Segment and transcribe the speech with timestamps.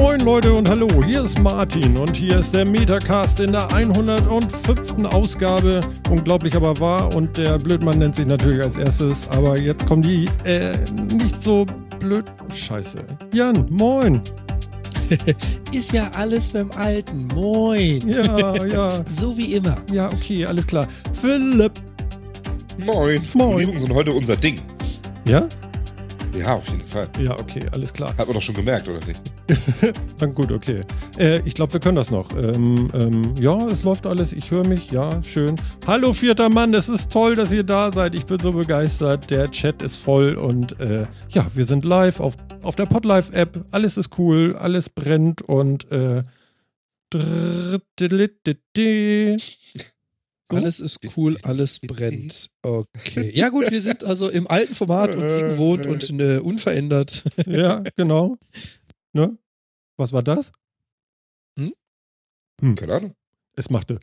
[0.00, 3.70] Moin moin Leute und hallo, hier ist Martin und hier ist der Metacast in der
[3.70, 5.04] 105.
[5.04, 5.80] Ausgabe.
[6.08, 10.26] Unglaublich aber wahr und der Blödmann nennt sich natürlich als erstes, aber jetzt kommen die
[10.44, 10.72] äh,
[11.12, 11.66] nicht so
[11.98, 12.24] blöd.
[12.54, 12.96] Scheiße.
[13.34, 14.22] Jan, moin.
[15.74, 17.28] Ist ja alles beim Alten.
[17.34, 18.08] Moin.
[18.08, 19.04] Ja, ja.
[19.06, 19.76] so wie immer.
[19.92, 20.88] Ja, okay, alles klar.
[21.20, 21.72] Philipp.
[22.78, 23.22] Moin.
[23.22, 24.62] Formulierungen sind heute unser Ding.
[25.26, 25.46] Ja?
[26.34, 27.08] Ja, auf jeden Fall.
[27.20, 28.10] Ja, okay, alles klar.
[28.16, 29.20] Hat man doch schon gemerkt, oder nicht?
[30.18, 30.82] Dann gut, okay.
[31.18, 32.30] Äh, ich glaube, wir können das noch.
[32.36, 34.32] Ähm, ähm, ja, es läuft alles.
[34.32, 34.90] Ich höre mich.
[34.90, 35.56] Ja, schön.
[35.86, 36.72] Hallo, vierter Mann.
[36.72, 38.14] Es ist toll, dass ihr da seid.
[38.14, 39.30] Ich bin so begeistert.
[39.30, 43.66] Der Chat ist voll und äh, ja, wir sind live auf, auf der Podlife-App.
[43.72, 44.56] Alles ist cool.
[44.56, 46.22] Alles brennt und äh,
[50.52, 52.50] alles ist cool, alles brennt.
[52.62, 53.30] Okay.
[53.34, 57.24] Ja, gut, wir sind also im alten Format und wie gewohnt und äh, unverändert.
[57.46, 58.36] Ja, genau.
[59.12, 59.36] Ne?
[59.96, 60.52] Was war das?
[61.58, 61.72] Hm?
[62.60, 62.74] hm.
[62.74, 63.14] Keine Ahnung.
[63.56, 63.98] Es machte.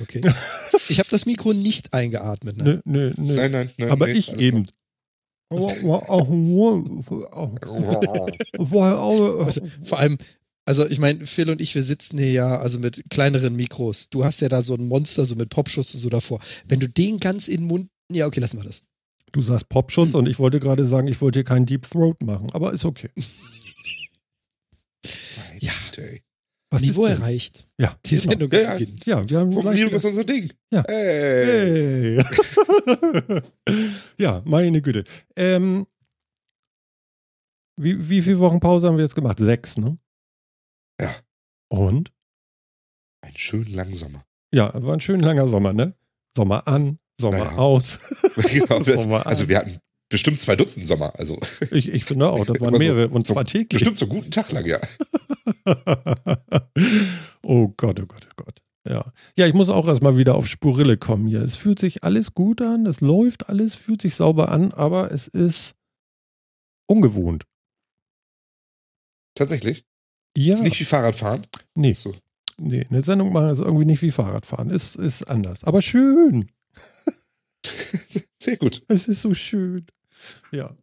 [0.00, 0.22] Okay.
[0.88, 2.56] Ich habe das Mikro nicht eingeatmet.
[2.56, 2.82] Ne?
[2.84, 3.34] Nö, nö, nö.
[3.34, 3.90] Nein, nein, nein.
[3.90, 4.66] Aber nee, ich eben.
[5.48, 5.68] Also,
[9.84, 10.18] vor allem,
[10.64, 14.08] also ich meine, Phil und ich, wir sitzen hier ja also mit kleineren Mikros.
[14.08, 16.40] Du hast ja da so ein Monster, so mit Popschuss und so davor.
[16.66, 17.88] Wenn du den ganz in den Mund.
[18.10, 18.82] Ja, okay, lassen wir das.
[19.32, 20.16] Du sagst Popschutz hm.
[20.16, 23.08] und ich wollte gerade sagen, ich wollte hier keinen Deep Throat machen, aber ist okay.
[25.58, 25.72] ja.
[26.72, 27.68] Was Niveau erreicht.
[27.78, 27.98] Ja.
[28.06, 28.30] Die genau.
[28.30, 29.04] Sendung ja, beginnt.
[29.04, 30.50] Ja, wir haben Formulierung ist unser Ding.
[30.70, 30.82] Ja.
[30.86, 32.18] Hey.
[32.18, 33.42] hey.
[34.18, 35.04] ja, meine Güte.
[35.36, 35.86] Ähm,
[37.76, 39.38] wie, wie viele Wochen Pause haben wir jetzt gemacht?
[39.38, 39.98] Sechs, ne?
[41.00, 41.14] Ja.
[41.68, 42.12] Und?
[43.24, 44.24] Ein schön langer Sommer.
[44.52, 45.94] Ja, war ein schön langer Sommer, ne?
[46.36, 47.56] Sommer an, Sommer naja.
[47.56, 47.98] aus.
[48.36, 51.18] genau, Sommer also wir hatten bestimmt zwei Dutzend Sommer.
[51.18, 51.38] Also.
[51.70, 53.68] Ich, ich finde auch, das waren mehrere so, und zwar täglich.
[53.68, 54.78] Bestimmt so guten Tag lang, ja.
[57.42, 58.62] oh Gott, oh Gott, oh Gott.
[58.84, 59.12] Ja.
[59.36, 61.40] ja, ich muss auch erstmal wieder auf Spurille kommen hier.
[61.40, 65.28] Es fühlt sich alles gut an, es läuft alles, fühlt sich sauber an, aber es
[65.28, 65.74] ist
[66.88, 67.46] ungewohnt.
[69.34, 69.84] Tatsächlich?
[70.36, 70.54] Ja.
[70.54, 71.46] Ist nicht wie Fahrradfahren?
[71.74, 71.92] Nee.
[71.92, 72.14] So.
[72.58, 74.70] Nee, eine Sendung machen ist irgendwie nicht wie Fahrradfahren.
[74.70, 75.64] Ist, ist anders.
[75.64, 76.50] Aber schön.
[78.38, 78.82] Sehr gut.
[78.88, 79.86] Es ist so schön.
[80.50, 80.76] Ja.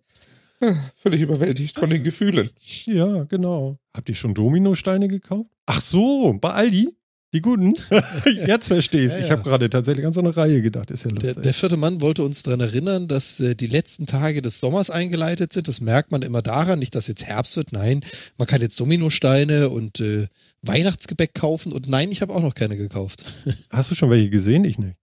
[0.61, 2.49] Ah, völlig überwältigt von den Gefühlen.
[2.85, 3.77] Ja, genau.
[3.95, 5.49] Habt ihr schon Dominosteine gekauft?
[5.65, 6.89] Ach so, bei Aldi?
[7.31, 7.73] Die guten?
[8.47, 9.25] Jetzt verstehst ja, ja.
[9.25, 10.89] Ich habe gerade tatsächlich an so eine Reihe gedacht.
[10.89, 11.33] Ist ja lustig.
[11.35, 14.89] Der, der vierte Mann wollte uns daran erinnern, dass äh, die letzten Tage des Sommers
[14.89, 15.67] eingeleitet sind.
[15.67, 17.71] Das merkt man immer daran, nicht, dass jetzt Herbst wird.
[17.71, 18.01] Nein,
[18.37, 20.27] man kann jetzt Dominosteine und äh,
[20.63, 21.71] Weihnachtsgebäck kaufen.
[21.71, 23.23] Und nein, ich habe auch noch keine gekauft.
[23.69, 24.63] Hast du schon welche gesehen?
[24.63, 24.97] Ich nicht.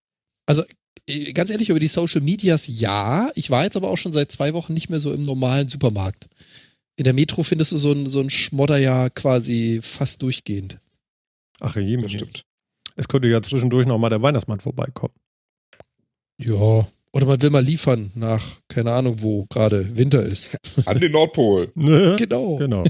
[0.47, 0.65] Also
[1.09, 3.31] äh, ganz ehrlich, über die Social Medias ja.
[3.36, 6.26] Ich war jetzt aber auch schon seit zwei Wochen nicht mehr so im normalen Supermarkt.
[6.97, 10.81] In der Metro findest du so ein, so ein Schmodder ja quasi fast durchgehend.
[11.61, 12.43] Ach, je, das stimmt.
[12.97, 15.15] Es könnte ja zwischendurch noch mal der Weihnachtsmann vorbeikommen.
[16.39, 20.56] Ja, oder man will mal liefern nach, keine Ahnung, wo gerade Winter ist.
[20.87, 21.72] An den Nordpol.
[21.75, 22.16] Ne?
[22.19, 22.56] Genau.
[22.59, 22.84] Genau.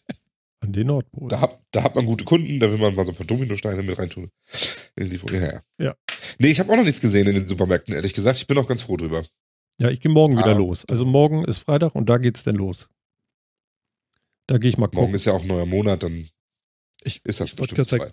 [0.60, 1.28] An den Nordpol.
[1.28, 3.82] Da hat, da hat man gute Kunden, da will man mal so ein paar Dominosteine
[3.82, 4.30] mit reintun.
[4.96, 5.60] In die ja, ja.
[5.78, 5.94] ja.
[6.38, 8.38] Nee, ich habe auch noch nichts gesehen in den Supermärkten, ehrlich gesagt.
[8.38, 9.24] Ich bin auch ganz froh drüber.
[9.80, 10.58] Ja, ich gehe morgen wieder ah.
[10.58, 10.84] los.
[10.88, 12.88] Also morgen ist Freitag und da geht's denn los.
[14.46, 15.00] Da gehe ich mal gucken.
[15.00, 16.28] Morgen ist ja auch ein neuer Monat, dann
[17.04, 18.12] ich, ist das ich bestimmt sagen,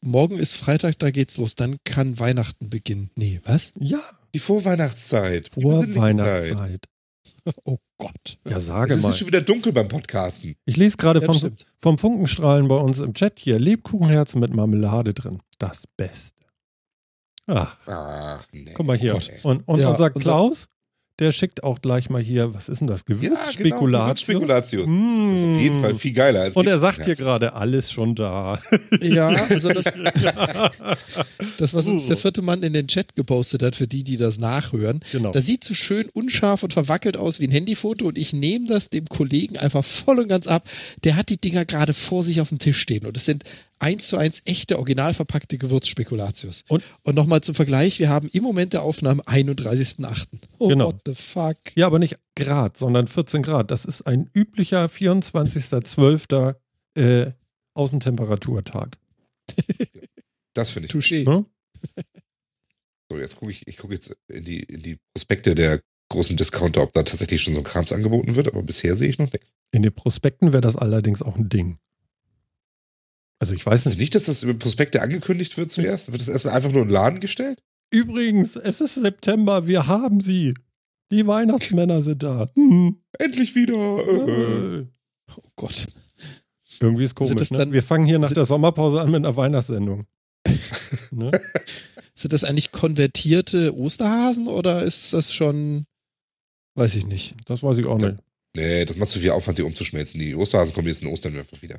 [0.00, 1.54] Morgen ist Freitag, da geht's los.
[1.54, 3.10] Dann kann Weihnachten beginnen.
[3.14, 3.74] Nee, was?
[3.78, 4.00] Ja.
[4.34, 5.50] Die Vorweihnachtszeit.
[5.50, 6.86] Vorweihnachtszeit.
[7.64, 8.38] Oh Gott.
[8.48, 9.10] Ja, sage es mal.
[9.10, 10.56] Es ist schon wieder dunkel beim Podcasten.
[10.64, 13.60] Ich lese gerade ja, vom, vom Funkenstrahlen bei uns im Chat hier.
[13.60, 15.40] Lebkuchenherzen mit Marmelade drin.
[15.58, 16.44] Das Beste.
[17.46, 17.78] Ach.
[17.86, 18.72] Ach nee.
[18.74, 19.14] Guck mal hier.
[19.14, 20.68] Oh und, und ja, unser Klaus,
[21.18, 23.06] der schickt auch gleich mal hier, was ist denn das?
[23.06, 23.58] Gewürzspekulatius.
[23.58, 24.86] Ja, genau, Gewürzspekulatius.
[24.86, 25.32] Mm.
[25.32, 28.14] Das ist auf jeden Fall viel geiler als Und er sagt hier gerade, alles schon
[28.14, 28.60] da.
[29.00, 29.84] Ja, also das,
[31.58, 34.38] das, was uns der vierte Mann in den Chat gepostet hat, für die, die das
[34.38, 35.32] nachhören, genau.
[35.32, 38.90] das sieht so schön unscharf und verwackelt aus wie ein Handyfoto und ich nehme das
[38.90, 40.68] dem Kollegen einfach voll und ganz ab.
[41.04, 43.44] Der hat die Dinger gerade vor sich auf dem Tisch stehen und es sind
[43.78, 46.64] eins zu eins echte, original verpackte Gewürzspekulatius.
[46.68, 50.26] Und, und nochmal zum Vergleich, wir haben im Moment der Aufnahme 31.8.
[50.58, 50.86] Oh, genau.
[50.86, 51.56] what the fuck?
[51.74, 53.70] Ja, aber nicht Grad, sondern 14 Grad.
[53.70, 56.56] Das ist ein üblicher 24.12.
[56.94, 57.32] Äh,
[57.74, 58.96] Außentemperaturtag.
[60.54, 60.92] Das finde ich.
[60.92, 61.26] Touché.
[61.26, 61.44] Hm?
[63.10, 66.82] So, jetzt gucke ich, ich gucke jetzt in die, in die Prospekte der großen Discounter,
[66.82, 69.54] ob da tatsächlich schon so ein Krams angeboten wird, aber bisher sehe ich noch nichts.
[69.72, 71.78] In den Prospekten wäre das allerdings auch ein Ding.
[73.38, 73.86] Also ich weiß nicht.
[73.92, 76.10] Also nicht, dass das über Prospekte angekündigt wird zuerst?
[76.10, 77.62] Wird das erstmal einfach nur in den Laden gestellt?
[77.90, 80.54] Übrigens, es ist September, wir haben sie.
[81.12, 82.50] Die Weihnachtsmänner sind da.
[82.54, 82.96] Hm.
[83.18, 83.74] Endlich wieder.
[83.74, 84.86] Äh.
[85.36, 85.86] Oh Gott.
[86.80, 87.34] Irgendwie ist komisch.
[87.36, 87.58] das ne?
[87.58, 90.06] dann- Wir fangen hier nach sind- der Sommerpause an mit einer Weihnachtssendung.
[91.10, 91.30] ne?
[92.14, 95.84] Sind das eigentlich konvertierte Osterhasen oder ist das schon,
[96.74, 97.34] weiß ich nicht.
[97.46, 98.16] Das weiß ich auch nicht.
[98.56, 100.18] Nee, das macht zu viel Aufwand, die umzuschmelzen.
[100.18, 101.78] Die Osterhasen kommen jetzt in Ostern einfach wieder.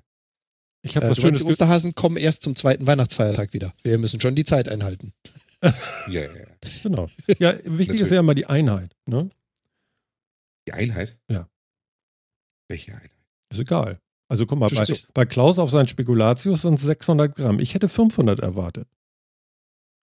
[0.81, 3.74] Ich habe Äh, was Schönes die Osterhasen kommen erst zum zweiten Weihnachtsfeiertag wieder.
[3.83, 5.13] Wir müssen schon die Zeit einhalten.
[6.07, 6.45] Ja, ja, ja.
[6.83, 7.09] Genau.
[7.39, 8.95] Ja, wichtig ist ja immer die Einheit.
[9.07, 9.31] Ne?
[10.68, 11.18] Die Einheit?
[11.27, 11.50] Ja.
[12.68, 13.09] Welche Einheit?
[13.51, 14.00] Ist egal.
[14.29, 14.85] Also guck mal, bei,
[15.15, 17.59] bei Klaus auf sein Spekulatius sind es 600 Gramm.
[17.59, 18.88] Ich hätte 500 erwartet.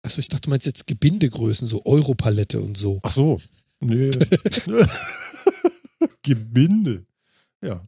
[0.02, 3.00] Achso, ich dachte, du meinst jetzt Gebindegrößen, so Europalette und so.
[3.04, 3.40] Ach so.
[3.80, 4.10] Nee.
[6.24, 7.06] Gebinde.
[7.62, 7.86] Ja,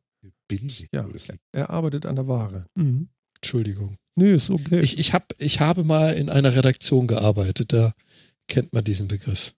[0.58, 1.08] Bin ich ja.
[1.54, 2.66] Er arbeitet an der Ware.
[2.76, 3.10] Mhm.
[3.38, 3.96] Entschuldigung.
[4.16, 4.80] Nee, ist okay.
[4.80, 7.94] Ich, ich, hab, ich habe mal in einer Redaktion gearbeitet, da
[8.48, 9.54] kennt man diesen Begriff.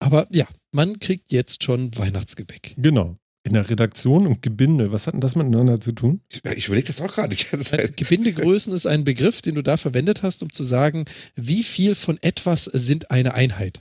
[0.00, 2.74] Aber ja, man kriegt jetzt schon Weihnachtsgebäck.
[2.78, 3.16] genau.
[3.44, 4.92] In der Redaktion und Gebinde.
[4.92, 6.20] Was hat denn das miteinander zu tun?
[6.30, 7.34] Ich, ich überlege das auch gerade.
[7.96, 12.18] Gebindegrößen ist ein Begriff, den du da verwendet hast, um zu sagen, wie viel von
[12.22, 13.80] etwas sind eine Einheit.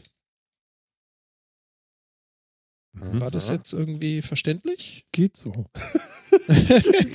[2.94, 3.22] Mhm.
[3.22, 5.06] War das jetzt irgendwie verständlich?
[5.12, 5.66] Geht so.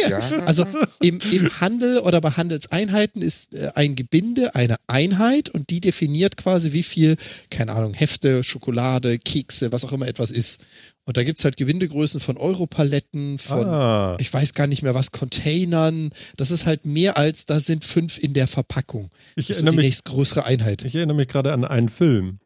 [0.09, 0.19] Ja.
[0.45, 0.67] Also
[1.01, 6.37] im, im Handel oder bei Handelseinheiten ist äh, ein Gebinde eine Einheit und die definiert
[6.37, 7.17] quasi, wie viel,
[7.51, 10.65] keine Ahnung, Hefte, Schokolade, Kekse, was auch immer etwas ist.
[11.07, 14.95] Und da gibt es halt Gebindegrößen von Europaletten, von, ah, ich weiß gar nicht mehr
[14.95, 16.11] was, Containern.
[16.37, 19.11] Das ist halt mehr als, da sind fünf in der Verpackung.
[19.37, 20.85] ich Das ist so erinnere die mich, nächstgrößere Einheit.
[20.85, 22.39] ich erinnere mich gerade an einen Film.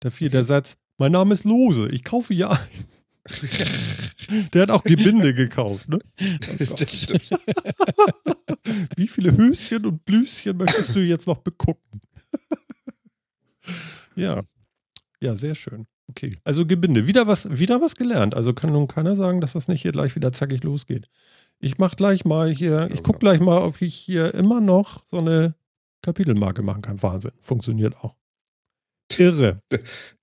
[0.00, 2.68] Da fiel der Satz, mein Name ist Lose, ich kaufe ja ein.
[4.52, 5.98] Der hat auch Gebinde gekauft, ne?
[6.48, 7.28] das stimmt.
[8.96, 12.00] Wie viele Höschen und Blüschen möchtest du jetzt noch begucken?
[14.14, 14.42] ja.
[15.20, 15.88] Ja, sehr schön.
[16.08, 16.36] Okay.
[16.44, 17.08] Also Gebinde.
[17.08, 18.36] Wieder was, wieder was gelernt.
[18.36, 21.08] Also kann nun keiner sagen, dass das nicht hier gleich wieder zackig losgeht.
[21.58, 25.18] Ich mach gleich mal hier, ich guck gleich mal, ob ich hier immer noch so
[25.18, 25.56] eine
[26.02, 27.02] Kapitelmarke machen kann.
[27.02, 27.32] Wahnsinn.
[27.40, 28.14] Funktioniert auch.
[29.18, 29.60] Irre.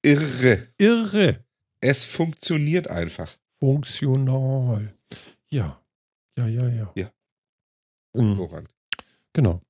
[0.01, 0.67] Irre.
[0.77, 1.43] Irre.
[1.81, 3.31] Es funktioniert einfach.
[3.59, 4.93] Funktional.
[5.49, 5.81] Ja.
[6.37, 6.91] Ja, ja, ja.
[6.95, 7.09] Ja.
[8.13, 8.37] Mhm.
[8.37, 8.69] Hervorragend.
[9.33, 9.61] Genau.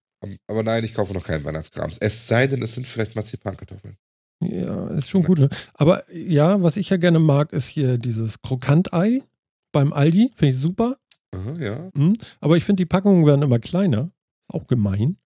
[0.47, 1.97] Aber nein, ich kaufe noch keinen Weihnachtskrams.
[1.99, 3.95] Es sei denn, es sind vielleicht Marzipankartoffeln.
[4.41, 5.39] Ja, ist schon gut.
[5.39, 5.49] Ne?
[5.73, 9.23] Aber ja, was ich ja gerne mag, ist hier dieses Krokantei
[9.71, 10.31] beim Aldi.
[10.35, 10.97] Finde ich super.
[11.31, 11.89] Aha, ja.
[11.93, 12.17] Mhm.
[12.39, 14.11] Aber ich finde, die Packungen werden immer kleiner.
[14.47, 15.17] Ist auch gemein.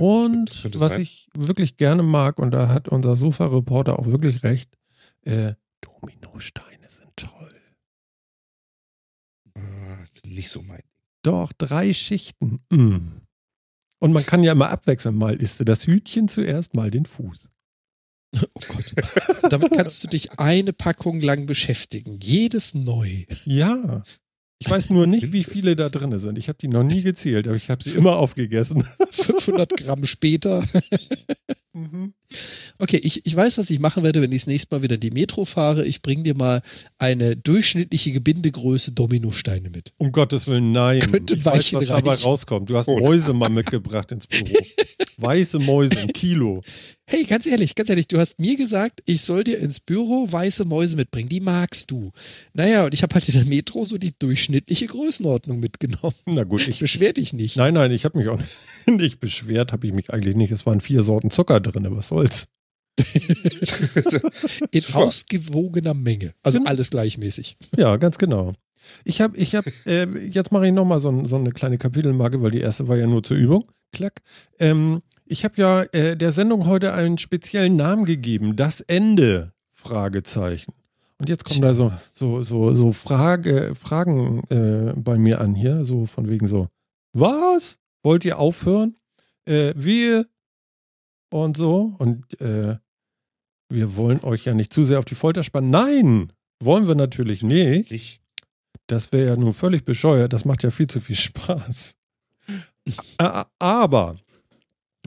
[0.00, 1.02] Und was sein.
[1.02, 4.76] ich wirklich gerne mag, und da hat unser Sofa-Reporter auch wirklich recht,
[5.22, 7.52] äh, Dominosteine sind toll.
[9.54, 9.60] Ah,
[10.24, 10.80] nicht so mein.
[11.22, 12.60] Doch, drei Schichten.
[12.70, 13.20] Mm.
[13.98, 15.16] Und man kann ja immer abwechseln.
[15.16, 17.50] Mal isst du das Hütchen zuerst, mal den Fuß.
[18.54, 19.52] Oh Gott.
[19.52, 22.16] Damit kannst du dich eine Packung lang beschäftigen.
[22.20, 23.24] Jedes neu.
[23.44, 24.04] Ja.
[24.62, 26.36] Ich weiß nur nicht, wie viele da drin sind.
[26.36, 28.84] Ich habe die noch nie gezählt, aber ich habe sie immer aufgegessen.
[29.10, 30.62] 500 Gramm später.
[32.78, 35.00] Okay, ich, ich weiß, was ich machen werde, wenn ich das nächste Mal wieder in
[35.00, 35.84] die Metro fahre.
[35.84, 36.62] Ich bringe dir mal
[36.98, 39.92] eine durchschnittliche Gebindegröße Dominosteine mit.
[39.98, 41.00] Um Gottes Willen, nein.
[41.00, 42.70] Könnte ich weiß, was dabei rauskommt.
[42.70, 42.88] Du hast.
[42.88, 44.52] Mäuse mal mitgebracht ins Büro.
[45.18, 46.62] Weiße Mäuse, ein Kilo.
[47.06, 50.64] Hey, ganz ehrlich, ganz ehrlich, du hast mir gesagt, ich soll dir ins Büro weiße
[50.64, 51.28] Mäuse mitbringen.
[51.28, 52.10] Die magst du.
[52.54, 56.14] Naja, und ich habe halt in der Metro so die durchschnittliche Größenordnung mitgenommen.
[56.24, 56.78] Na gut, ich.
[56.78, 57.56] Beschwer dich nicht.
[57.56, 58.50] Nein, nein, ich habe mich auch nicht
[59.20, 60.50] beschwert, habe ich mich eigentlich nicht.
[60.50, 62.48] Es waren vier Sorten Zucker drin, was soll's.
[64.72, 66.32] In ausgewogener Menge.
[66.42, 66.70] Also Genau.
[66.70, 67.56] alles gleichmäßig.
[67.76, 68.52] Ja, ganz genau.
[69.04, 72.50] Ich habe, ich habe, äh, jetzt mache ich nochmal so, so eine kleine Kapitelmarke, weil
[72.50, 73.70] die erste war ja nur zur Übung.
[73.92, 74.22] Klack.
[74.58, 78.56] Ähm, ich habe ja äh, der Sendung heute einen speziellen Namen gegeben.
[78.56, 79.52] Das Ende?
[79.72, 80.72] Fragezeichen.
[81.18, 85.84] Und jetzt kommen da so, so, so, so Frage, Fragen äh, bei mir an hier,
[85.84, 86.66] so von wegen so,
[87.12, 87.76] was?
[88.02, 88.96] Wollt ihr aufhören?
[89.44, 90.26] Äh, wir
[91.30, 91.94] und so.
[91.98, 92.76] Und äh,
[93.68, 95.70] wir wollen euch ja nicht zu sehr auf die Folter spannen.
[95.70, 97.90] Nein, wollen wir natürlich nicht.
[97.90, 98.20] Ich.
[98.86, 100.32] Das wäre ja nun völlig bescheuert.
[100.32, 101.94] Das macht ja viel zu viel Spaß.
[103.58, 104.16] Aber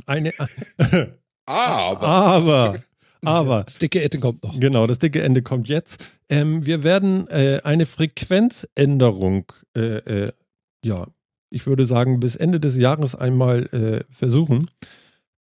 [0.06, 0.32] eine,
[1.46, 2.08] Aber.
[2.08, 2.80] aber,
[3.26, 4.60] aber, Das dicke Ette kommt noch.
[4.60, 6.04] genau, das dicke Ende kommt jetzt.
[6.30, 10.32] Ähm, wir werden äh, eine Frequenzänderung, äh, äh,
[10.84, 11.08] ja,
[11.54, 14.70] ich würde sagen, bis Ende des Jahres einmal äh, versuchen.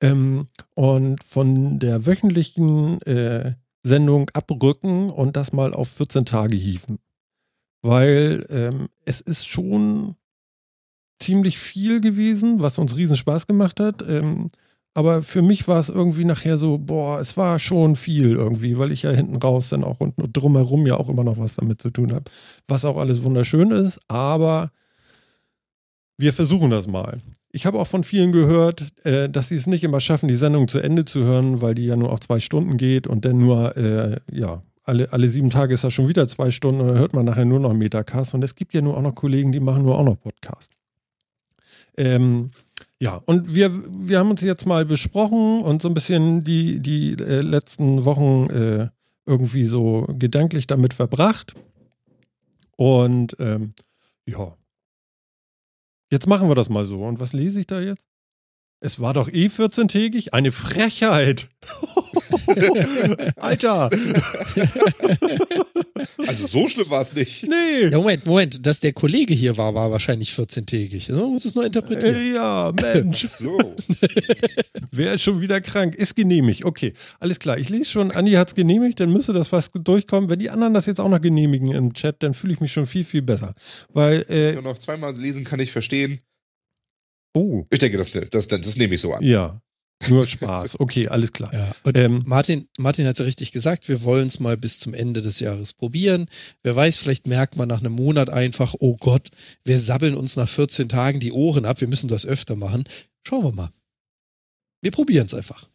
[0.00, 6.98] Ähm, und von der wöchentlichen äh, Sendung abrücken und das mal auf 14 Tage hieven.
[7.82, 10.16] Weil ähm, es ist schon
[11.18, 14.02] ziemlich viel gewesen, was uns riesen Spaß gemacht hat.
[14.08, 14.48] Ähm,
[14.94, 18.92] Aber für mich war es irgendwie nachher so, boah, es war schon viel irgendwie, weil
[18.92, 21.90] ich ja hinten raus dann auch und drumherum ja auch immer noch was damit zu
[21.90, 22.24] tun habe.
[22.68, 24.70] Was auch alles wunderschön ist, aber
[26.18, 27.20] wir versuchen das mal.
[27.50, 30.68] Ich habe auch von vielen gehört, äh, dass sie es nicht immer schaffen, die Sendung
[30.68, 33.76] zu Ende zu hören, weil die ja nur auch zwei Stunden geht und dann nur,
[33.76, 37.12] äh, ja, alle, alle sieben Tage ist das schon wieder zwei Stunden und dann hört
[37.12, 38.34] man nachher nur noch Metacast.
[38.34, 40.70] Und es gibt ja nur auch noch Kollegen, die machen nur auch noch Podcast.
[41.96, 42.50] Ähm,
[42.98, 43.70] ja, und wir,
[44.06, 48.48] wir haben uns jetzt mal besprochen und so ein bisschen die, die äh, letzten Wochen
[48.50, 48.88] äh,
[49.26, 51.54] irgendwie so gedanklich damit verbracht.
[52.76, 53.74] Und ähm,
[54.26, 54.56] ja,
[56.12, 57.02] jetzt machen wir das mal so.
[57.02, 58.06] Und was lese ich da jetzt?
[58.84, 60.32] Es war doch eh 14-tägig?
[60.32, 61.48] Eine Frechheit.
[63.36, 63.90] Alter.
[66.26, 67.46] Also so schlimm war es nicht.
[67.46, 67.90] Nee.
[67.92, 71.12] Ja, Moment, Moment, dass der Kollege hier war, war wahrscheinlich 14-tägig.
[71.12, 72.16] So muss es nur interpretieren.
[72.16, 73.24] Äh, ja, Mensch.
[73.28, 73.56] So.
[74.90, 75.94] Wer ist schon wieder krank?
[75.94, 76.64] Ist genehmigt.
[76.64, 77.58] Okay, alles klar.
[77.58, 80.28] Ich lese schon, Andi hat es genehmigt, dann müsste das was durchkommen.
[80.28, 82.88] Wenn die anderen das jetzt auch noch genehmigen im Chat, dann fühle ich mich schon
[82.88, 83.54] viel, viel besser.
[83.90, 86.18] Weil, äh, Nur noch zweimal lesen kann ich verstehen.
[87.34, 89.22] Oh, Ich denke, das, das, das, das nehme ich so an.
[89.22, 89.60] ja.
[90.08, 90.80] Nur Spaß.
[90.80, 91.52] Okay, alles klar.
[91.52, 94.78] Ja, und Ähm, Martin, Martin hat es ja richtig gesagt, wir wollen es mal bis
[94.80, 96.26] zum Ende des Jahres probieren.
[96.62, 99.28] Wer weiß, vielleicht merkt man nach einem Monat einfach, oh Gott,
[99.64, 102.84] wir sabbeln uns nach 14 Tagen die Ohren ab, wir müssen das öfter machen.
[103.26, 103.70] Schauen wir mal.
[104.82, 105.68] Wir probieren es einfach.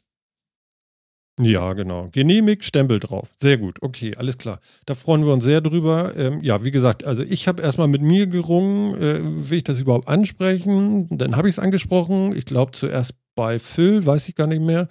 [1.39, 2.10] Ja, genau.
[2.12, 3.29] Genehmigt, Stempel drauf.
[3.39, 3.77] Sehr gut.
[3.82, 4.60] Okay, alles klar.
[4.88, 6.13] Da freuen wir uns sehr drüber.
[6.15, 9.79] Ähm, ja, wie gesagt, also ich habe erstmal mit mir gerungen, äh, will ich das
[9.79, 11.08] überhaupt ansprechen?
[11.15, 12.36] Dann habe ich es angesprochen.
[12.36, 14.88] Ich glaube zuerst bei Phil, weiß ich gar nicht mehr.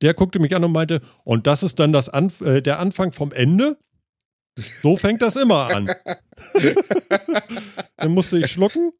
[0.00, 3.12] Der guckte mich an und meinte, und das ist dann das Anf äh, der Anfang
[3.12, 3.76] vom Ende?
[4.56, 5.90] So fängt das immer an.
[7.96, 8.92] dann musste ich schlucken.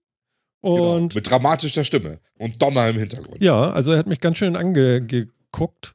[0.62, 0.96] Genau.
[0.96, 3.42] Und Mit dramatischer Stimme und Donner im Hintergrund.
[3.42, 5.94] ja, also er hat mich ganz schön angeguckt.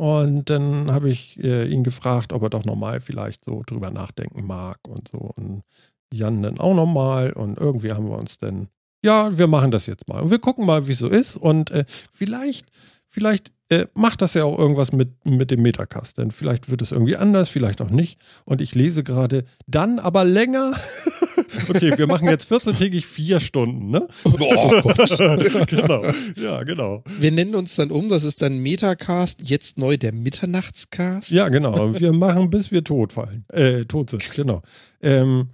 [0.00, 4.46] Und dann habe ich äh, ihn gefragt, ob er doch nochmal vielleicht so drüber nachdenken
[4.46, 5.18] mag und so.
[5.18, 5.62] Und
[6.10, 7.32] Jan dann auch nochmal.
[7.34, 8.68] Und irgendwie haben wir uns dann,
[9.04, 10.22] ja, wir machen das jetzt mal.
[10.22, 11.36] Und wir gucken mal, wie es so ist.
[11.36, 12.64] Und äh, vielleicht,
[13.08, 16.16] vielleicht äh, macht das ja auch irgendwas mit, mit dem Metacast.
[16.16, 18.18] Denn vielleicht wird es irgendwie anders, vielleicht auch nicht.
[18.46, 20.76] Und ich lese gerade, dann aber länger.
[21.68, 24.06] okay, wir machen jetzt 14-tägig vier Stunden, ne?
[24.24, 25.18] Oh Gott.
[25.68, 26.02] genau.
[26.36, 27.02] Ja, genau.
[27.18, 31.30] Wir nennen uns dann um, das ist dann Metacast, jetzt neu der Mitternachtscast.
[31.30, 31.98] Ja, genau.
[31.98, 33.44] Wir machen, bis wir tot fallen.
[33.48, 34.62] Äh, tot sind, genau.
[35.00, 35.50] Ähm,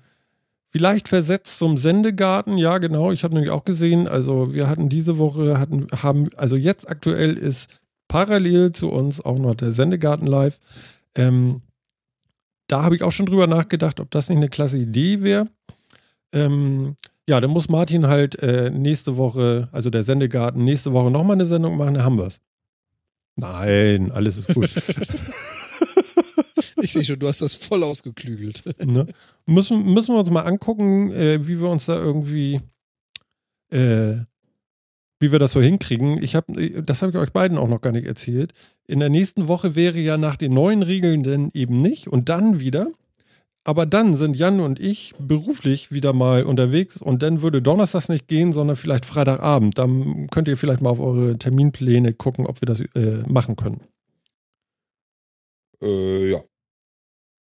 [0.70, 3.12] vielleicht versetzt zum Sendegarten, ja, genau.
[3.12, 7.34] Ich habe nämlich auch gesehen, also wir hatten diese Woche, hatten, haben, also jetzt aktuell
[7.34, 7.68] ist
[8.08, 10.58] parallel zu uns auch noch der Sendegarten live.
[11.14, 11.62] Ähm,
[12.68, 15.48] da habe ich auch schon drüber nachgedacht, ob das nicht eine klasse Idee wäre.
[16.32, 16.96] Ähm,
[17.28, 21.46] ja, dann muss Martin halt äh, nächste Woche, also der Sendegarten, nächste Woche nochmal eine
[21.46, 22.40] Sendung machen, dann haben wir es.
[23.36, 24.70] Nein, alles ist gut.
[26.82, 28.62] Ich sehe schon, du hast das voll ausgeklügelt.
[28.84, 29.06] ne?
[29.46, 32.60] müssen, müssen wir uns mal angucken, äh, wie wir uns da irgendwie,
[33.70, 34.18] äh,
[35.18, 36.22] wie wir das so hinkriegen.
[36.22, 38.52] Ich habe, das habe ich euch beiden auch noch gar nicht erzählt.
[38.86, 42.60] In der nächsten Woche wäre ja nach den neuen Regeln denn eben nicht und dann
[42.60, 42.88] wieder.
[43.66, 48.28] Aber dann sind Jan und ich beruflich wieder mal unterwegs und dann würde Donnerstags nicht
[48.28, 49.76] gehen, sondern vielleicht Freitagabend.
[49.76, 53.80] Dann könnt ihr vielleicht mal auf eure Terminpläne gucken, ob wir das äh, machen können.
[55.82, 56.40] Äh, ja.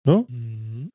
[0.06, 0.24] Ne?
[0.28, 0.90] Mhm.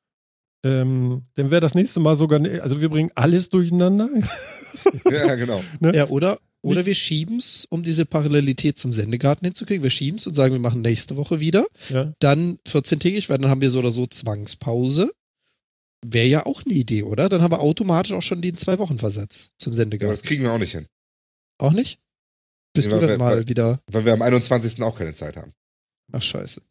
[0.64, 4.10] Ähm, dann wäre das nächste Mal sogar, ne- also wir bringen alles durcheinander.
[5.10, 5.62] ja, genau.
[5.94, 9.84] Ja, oder, oder wir schieben es, um diese Parallelität zum Sendegarten hinzukriegen.
[9.84, 11.66] Wir schieben es und sagen, wir machen nächste Woche wieder.
[11.88, 12.12] Ja.
[12.18, 15.12] Dann 14-tägig, weil dann haben wir so oder so Zwangspause.
[16.04, 17.28] Wäre ja auch eine Idee, oder?
[17.28, 20.12] Dann haben wir automatisch auch schon den Zwei-Wochen-Versatz zum Ja, aber Sendegarten.
[20.14, 20.86] das kriegen wir auch nicht hin.
[21.58, 22.00] auch nicht?
[22.72, 23.80] Bist Nee, du dann mal weil- wieder.
[23.90, 24.82] Weil wir am 21.
[24.82, 25.52] auch keine Zeit haben.
[26.12, 26.62] Ach, scheiße.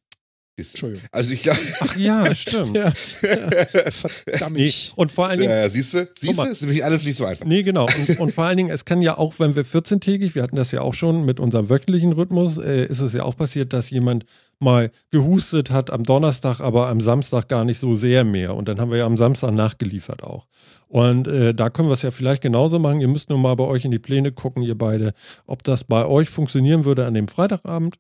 [0.63, 0.87] Du.
[0.87, 1.07] Entschuldigung.
[1.11, 1.59] Also ich glaube.
[1.79, 2.75] Ach ja, stimmt.
[2.75, 4.55] Ja, verdammt.
[4.57, 6.07] Nee, und vor allen Dingen, Ja, siehst du?
[6.19, 6.43] Siehst du?
[6.43, 7.45] Ist nämlich alles nicht so einfach.
[7.45, 7.85] nee, genau.
[7.85, 10.71] Und, und vor allen Dingen, es kann ja auch, wenn wir 14-tägig, wir hatten das
[10.71, 14.25] ja auch schon mit unserem wöchentlichen Rhythmus, äh, ist es ja auch passiert, dass jemand
[14.59, 18.55] mal gehustet hat am Donnerstag, aber am Samstag gar nicht so sehr mehr.
[18.55, 20.47] Und dann haben wir ja am Samstag nachgeliefert auch.
[20.89, 22.99] Und äh, da können wir es ja vielleicht genauso machen.
[22.99, 25.13] Ihr müsst nur mal bei euch in die Pläne gucken, ihr beide,
[25.45, 27.95] ob das bei euch funktionieren würde an dem Freitagabend.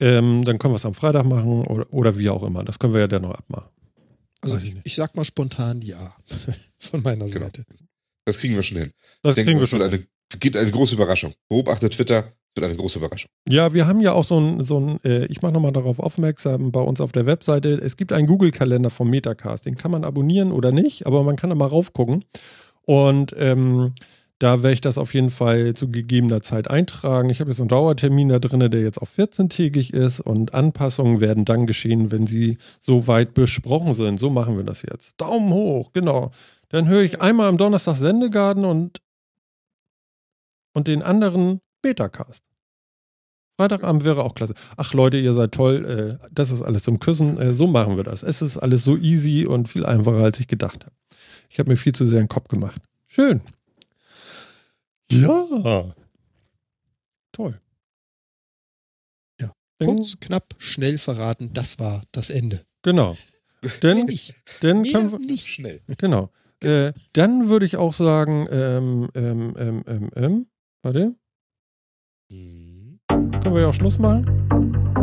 [0.00, 2.62] Ähm, dann können wir es am Freitag machen oder, oder wie auch immer.
[2.64, 3.68] Das können wir ja dann noch abmachen.
[4.42, 6.14] Also ich ich, sag mal spontan ja.
[6.78, 7.46] Von meiner Genau.
[7.46, 7.64] Seite.
[8.26, 8.90] Das kriegen wir schon hin.
[9.22, 9.82] Das Ich denke, kriegen wir es schon.
[9.82, 10.00] eine,
[10.38, 11.32] gibt eine große Überraschung.
[11.48, 13.30] Beobachtet Twitter, wird eine große Überraschung.
[13.48, 16.70] Ja, wir haben ja auch so ein, so ein äh, ich mache nochmal darauf aufmerksam,
[16.72, 20.52] bei uns auf der Webseite, es gibt einen Google-Kalender vom Metacast, den kann man abonnieren
[20.52, 22.24] oder nicht, aber man kann da mal raufgucken.
[22.82, 23.94] Und ähm,
[24.38, 27.30] da werde ich das auf jeden Fall zu gegebener Zeit eintragen.
[27.30, 31.46] Ich habe jetzt einen Dauertermin da drin, der jetzt auf 14-tägig ist und Anpassungen werden
[31.46, 34.18] dann geschehen, wenn sie soweit besprochen sind.
[34.18, 35.18] So machen wir das jetzt.
[35.20, 36.32] Daumen hoch, genau.
[36.68, 39.00] Dann höre ich einmal am Donnerstag Sendegarten und,
[40.74, 42.44] und den anderen Metacast.
[43.58, 44.52] Freitagabend wäre auch klasse.
[44.76, 46.18] Ach Leute, ihr seid toll.
[46.20, 47.38] Äh, das ist alles zum Küssen.
[47.38, 48.22] Äh, so machen wir das.
[48.22, 50.94] Es ist alles so easy und viel einfacher, als ich gedacht habe.
[51.48, 52.82] Ich habe mir viel zu sehr einen Kopf gemacht.
[53.06, 53.40] Schön.
[55.10, 55.94] Ja.
[57.32, 57.60] Toll.
[59.40, 59.52] Ja.
[59.82, 62.64] Kurz, knapp, schnell verraten, das war das Ende.
[62.82, 63.16] Genau.
[63.82, 64.34] Denn, nicht.
[64.62, 65.48] denn können wir, nicht.
[65.48, 65.80] Schnell.
[65.98, 66.30] genau.
[66.62, 70.46] Äh, dann würde ich auch sagen, ähm, ähm, ähm, ähm, ähm,
[70.82, 71.14] warte,
[72.30, 72.98] Mhm.
[73.08, 74.26] können wir ja auch Schluss machen.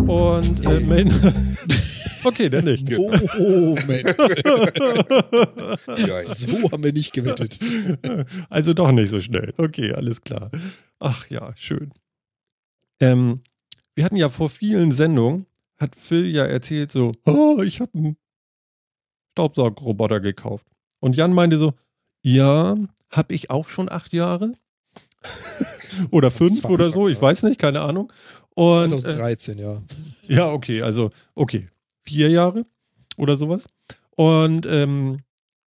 [0.08, 1.12] Und äh, melden.
[2.26, 2.90] okay, dann nicht.
[2.90, 4.16] Moment.
[6.24, 7.60] So haben wir nicht gewettet.
[8.50, 9.54] Also doch nicht so schnell.
[9.58, 10.52] Okay, alles klar.
[11.00, 11.94] Ach ja, schön.
[13.00, 13.42] Ähm,
[13.96, 15.46] wir hatten ja vor vielen Sendungen,
[15.78, 18.18] hat Phil ja erzählt so, oh, ich habe einen
[19.34, 20.66] Staubsaugroboter gekauft.
[21.00, 21.74] Und Jan meinte so,
[22.22, 22.78] ja,
[23.10, 24.54] habe ich auch schon acht Jahre.
[26.12, 28.12] oder fünf oder so, ich weiß nicht, keine Ahnung.
[28.56, 29.82] Und, äh, 2013, ja.
[30.28, 31.68] ja, okay, also, okay,
[32.04, 32.66] vier Jahre
[33.18, 33.66] oder sowas.
[34.16, 35.20] Und ähm,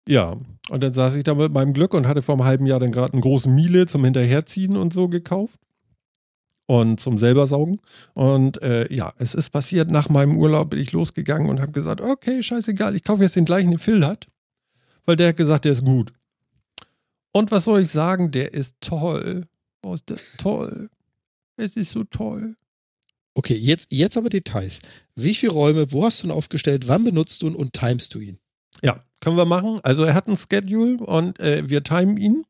[0.08, 0.36] ja,
[0.70, 2.92] und dann saß ich da mit meinem Glück und hatte vor einem halben Jahr dann
[2.92, 5.58] gerade einen großen Miele zum Hinterherziehen und so gekauft.
[6.68, 7.78] Und zum selber saugen.
[8.14, 12.00] Und äh, ja, es ist passiert, nach meinem Urlaub bin ich losgegangen und habe gesagt,
[12.00, 14.26] okay, scheißegal, ich kaufe jetzt den gleichen, den Phil hat.
[15.04, 16.12] Weil der hat gesagt, der ist gut.
[17.30, 19.46] Und was soll ich sagen, der ist toll.
[19.84, 20.90] Oh, ist das toll.
[21.56, 22.56] Es ist so toll.
[23.36, 24.80] Okay, jetzt, jetzt aber Details.
[25.14, 28.20] Wie viele Räume, wo hast du ihn aufgestellt, wann benutzt du ihn und timest du
[28.20, 28.38] ihn?
[28.82, 29.78] Ja, können wir machen.
[29.82, 32.46] Also er hat ein Schedule und äh, wir timen ihn.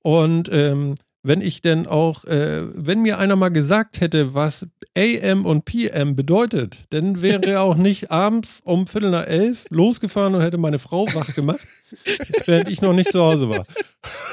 [0.00, 5.44] Und ähm, wenn ich denn auch, äh, wenn mir einer mal gesagt hätte, was AM
[5.44, 10.42] und PM bedeutet, dann wäre er auch nicht abends um Viertel nach elf losgefahren und
[10.42, 11.60] hätte meine Frau wach gemacht,
[12.46, 13.66] während ich noch nicht zu Hause war.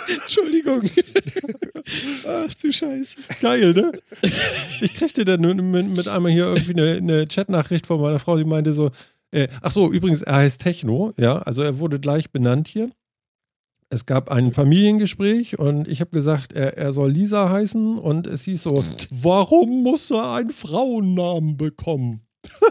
[0.08, 0.82] Entschuldigung.
[2.26, 3.18] Ach du Scheiße.
[3.42, 3.92] Geil, ne?
[4.82, 8.46] Ich kriegte dann mit, mit einmal hier irgendwie eine, eine Chatnachricht von meiner Frau, die
[8.46, 8.92] meinte so,
[9.32, 12.92] äh, ach so, übrigens, er heißt Techno, ja, also er wurde gleich benannt hier.
[13.90, 18.44] Es gab ein Familiengespräch und ich habe gesagt, er, er soll Lisa heißen und es
[18.44, 22.22] hieß so, warum muss er einen Frauennamen bekommen?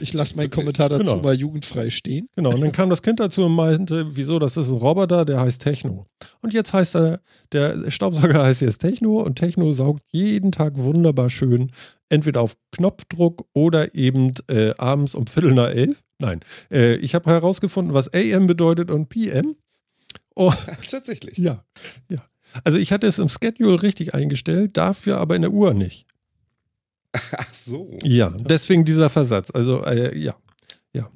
[0.00, 1.22] Ich lasse meinen Kommentar dazu Genau.
[1.22, 2.26] mal jugendfrei stehen.
[2.34, 5.40] Genau, und dann kam das Kind dazu und meinte, wieso, das ist ein Roboter, der
[5.40, 6.06] heißt Techno.
[6.40, 7.20] Und jetzt heißt er,
[7.52, 11.70] der Staubsauger heißt jetzt Techno und Techno saugt jeden Tag wunderbar schön,
[12.08, 16.02] entweder auf Knopfdruck oder eben äh, abends um Viertel nach elf.
[16.18, 16.40] Nein,
[16.72, 19.54] äh, ich habe herausgefunden, was AM bedeutet und PM.
[20.34, 20.52] Oh,
[20.90, 21.38] Tatsächlich.
[21.38, 21.64] ja,
[22.08, 22.24] ja.
[22.64, 26.06] Also ich hatte es im Schedule richtig eingestellt, dafür aber in der Uhr nicht.
[27.12, 27.98] Ach so.
[28.02, 29.50] Ja, deswegen dieser Versatz.
[29.50, 30.34] Also äh, ja,
[30.94, 31.10] ja.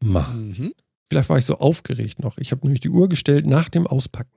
[0.00, 0.48] Mann.
[0.58, 0.72] Mhm.
[1.10, 2.36] Vielleicht war ich so aufgeregt noch.
[2.38, 4.30] Ich habe nämlich die Uhr gestellt nach dem Auspacken.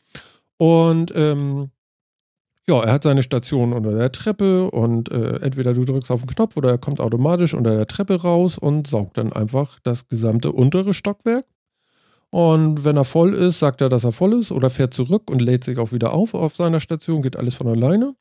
[0.59, 1.71] Und ähm,
[2.69, 6.35] ja, er hat seine Station unter der Treppe und äh, entweder du drückst auf den
[6.35, 10.51] Knopf oder er kommt automatisch unter der Treppe raus und saugt dann einfach das gesamte
[10.51, 11.45] untere Stockwerk.
[12.31, 15.41] Und wenn er voll ist, sagt er, dass er voll ist oder fährt zurück und
[15.41, 18.15] lädt sich auch wieder auf auf seiner Station, geht alles von alleine.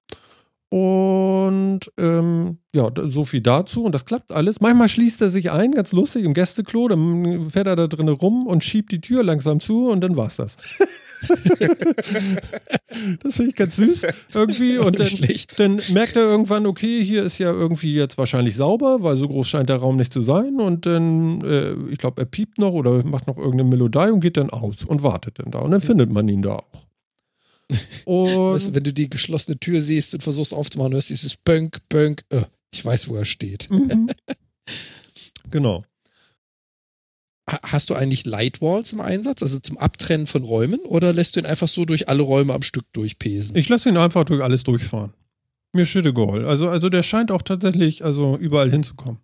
[0.75, 3.85] Und ähm, ja, so viel dazu.
[3.85, 4.59] Und das klappt alles.
[4.59, 6.89] Manchmal schließt er sich ein, ganz lustig, im Gästeklo.
[6.89, 10.35] Dann fährt er da drinnen rum und schiebt die Tür langsam zu und dann war's
[10.35, 10.57] das.
[13.23, 14.77] das finde ich ganz süß irgendwie.
[14.77, 15.07] Und dann,
[15.55, 19.47] dann, merkt er irgendwann, okay, hier ist ja irgendwie jetzt wahrscheinlich sauber, weil so groß
[19.47, 20.59] scheint der Raum nicht zu sein.
[20.59, 24.35] Und dann, äh, ich glaube, er piept noch oder macht noch irgendeine Melodie und geht
[24.35, 25.59] dann aus und wartet dann da.
[25.59, 26.84] Und dann findet man ihn da auch.
[28.05, 32.23] Und wenn du die geschlossene Tür siehst und versuchst aufzumachen, hörst du dieses Pönk, Pönk,
[32.29, 33.69] äh, ich weiß, wo er steht.
[33.69, 34.07] Mhm.
[35.49, 35.83] genau.
[37.47, 41.45] Hast du eigentlich Lightwalls im Einsatz, also zum Abtrennen von Räumen, oder lässt du ihn
[41.45, 43.55] einfach so durch alle Räume am Stück durchpesen?
[43.55, 45.13] Ich lasse ihn einfach durch alles durchfahren.
[45.73, 46.45] Mir shit egal.
[46.45, 49.19] Also, also der scheint auch tatsächlich also überall hinzukommen.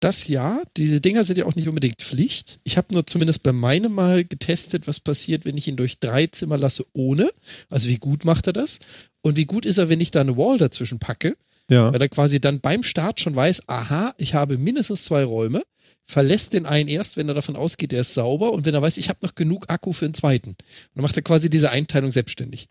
[0.00, 2.60] Das ja, diese Dinger sind ja auch nicht unbedingt Pflicht.
[2.62, 6.28] Ich habe nur zumindest bei meinem mal getestet, was passiert, wenn ich ihn durch drei
[6.28, 7.28] Zimmer lasse ohne.
[7.68, 8.78] Also wie gut macht er das?
[9.22, 11.36] Und wie gut ist er, wenn ich da eine Wall dazwischen packe?
[11.68, 11.92] Ja.
[11.92, 15.62] Weil er quasi dann beim Start schon weiß, aha, ich habe mindestens zwei Räume
[16.08, 18.96] verlässt den einen erst, wenn er davon ausgeht, er ist sauber und wenn er weiß,
[18.96, 20.50] ich habe noch genug Akku für den zweiten.
[20.50, 20.58] Und
[20.94, 22.68] dann macht er quasi diese Einteilung selbstständig.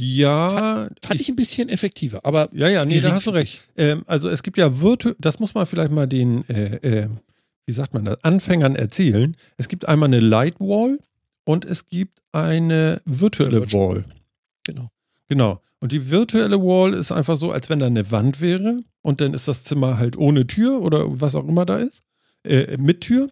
[0.00, 0.50] Ja.
[0.50, 2.48] Fand, fand ich, ich, ein bisschen effektiver, aber.
[2.52, 3.62] Ja, ja, nee, da hast du recht.
[3.76, 7.08] Ähm, also es gibt ja Virtu das muss man vielleicht mal den, äh, äh,
[7.66, 9.36] wie sagt man das, Anfängern erzählen.
[9.56, 10.98] Es gibt einmal eine Light Wall
[11.44, 14.04] und es gibt eine virtuelle ja, Wall.
[14.64, 14.88] Genau.
[15.26, 15.62] Genau.
[15.80, 19.34] Und die virtuelle Wall ist einfach so, als wenn da eine Wand wäre und dann
[19.34, 22.02] ist das Zimmer halt ohne Tür oder was auch immer da ist
[22.44, 23.30] äh, mit Tür.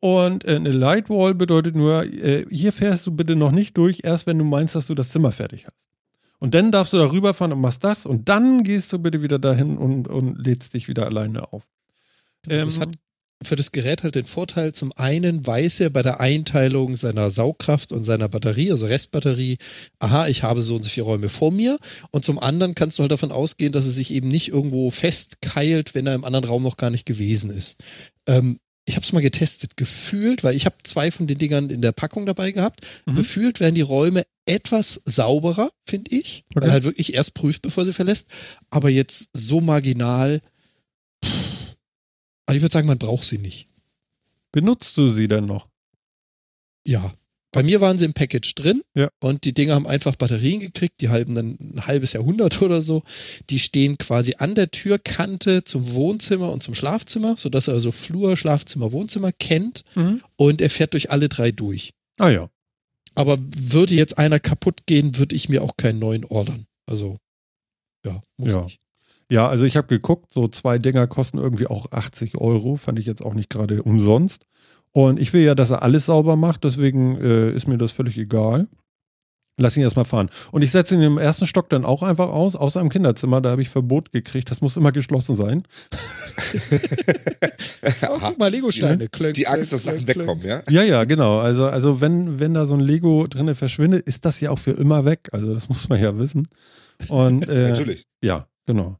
[0.00, 4.26] Und äh, eine Lightwall bedeutet nur, äh, hier fährst du bitte noch nicht durch, erst
[4.26, 5.91] wenn du meinst, dass du das Zimmer fertig hast.
[6.42, 9.38] Und dann darfst du da rüberfahren und machst das und dann gehst du bitte wieder
[9.38, 11.62] dahin und, und lädst dich wieder alleine auf.
[12.48, 12.88] Ähm, das hat
[13.44, 17.92] für das Gerät halt den Vorteil, zum einen weiß er bei der Einteilung seiner Saugkraft
[17.92, 19.58] und seiner Batterie, also Restbatterie,
[20.00, 21.78] aha, ich habe so und so viele Räume vor mir.
[22.10, 25.94] Und zum anderen kannst du halt davon ausgehen, dass er sich eben nicht irgendwo festkeilt,
[25.94, 27.76] wenn er im anderen Raum noch gar nicht gewesen ist.
[28.26, 31.82] Ähm, ich habe es mal getestet, gefühlt, weil ich habe zwei von den Dingern in
[31.82, 32.86] der Packung dabei gehabt.
[33.06, 33.16] Mhm.
[33.16, 36.60] Gefühlt werden die Räume etwas sauberer, finde ich, okay.
[36.60, 38.28] weil er halt wirklich erst prüft, bevor sie verlässt.
[38.70, 40.40] Aber jetzt so marginal,
[41.24, 41.76] pff,
[42.46, 43.68] also ich würde sagen, man braucht sie nicht.
[44.50, 45.68] Benutzt du sie denn noch?
[46.86, 47.14] Ja.
[47.52, 49.10] Bei mir waren sie im Package drin ja.
[49.20, 53.02] und die Dinger haben einfach Batterien gekriegt, die halten dann ein halbes Jahrhundert oder so.
[53.50, 58.38] Die stehen quasi an der Türkante zum Wohnzimmer und zum Schlafzimmer, sodass er also Flur,
[58.38, 60.22] Schlafzimmer, Wohnzimmer kennt mhm.
[60.36, 61.92] und er fährt durch alle drei durch.
[62.18, 62.48] Ah ja.
[63.14, 66.66] Aber würde jetzt einer kaputt gehen, würde ich mir auch keinen neuen ordern.
[66.86, 67.18] Also,
[68.06, 68.62] ja, muss ja.
[68.62, 68.80] nicht.
[69.30, 73.06] Ja, also ich habe geguckt, so zwei Dinger kosten irgendwie auch 80 Euro, fand ich
[73.06, 74.46] jetzt auch nicht gerade umsonst.
[74.92, 78.18] Und ich will ja, dass er alles sauber macht, deswegen äh, ist mir das völlig
[78.18, 78.68] egal.
[79.58, 80.30] Lass ihn erstmal fahren.
[80.50, 83.50] Und ich setze ihn im ersten Stock dann auch einfach aus, außer im Kinderzimmer, da
[83.50, 85.64] habe ich Verbot gekriegt, das muss immer geschlossen sein.
[88.08, 89.08] oh, guck mal, Lego-Steine.
[89.08, 90.62] Die, die Angst, dass Sachen wegkommen, ja?
[90.70, 91.38] Ja, ja, genau.
[91.40, 94.72] Also, also wenn, wenn da so ein Lego drinne verschwindet, ist das ja auch für
[94.72, 95.28] immer weg.
[95.32, 96.48] Also das muss man ja wissen.
[97.08, 98.06] Und, äh, Natürlich.
[98.22, 98.96] Ja, genau.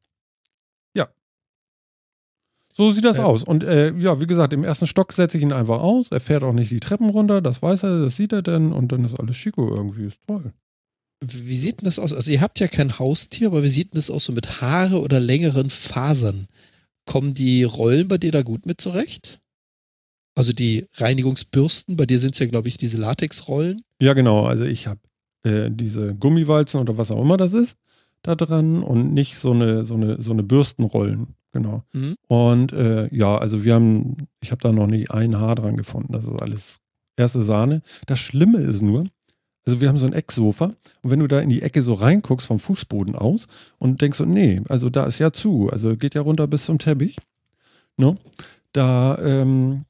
[2.75, 3.25] So sieht das ja.
[3.25, 3.45] aus.
[3.45, 6.07] Und äh, ja, wie gesagt, im ersten Stock setze ich ihn einfach aus.
[6.11, 8.93] Er fährt auch nicht die Treppen runter, das weiß er, das sieht er dann und
[8.93, 10.07] dann ist alles Chico irgendwie.
[10.07, 10.53] Ist toll.
[11.25, 12.13] Wie sieht denn das aus?
[12.13, 15.01] Also, ihr habt ja kein Haustier, aber wie sieht denn das aus so mit Haare
[15.01, 16.47] oder längeren Fasern?
[17.05, 19.41] Kommen die Rollen bei dir da gut mit zurecht?
[20.35, 23.83] Also die Reinigungsbürsten, bei dir sind es ja, glaube ich, diese Latexrollen.
[24.01, 24.47] Ja, genau.
[24.47, 25.01] Also ich habe
[25.43, 27.77] äh, diese Gummiwalzen oder was auch immer das ist
[28.23, 31.35] da dran und nicht so eine, so eine, so eine Bürstenrollen.
[31.53, 31.85] Genau.
[31.93, 32.17] Mhm.
[32.29, 36.13] Und äh, ja, also wir haben, ich habe da noch nie ein Haar dran gefunden.
[36.13, 36.81] Das ist alles
[37.17, 37.83] erste Sahne.
[38.07, 39.07] Das Schlimme ist nur,
[39.67, 42.47] also wir haben so ein Ecksofa und wenn du da in die Ecke so reinguckst
[42.47, 43.47] vom Fußboden aus
[43.79, 46.79] und denkst so, nee, also da ist ja zu, also geht ja runter bis zum
[46.79, 47.19] Teppich.
[47.97, 48.17] Ne?
[48.73, 49.85] Da ähm,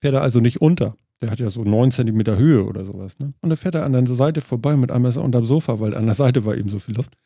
[0.00, 0.96] fährt er also nicht unter.
[1.22, 3.18] Der hat ja so neun Zentimeter Höhe oder sowas.
[3.18, 3.32] Ne?
[3.40, 5.94] Und dann fährt er an der Seite vorbei mit einmal ist er unterm Sofa, weil
[5.94, 7.16] an der Seite war eben so viel Luft.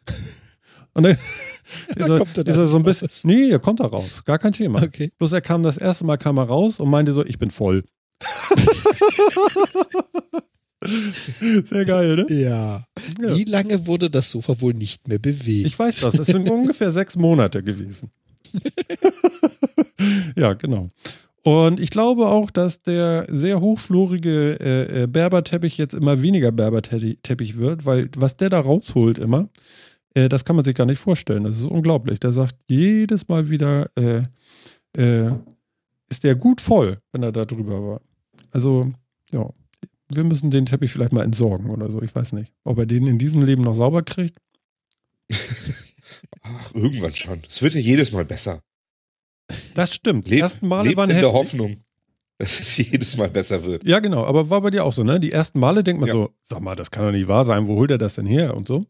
[0.94, 1.12] Und dann
[1.88, 3.08] ist, er, ist er so ein bisschen.
[3.08, 3.24] Raus.
[3.24, 4.24] Nee, er kommt da raus.
[4.24, 4.82] Gar kein Thema.
[4.82, 5.10] Okay.
[5.18, 7.84] Bloß er kam das erste Mal kam er raus und meinte so, ich bin voll.
[10.80, 12.26] Sehr geil, ne?
[12.28, 12.84] Ja.
[13.20, 13.36] ja.
[13.36, 15.66] Wie lange wurde das Sofa wohl nicht mehr bewegt?
[15.66, 16.14] Ich weiß das.
[16.18, 18.10] Es sind ungefähr sechs Monate gewesen.
[20.36, 20.88] ja, genau.
[21.42, 27.56] Und ich glaube auch, dass der sehr hochflorige äh, äh, Berberteppich jetzt immer weniger Berberteppich
[27.56, 29.48] wird, weil was der da rausholt immer,
[30.18, 31.44] äh, das kann man sich gar nicht vorstellen.
[31.44, 32.20] Das ist unglaublich.
[32.20, 34.22] Der sagt jedes Mal wieder, äh,
[34.96, 35.32] äh,
[36.08, 38.00] ist der gut voll, wenn er da drüber war.
[38.50, 38.92] Also,
[39.30, 39.48] ja,
[40.10, 42.02] wir müssen den Teppich vielleicht mal entsorgen oder so.
[42.02, 42.52] Ich weiß nicht.
[42.64, 44.38] Ob er den in diesem Leben noch sauber kriegt.
[46.42, 47.42] Ach, irgendwann schon.
[47.46, 48.60] Es wird ja jedes Mal besser.
[49.74, 50.26] Das stimmt.
[50.26, 51.30] Die ersten Male waren in heftig.
[51.30, 51.76] der Hoffnung,
[52.38, 53.84] dass es jedes Mal besser wird.
[53.84, 54.24] Ja, genau.
[54.24, 55.20] Aber war bei dir auch so, ne?
[55.20, 56.14] Die ersten Male denkt man ja.
[56.14, 57.66] so, sag mal, das kann doch nicht wahr sein.
[57.66, 58.84] Wo holt er das denn her und so?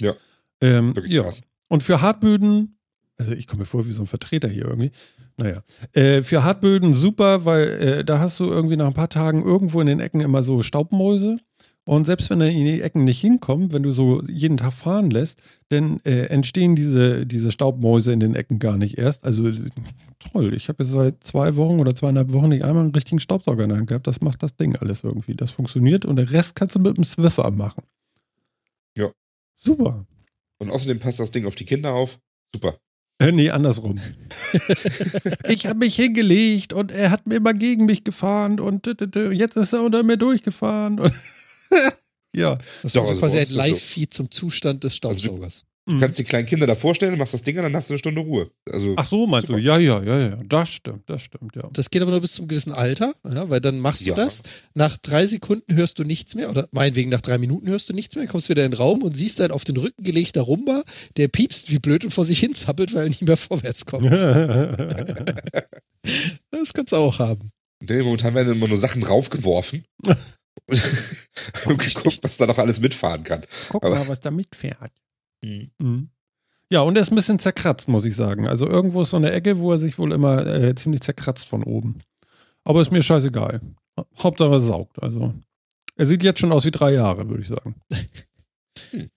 [0.00, 0.14] Ja.
[0.60, 1.22] Ähm, ja.
[1.22, 1.42] Krass.
[1.68, 2.78] Und für Hartböden,
[3.18, 4.92] also ich komme mir vor wie so ein Vertreter hier irgendwie.
[5.36, 5.62] Naja.
[5.92, 9.80] Äh, für Hartböden super, weil äh, da hast du irgendwie nach ein paar Tagen irgendwo
[9.80, 11.38] in den Ecken immer so Staubmäuse.
[11.84, 15.10] Und selbst wenn er in die Ecken nicht hinkommt, wenn du so jeden Tag fahren
[15.10, 19.24] lässt, dann äh, entstehen diese, diese Staubmäuse in den Ecken gar nicht erst.
[19.24, 19.50] Also
[20.20, 23.64] toll, ich habe jetzt seit zwei Wochen oder zweieinhalb Wochen nicht einmal einen richtigen Staubsauger
[23.64, 24.06] in der Hand gehabt.
[24.06, 25.34] Das macht das Ding alles irgendwie.
[25.34, 27.82] Das funktioniert und der Rest kannst du mit dem Swiffer machen.
[28.96, 29.10] Ja.
[29.62, 30.06] Super.
[30.58, 32.18] Und außerdem passt das Ding auf die Kinder auf.
[32.54, 32.78] Super.
[33.18, 34.00] Äh, nee, andersrum.
[35.48, 39.72] ich habe mich hingelegt und er hat mir immer gegen mich gefahren und jetzt ist
[39.72, 40.98] er unter mir durchgefahren.
[42.34, 42.56] ja.
[42.82, 44.24] Das ist also quasi ein Live-Feed so.
[44.24, 45.64] zum Zustand des also Staubsaugers.
[45.84, 47.98] Du kannst die kleinen Kinder da vorstellen, machst das Ding an, dann hast du eine
[47.98, 48.52] Stunde Ruhe.
[48.70, 49.58] Also, Ach so, meinst super.
[49.58, 49.64] du?
[49.64, 50.38] Ja, ja, ja, ja.
[50.44, 51.68] Das stimmt, das stimmt, ja.
[51.72, 54.14] Das geht aber nur bis zum gewissen Alter, ja, weil dann machst ja.
[54.14, 54.42] du das.
[54.74, 58.14] Nach drei Sekunden hörst du nichts mehr, oder meinetwegen nach drei Minuten hörst du nichts
[58.14, 60.84] mehr, kommst wieder in den Raum und siehst dann auf den Rücken gelegter Rumba,
[61.16, 64.12] der piepst wie blöd und vor sich hin zappelt, weil er nicht mehr vorwärts kommt.
[64.12, 64.22] das
[66.72, 67.50] kannst du auch haben.
[67.82, 69.84] Nee, momentan werden immer nur Sachen raufgeworfen.
[71.66, 73.42] und geguckt, was da noch alles mitfahren kann.
[73.68, 74.92] Guck aber, mal, was da mitfährt.
[75.44, 75.70] Mhm.
[75.78, 76.08] mhm.
[76.70, 78.48] Ja, und er ist ein bisschen zerkratzt, muss ich sagen.
[78.48, 81.62] Also irgendwo ist so eine Ecke, wo er sich wohl immer äh, ziemlich zerkratzt von
[81.64, 81.98] oben.
[82.64, 83.60] Aber ist mir scheißegal.
[84.18, 85.02] Hauptsache er saugt.
[85.02, 85.34] Also
[85.96, 87.74] er sieht jetzt schon aus wie drei Jahre, würde ich sagen.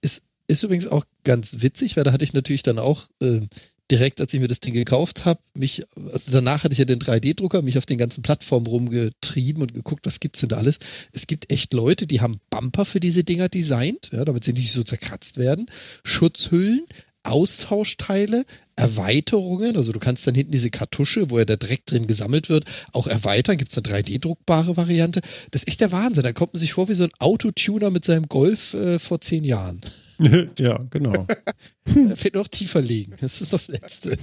[0.01, 3.41] Ist, ist übrigens auch ganz witzig, weil da hatte ich natürlich dann auch äh,
[3.91, 6.99] direkt, als ich mir das Ding gekauft habe, mich, also danach hatte ich ja den
[6.99, 10.79] 3D-Drucker, mich auf den ganzen Plattformen rumgetrieben und geguckt, was gibt's denn da alles.
[11.11, 14.71] Es gibt echt Leute, die haben Bumper für diese Dinger designt, ja, damit sie nicht
[14.71, 15.67] so zerkratzt werden,
[16.03, 16.85] Schutzhüllen,
[17.23, 18.45] Austauschteile,
[18.75, 22.65] Erweiterungen, also du kannst dann hinten diese Kartusche, wo ja der Dreck drin gesammelt wird,
[22.91, 25.21] auch erweitern, gibt es eine 3D-druckbare Variante.
[25.51, 28.05] Das ist echt der Wahnsinn, da kommt man sich vor wie so ein Autotuner mit
[28.05, 29.81] seinem Golf äh, vor zehn Jahren.
[30.59, 31.27] ja, genau.
[31.85, 33.15] da fehlt noch tiefer liegen.
[33.19, 34.17] Das ist das Letzte.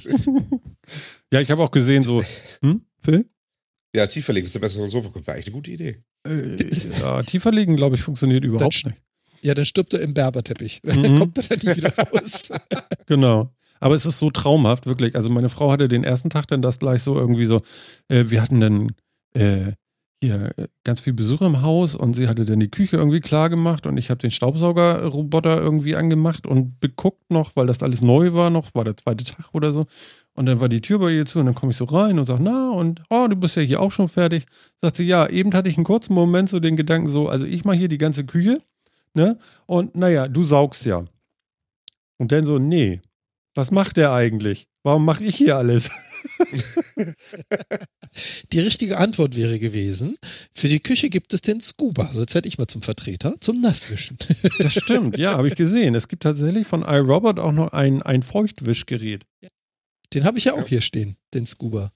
[1.33, 2.23] ja, ich habe auch gesehen, so,
[2.61, 3.27] hm, Phil?
[3.95, 6.03] Ja, tiefer legen, das ist der bessere Sofa, wäre eigentlich eine gute Idee.
[6.27, 6.57] Äh,
[7.01, 8.97] ja, tiefer legen, glaube ich, funktioniert überhaupt nicht.
[9.43, 10.81] Ja, dann stirbt er im Berberteppich.
[10.93, 11.03] Mhm.
[11.03, 12.53] Dann kommt er dann nicht wieder raus.
[13.07, 13.53] genau.
[13.83, 15.16] Aber es ist so traumhaft, wirklich.
[15.16, 17.61] Also meine Frau hatte den ersten Tag dann das gleich so irgendwie so,
[18.07, 18.87] äh, wir hatten dann
[19.35, 19.73] äh,
[20.21, 23.51] hier äh, ganz viel Besuch im Haus und sie hatte dann die Küche irgendwie klar
[23.51, 28.33] gemacht und ich habe den Staubsaugerroboter irgendwie angemacht und beguckt noch, weil das alles neu
[28.35, 29.83] war noch, war der zweite Tag oder so.
[30.35, 32.25] Und dann war die Tür bei ihr zu und dann komme ich so rein und
[32.25, 34.47] sage, na, und oh, du bist ja hier auch schon fertig.
[34.81, 37.64] Sagt sie, ja, eben hatte ich einen kurzen Moment so den Gedanken so, also ich
[37.64, 38.62] mache hier die ganze Küche,
[39.12, 39.38] ne?
[39.66, 41.05] Und naja, du saugst ja.
[42.18, 43.01] Und dann so, nee,
[43.55, 44.67] was macht der eigentlich?
[44.83, 45.91] Warum mache ich hier alles?
[48.53, 50.17] die richtige Antwort wäre gewesen,
[50.53, 52.11] für die Küche gibt es den Scuba.
[52.12, 54.17] So, jetzt werde ich mal zum Vertreter, zum Nasswischen.
[54.59, 55.95] das stimmt, ja, habe ich gesehen.
[55.95, 59.25] Es gibt tatsächlich von iRobot auch noch ein, ein Feuchtwischgerät.
[60.15, 61.93] Den habe ich ja auch hier stehen, den Scuba.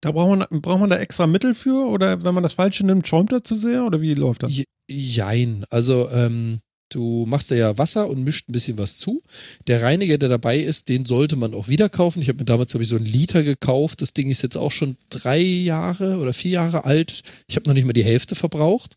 [0.00, 1.88] Da braucht man, braucht man da extra Mittel für?
[1.88, 3.84] Oder wenn man das Falsche nimmt, schäumt er zu sehr?
[3.84, 4.52] Oder wie läuft das?
[4.88, 5.64] Jein.
[5.70, 9.22] Also, ähm, Du machst da ja Wasser und mischt ein bisschen was zu.
[9.66, 12.22] Der Reiniger, der dabei ist, den sollte man auch wieder kaufen.
[12.22, 14.00] Ich habe mir damals, glaube so einen Liter gekauft.
[14.02, 17.22] Das Ding ist jetzt auch schon drei Jahre oder vier Jahre alt.
[17.46, 18.96] Ich habe noch nicht mal die Hälfte verbraucht.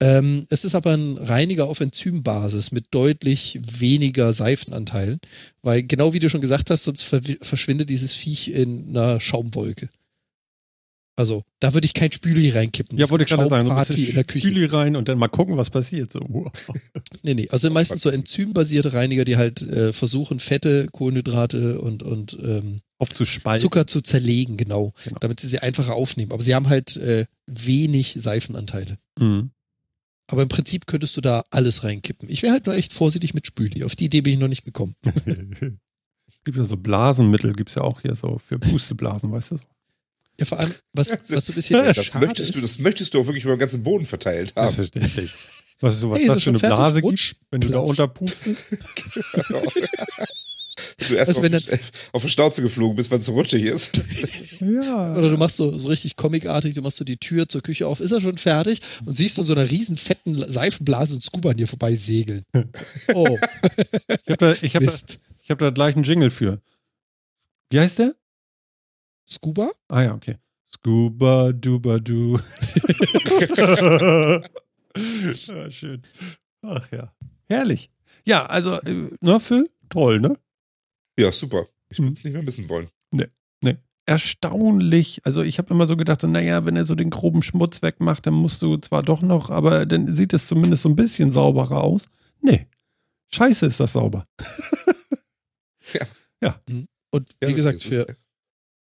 [0.00, 5.20] Ähm, es ist aber ein Reiniger auf Enzymbasis mit deutlich weniger Seifenanteilen,
[5.62, 9.88] weil genau wie du schon gesagt hast, sonst verschwindet dieses Viech in einer Schaumwolke.
[11.16, 12.98] Also, da würde ich kein Spüli reinkippen.
[12.98, 14.48] Ja, wollte ich gerade sagen, so ein in der Küche.
[14.48, 16.12] Spüli rein und dann mal gucken, was passiert.
[16.12, 16.50] So.
[17.22, 22.36] nee, nee, also meistens so enzymbasierte Reiniger, die halt äh, versuchen, Fette, Kohlenhydrate und, und
[22.42, 23.62] ähm, aufzuspalten.
[23.62, 26.32] Zucker zu zerlegen, genau, genau, damit sie sie einfacher aufnehmen.
[26.32, 28.98] Aber sie haben halt äh, wenig Seifenanteile.
[29.18, 29.50] Mhm.
[30.26, 32.28] Aber im Prinzip könntest du da alles reinkippen.
[32.28, 33.84] Ich wäre halt nur echt vorsichtig mit Spüli.
[33.84, 34.96] Auf die Idee bin ich noch nicht gekommen.
[36.44, 39.58] gibt ja so Blasenmittel, gibt es ja auch hier so für Pusteblasen, weißt du?
[40.38, 41.76] Ja, vor allem, was, was so ein bisschen.
[41.84, 44.52] Ja, das, möchtest ist, du, das möchtest du auch wirklich über den ganzen Boden verteilt
[44.56, 44.74] haben.
[44.74, 45.32] Selbstverständlich.
[45.80, 48.64] Was, so, was hey, das für eine Blase gibt, wenn du da unterpustest.
[51.08, 51.78] du erst Also auf, die-
[52.12, 54.00] auf die Schnauze geflogen bist, weil es so rutschig ist.
[54.60, 55.14] Ja.
[55.16, 58.00] Oder du machst so, so richtig comicartig, du machst so die Tür zur Küche auf,
[58.00, 61.50] ist er schon fertig und siehst du in so einer riesen fetten Seifenblase und Scuba
[61.50, 62.44] an dir vorbei segeln.
[63.12, 63.36] Oh,
[64.26, 64.92] Ich habe da, ich hab da,
[65.42, 66.60] ich hab da gleich einen Jingle für.
[67.70, 68.14] Wie heißt der?
[69.28, 69.70] Scuba?
[69.88, 70.36] Ah ja, okay.
[70.72, 72.38] Scuba Duba Du.
[73.56, 74.42] ja,
[75.70, 76.02] schön.
[76.62, 77.12] Ach ja.
[77.46, 77.90] Herrlich.
[78.26, 79.70] Ja, also, äh, ne, Phil?
[79.88, 80.36] Toll, ne?
[81.18, 81.66] Ja, super.
[81.90, 82.06] Ich Hm.
[82.06, 82.88] würde es nicht mehr missen wollen.
[84.06, 85.22] Erstaunlich.
[85.24, 88.26] Also, ich habe immer so gedacht, so, naja, wenn er so den groben Schmutz wegmacht,
[88.26, 91.82] dann musst du zwar doch noch, aber dann sieht es zumindest so ein bisschen sauberer
[91.82, 92.04] aus.
[92.42, 92.66] Nee.
[93.32, 94.26] Scheiße ist das sauber.
[97.12, 98.18] Und wie Ja, gesagt, es für, ist-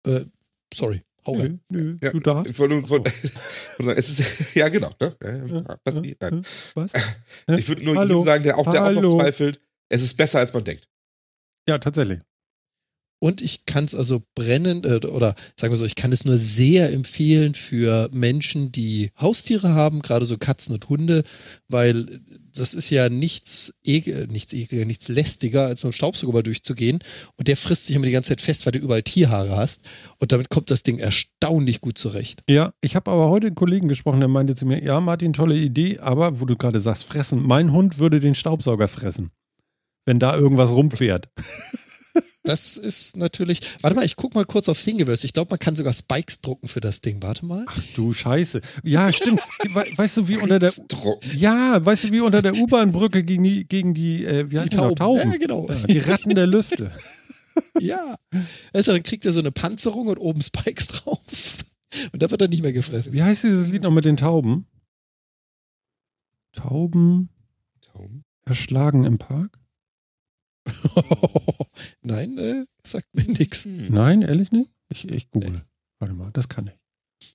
[0.06, 0.24] äh,
[0.72, 1.60] sorry, hau rein.
[1.68, 2.50] Nö, nö, Ja, du darfst.
[2.50, 3.12] Ich wollte, wollte,
[3.96, 4.92] es ist, ja, genau.
[5.00, 5.16] Ne?
[5.22, 6.16] Ja, was, wie?
[6.20, 6.44] Nein.
[6.74, 6.92] Was?
[7.56, 8.08] Ich würde nur Hallo?
[8.08, 9.00] jedem sagen, der auch, der auch Hallo?
[9.00, 10.88] noch zweifelt, es ist besser, als man denkt.
[11.68, 12.20] Ja, tatsächlich.
[13.20, 16.36] Und ich kann es also brennend, äh, oder sagen wir so, ich kann es nur
[16.36, 21.22] sehr empfehlen für Menschen, die Haustiere haben, gerade so Katzen und Hunde,
[21.68, 22.04] weil
[22.58, 27.00] das ist ja nichts, ekel, nichts ekliger, nichts lästiger, als mit dem Staubsauger mal durchzugehen.
[27.36, 29.88] Und der frisst sich immer die ganze Zeit fest, weil du überall Tierhaare hast.
[30.18, 32.42] Und damit kommt das Ding erstaunlich gut zurecht.
[32.48, 35.56] Ja, ich habe aber heute einen Kollegen gesprochen, der meinte zu mir, ja, Martin, tolle
[35.56, 39.30] Idee, aber wo du gerade sagst, fressen, mein Hund würde den Staubsauger fressen,
[40.04, 41.28] wenn da irgendwas rumfährt.
[42.44, 43.60] Das ist natürlich.
[43.82, 45.24] Warte mal, ich guck mal kurz auf Thingiverse.
[45.26, 47.22] Ich glaube, man kann sogar Spikes drucken für das Ding.
[47.22, 47.64] Warte mal.
[47.68, 48.60] Ach du Scheiße.
[48.82, 49.40] Ja, stimmt.
[49.62, 50.72] We weißt du, wie unter der.
[51.36, 54.68] Ja, weißt du, wie unter der U-Bahn-Brücke gegen die, gegen die, äh, wie Die?
[54.70, 54.96] Tauben.
[54.96, 55.30] Tauben.
[55.30, 55.68] Ja, genau.
[55.68, 56.92] Ja, die Ratten der Lüfte.
[57.78, 58.16] Ja.
[58.72, 61.20] Also dann kriegt er so eine Panzerung und oben Spikes drauf.
[62.10, 63.12] Und da wird er nicht mehr gefressen.
[63.12, 64.66] Wie heißt dieses Lied noch mit den Tauben?
[66.52, 67.28] Tauben
[67.92, 68.24] Tauben?
[68.46, 69.58] erschlagen im Park?
[72.02, 73.64] Nein, äh, sagt mir nichts.
[73.64, 73.88] Hm.
[73.92, 74.70] Nein, ehrlich nicht?
[74.88, 75.62] Ich, ich google.
[75.98, 77.34] Warte mal, das kann ich.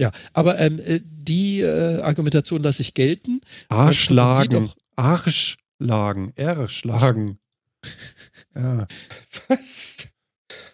[0.00, 3.40] Ja, aber ähm, äh, die äh, Argumentation lasse ich gelten.
[3.68, 4.66] Arschlagen.
[4.66, 6.32] doch- Arschlagen.
[6.36, 7.38] Erschlagen.
[8.56, 8.88] Ja,
[9.48, 10.12] Was?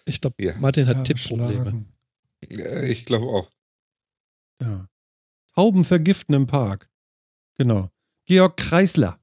[0.07, 0.55] Ich glaube, Ja.
[0.59, 1.85] Martin hat Tippprobleme.
[2.49, 3.51] Ja, ich glaube auch.
[4.63, 4.89] Ja.
[5.55, 6.91] Tauben vergiften im Park.
[7.57, 7.91] Genau.
[8.25, 9.21] Georg Kreisler.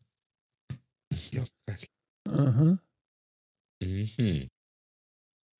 [1.09, 1.50] Weiß.
[2.31, 2.79] Aha.
[3.81, 4.47] Mhm.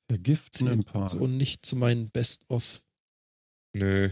[0.10, 1.10] Vergiften im Park.
[1.10, 2.82] So nicht zu meinen Best-of.
[3.74, 4.10] Nö.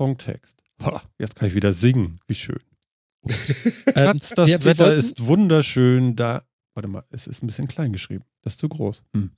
[0.00, 0.62] Songtext.
[0.82, 2.20] Ha, jetzt kann ich wieder singen.
[2.26, 2.60] Wie schön.
[3.96, 6.16] Ähm, Schatz, das wir- wir Wetter wollten- ist wunderschön.
[6.16, 6.46] Da.
[6.74, 8.24] Warte mal, es ist ein bisschen klein geschrieben.
[8.42, 9.04] Das ist zu groß.
[9.14, 9.30] Hm.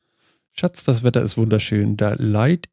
[0.52, 1.96] Schatz, das Wetter ist wunderschön.
[1.96, 2.68] Da leid,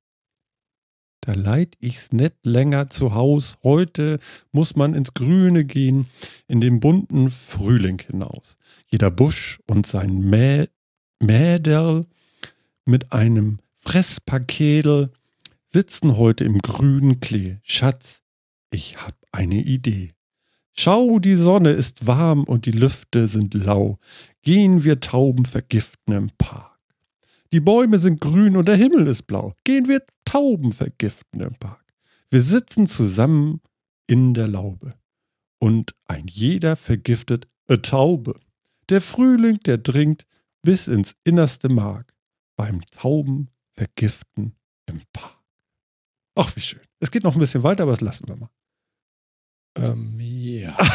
[1.25, 3.57] da leid ich's nicht länger zu Haus.
[3.63, 4.19] Heute
[4.51, 6.07] muss man ins Grüne gehen,
[6.47, 8.57] in den bunten Frühling hinaus.
[8.87, 10.67] Jeder Busch und sein Mä
[11.21, 12.05] Mäderl
[12.83, 15.11] mit einem Fresspaketel
[15.65, 17.57] sitzen heute im grünen Klee.
[17.63, 18.21] Schatz,
[18.69, 20.11] ich hab eine Idee.
[20.73, 23.97] Schau, die Sonne ist warm und die Lüfte sind lau.
[24.41, 26.72] Gehen wir Tauben vergiften im Park.
[27.53, 29.53] Die Bäume sind grün und der Himmel ist blau.
[29.63, 31.85] Gehen wir Tauben vergiften im Park.
[32.31, 33.61] Wir sitzen zusammen
[34.07, 34.95] in der Laube.
[35.59, 38.39] Und ein jeder vergiftet a Taube.
[38.89, 40.25] Der Frühling, der dringt
[40.63, 42.15] bis ins innerste Mark.
[42.55, 44.55] Beim Tauben vergiften
[44.87, 45.37] im Park.
[46.33, 46.81] Ach, wie schön.
[47.01, 48.49] Es geht noch ein bisschen weiter, aber das lassen wir mal.
[49.77, 50.75] Ähm, ja.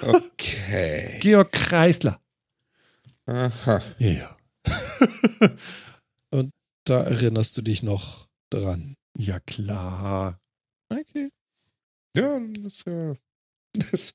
[0.00, 1.18] Okay.
[1.20, 2.20] Georg Kreisler.
[3.26, 3.82] Aha.
[3.98, 4.36] Ja.
[6.88, 8.96] Da erinnerst du dich noch dran.
[9.18, 10.40] Ja, klar.
[10.90, 11.30] Okay.
[12.16, 13.14] Ja, das, ja.
[13.74, 14.14] Das,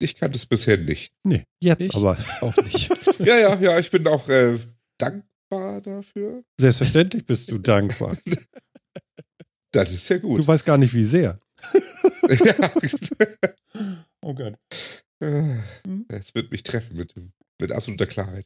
[0.00, 1.14] ich kannte es bisher nicht.
[1.22, 2.18] Nee, jetzt Ich- aber.
[2.40, 2.90] Auch nicht.
[3.20, 4.58] Ja, ja, ja, ich bin auch äh,
[4.98, 6.42] dankbar dafür.
[6.60, 8.16] Selbstverständlich bist du dankbar.
[9.72, 10.40] Das ist ja gut.
[10.40, 11.38] Du weißt gar nicht, wie sehr.
[12.28, 12.72] ja.
[14.20, 14.58] Oh Gott.
[15.20, 17.14] Es wird mich treffen mit,
[17.60, 18.44] mit absoluter Klarheit.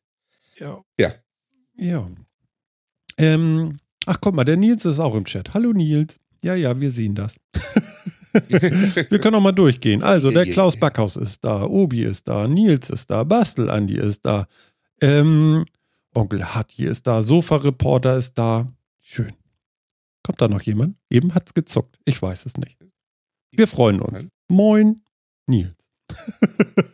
[0.59, 0.85] Ja.
[1.01, 1.15] Ja.
[1.77, 2.09] Ja.
[3.19, 5.55] Ähm, ach, guck mal, der Nils ist auch im Chat.
[5.55, 6.19] Hallo Nils.
[6.43, 7.37] Ja, ja, wir sehen das.
[8.33, 10.03] wir können auch mal durchgehen.
[10.03, 14.25] Also, der Klaus Backhaus ist da, Obi ist da, Nils ist da, Bastel Andi ist
[14.25, 14.47] da,
[15.01, 15.65] ähm,
[16.15, 18.73] Onkel Hattie ist da, Sofa-Reporter ist da.
[19.01, 19.33] Schön.
[20.23, 20.97] Kommt da noch jemand?
[21.11, 21.97] Eben hat's gezuckt.
[22.05, 22.79] Ich weiß es nicht.
[23.51, 24.29] Wir freuen uns.
[24.49, 25.03] Moin,
[25.47, 25.75] Nils.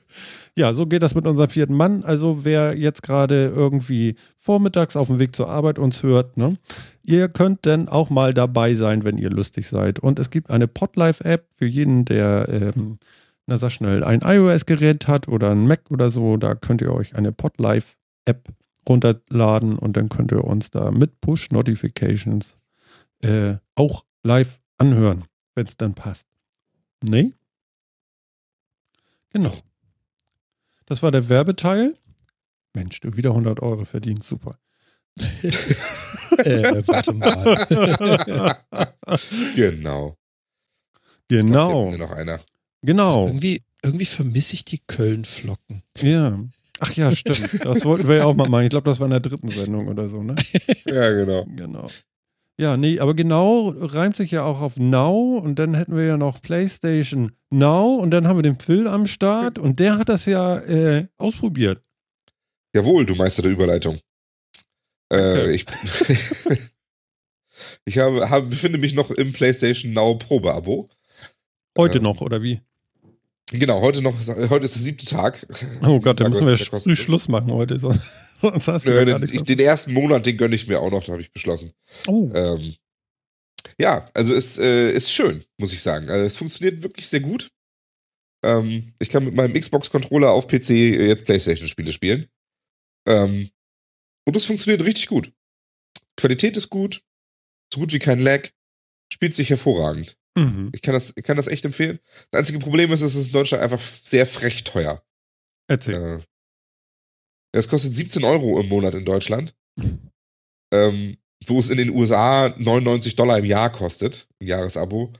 [0.58, 2.02] ja, so geht das mit unserem vierten Mann.
[2.02, 6.58] Also wer jetzt gerade irgendwie vormittags auf dem Weg zur Arbeit uns hört, ne,
[7.04, 10.00] ihr könnt dann auch mal dabei sein, wenn ihr lustig seid.
[10.00, 12.98] Und es gibt eine Podlife-App für jeden, der, ähm,
[13.46, 16.36] na sag schnell, ein iOS-Gerät hat oder ein Mac oder so.
[16.36, 18.48] Da könnt ihr euch eine Podlife-App
[18.88, 22.58] runterladen und dann könnt ihr uns da mit Push-Notifications
[23.20, 25.22] äh, auch live anhören,
[25.54, 26.26] wenn es dann passt.
[27.00, 27.32] Nee?
[29.30, 29.52] Genau.
[30.88, 31.94] Das war der Werbeteil.
[32.74, 34.58] Mensch, du wieder 100 Euro verdienst, super.
[35.18, 38.56] äh, warte mal.
[39.56, 40.16] Genau.
[41.28, 41.90] Genau.
[41.96, 42.38] Noch einer.
[42.82, 43.26] Genau.
[43.26, 45.82] irgendwie, irgendwie vermisse ich die Köln-Flocken.
[45.98, 46.38] Ja.
[46.80, 47.64] Ach ja, stimmt.
[47.64, 48.64] Das wollten wir ja auch mal machen.
[48.64, 50.34] Ich glaube, das war in der dritten Sendung oder so, ne?
[50.86, 51.44] Ja, genau.
[51.56, 51.88] Genau.
[52.60, 56.16] Ja, nee, aber genau reimt sich ja auch auf Now und dann hätten wir ja
[56.16, 60.26] noch PlayStation Now und dann haben wir den Phil am Start und der hat das
[60.26, 61.80] ja äh, ausprobiert.
[62.74, 64.00] Jawohl, du Meister der Überleitung.
[65.12, 65.66] Äh, ich
[67.84, 70.90] ich habe, habe, befinde mich noch im PlayStation Now Probeabo.
[71.76, 72.60] Heute Ähm, noch, oder wie?
[73.52, 74.14] Genau, heute noch,
[74.50, 75.46] heute ist der siebte Tag.
[75.82, 76.96] Oh Gott, dann Tag müssen wir früh.
[76.96, 78.00] Schluss machen heute, sonst,
[78.40, 81.04] sonst hast du gar den, ich, den ersten Monat, den gönne ich mir auch noch,
[81.04, 81.72] da habe ich beschlossen.
[82.06, 82.74] Oh, Ähm,
[83.80, 86.08] ja, also es äh, ist schön, muss ich sagen.
[86.10, 87.50] Also es funktioniert wirklich sehr gut.
[88.44, 92.28] Ähm, ich kann mit meinem Xbox-Controller auf PC jetzt PlayStation-Spiele spielen.
[93.06, 93.50] Ähm,
[94.26, 95.32] und es funktioniert richtig gut.
[96.16, 97.02] Qualität ist gut,
[97.72, 98.48] so gut wie kein Lag,
[99.12, 100.16] spielt sich hervorragend.
[100.36, 100.70] mhm.
[100.74, 101.98] Ich kann das, ich kann das echt empfehlen.
[102.30, 105.02] Das einzige Problem ist, es ist in Deutschland einfach sehr frech teuer.
[105.68, 105.94] erzähl.
[105.94, 106.20] Äh,
[107.52, 109.54] es kostet 17 Euro im Monat in Deutschland.
[110.72, 115.12] ähm, wo es in den USA 99 Dollar im Jahr kostet, ein Jahresabo.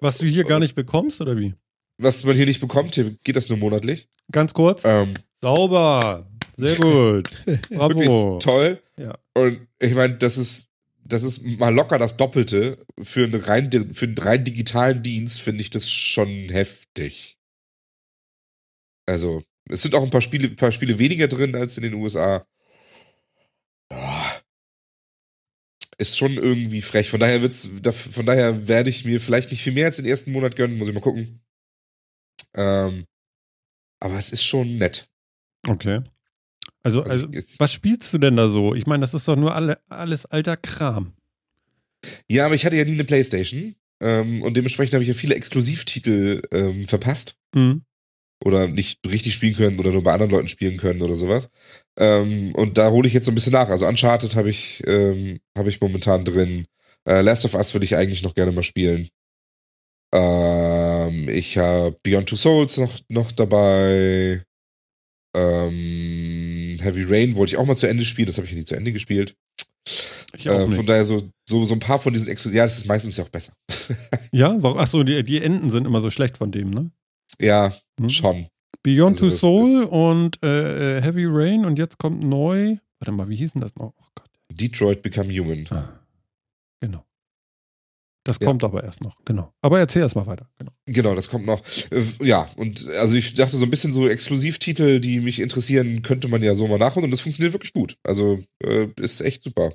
[0.00, 1.54] Was du hier gar nicht bekommst, oder wie?
[1.98, 4.08] Was man hier nicht bekommt, hier geht das nur monatlich.
[4.32, 4.82] Ganz kurz.
[4.84, 6.26] Ähm, Sauber.
[6.56, 7.28] Sehr gut.
[7.70, 8.38] Bravo.
[8.40, 8.82] toll.
[8.96, 9.18] Ja.
[9.34, 10.68] Und ich meine, das ist,
[11.04, 12.84] das ist mal locker das Doppelte.
[13.00, 17.38] Für einen rein, für einen rein digitalen Dienst finde ich das schon heftig.
[19.06, 22.44] Also, es sind auch ein paar Spiele, paar Spiele weniger drin als in den USA.
[25.98, 27.10] Ist schon irgendwie frech.
[27.10, 27.68] Von daher wird's,
[28.12, 30.88] von daher werde ich mir vielleicht nicht viel mehr als den ersten Monat gönnen, muss
[30.88, 31.40] ich mal gucken.
[32.54, 33.04] Ähm,
[34.00, 35.08] aber es ist schon nett.
[35.68, 36.02] Okay.
[36.82, 38.74] Also, Also also was spielst du denn da so?
[38.74, 41.12] Ich meine, das ist doch nur alle, alles alter Kram.
[42.28, 43.74] Ja, aber ich hatte ja nie eine Playstation.
[44.00, 47.36] Ähm, und dementsprechend habe ich ja viele Exklusivtitel ähm, verpasst.
[47.54, 47.84] Mhm.
[48.42, 51.48] Oder nicht richtig spielen können oder nur bei anderen Leuten spielen können oder sowas.
[51.98, 53.68] Ähm, und da hole ich jetzt so ein bisschen nach.
[53.68, 56.66] Also Uncharted habe ich, ähm, habe ich momentan drin.
[57.06, 59.08] Äh, Last of Us würde ich eigentlich noch gerne mal spielen.
[60.12, 64.42] Ähm, ich habe Beyond Two Souls noch, noch dabei.
[65.36, 68.26] Ähm, Heavy Rain wollte ich auch mal zu Ende spielen.
[68.26, 69.36] Das habe ich ja nie zu Ende gespielt.
[70.36, 70.76] Ich auch Äh, nicht.
[70.76, 72.56] von daher so, so, so ein paar von diesen Exklusiv.
[72.56, 73.52] Ja, das ist meistens ja auch besser.
[74.32, 74.78] Ja, warum?
[74.78, 76.90] Achso, die, die Enden sind immer so schlecht von dem, ne?
[77.40, 78.08] Ja, Hm?
[78.10, 78.46] schon.
[78.82, 82.76] Beyond Also Two Soul und äh, äh, Heavy Rain und jetzt kommt neu.
[82.98, 83.92] Warte mal, wie hieß denn das noch?
[83.98, 84.30] Oh Gott.
[84.52, 85.66] Detroit Become Human.
[85.70, 86.00] Ah,
[86.80, 87.04] genau.
[88.24, 88.46] Das Ja.
[88.46, 89.52] kommt aber erst noch, genau.
[89.62, 90.48] Aber erzähl erst mal weiter.
[90.58, 90.72] Genau.
[90.86, 91.62] Genau, das kommt noch.
[91.90, 96.28] Äh, Ja, und also ich dachte so ein bisschen so Exklusivtitel, die mich interessieren, könnte
[96.28, 97.96] man ja so mal nachholen und das funktioniert wirklich gut.
[98.02, 99.72] Also äh, ist echt super.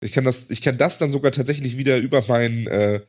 [0.00, 3.00] Ich kann das, ich kann das dann sogar tatsächlich wieder über mein äh,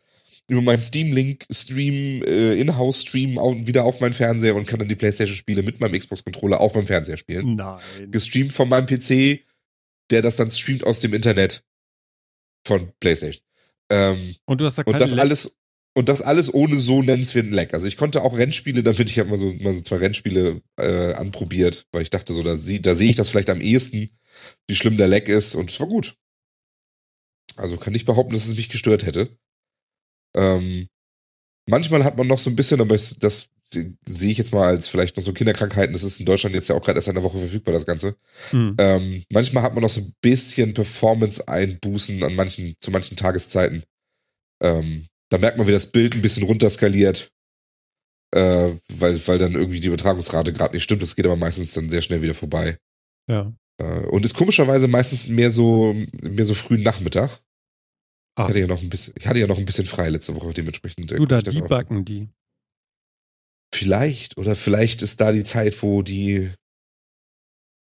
[0.48, 4.80] über meinen Steam Link Stream äh, Inhouse Stream au- wieder auf meinen Fernseher und kann
[4.80, 7.56] dann die PlayStation Spiele mit meinem Xbox Controller auf meinem Fernseher spielen.
[7.56, 7.80] Nein.
[8.12, 9.40] Gestreamt von meinem PC,
[10.12, 11.64] der das dann streamt aus dem Internet
[12.66, 13.42] von PlayStation.
[13.92, 15.58] Ähm, Und du hast da und keine das Lag- alles
[15.98, 17.74] und das alles ohne so nennenswerten Lag.
[17.74, 21.14] Also ich konnte auch Rennspiele damit, ich habe mal so, mal so zwei Rennspiele äh,
[21.14, 24.10] anprobiert, weil ich dachte so, da, sie, da sehe ich das vielleicht am ehesten,
[24.68, 26.18] wie schlimm der Lag ist und es war gut.
[27.56, 29.30] Also kann ich behaupten, dass es mich gestört hätte.
[30.36, 30.88] Ähm,
[31.68, 35.18] manchmal hat man noch so ein bisschen, aber das, sehe ich jetzt mal als vielleicht
[35.18, 37.74] noch so Kinderkrankheiten, das ist in Deutschland jetzt ja auch gerade erst eine Woche verfügbar,
[37.74, 38.16] das Ganze.
[38.52, 38.76] Hm.
[38.78, 43.84] Ähm, manchmal hat man noch so ein bisschen Performance-Einbußen an manchen, zu manchen Tageszeiten.
[44.62, 47.32] Ähm, da merkt man, wie das Bild ein bisschen runterskaliert,
[48.32, 51.02] äh, weil, weil dann irgendwie die Übertragungsrate gerade nicht stimmt.
[51.02, 52.78] Das geht aber meistens dann sehr schnell wieder vorbei.
[53.28, 53.52] Ja.
[53.78, 57.40] Äh, und ist komischerweise meistens mehr so, mehr so frühen Nachmittag.
[58.38, 60.36] Ich Ah, hatte ja noch ein bisschen, ich hatte ja noch ein bisschen frei letzte
[60.36, 61.10] Woche, dementsprechend.
[61.12, 62.28] du, da ich auch- debuggen die.
[63.74, 66.52] Vielleicht, oder vielleicht ist da die Zeit, wo die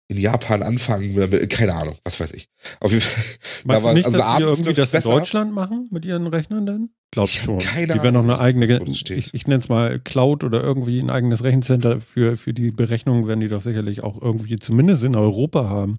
[0.08, 2.46] in Japan anfangen, damit- keine Ahnung, was weiß ich.
[2.80, 3.24] Auf jeden Fall.
[3.64, 5.10] Meinst war- du nicht, also dass die abends irgendwie das in.
[5.12, 6.90] Deutschland machen mit ihren Rechnern denn?
[7.12, 7.58] Glaub Ich schon.
[7.60, 11.10] keine die werden noch eine eigene, ich, ich nenne es mal Cloud oder irgendwie ein
[11.10, 15.68] eigenes Rechencenter für, für die Berechnung werden die doch sicherlich auch irgendwie zumindest in Europa
[15.68, 15.96] haben.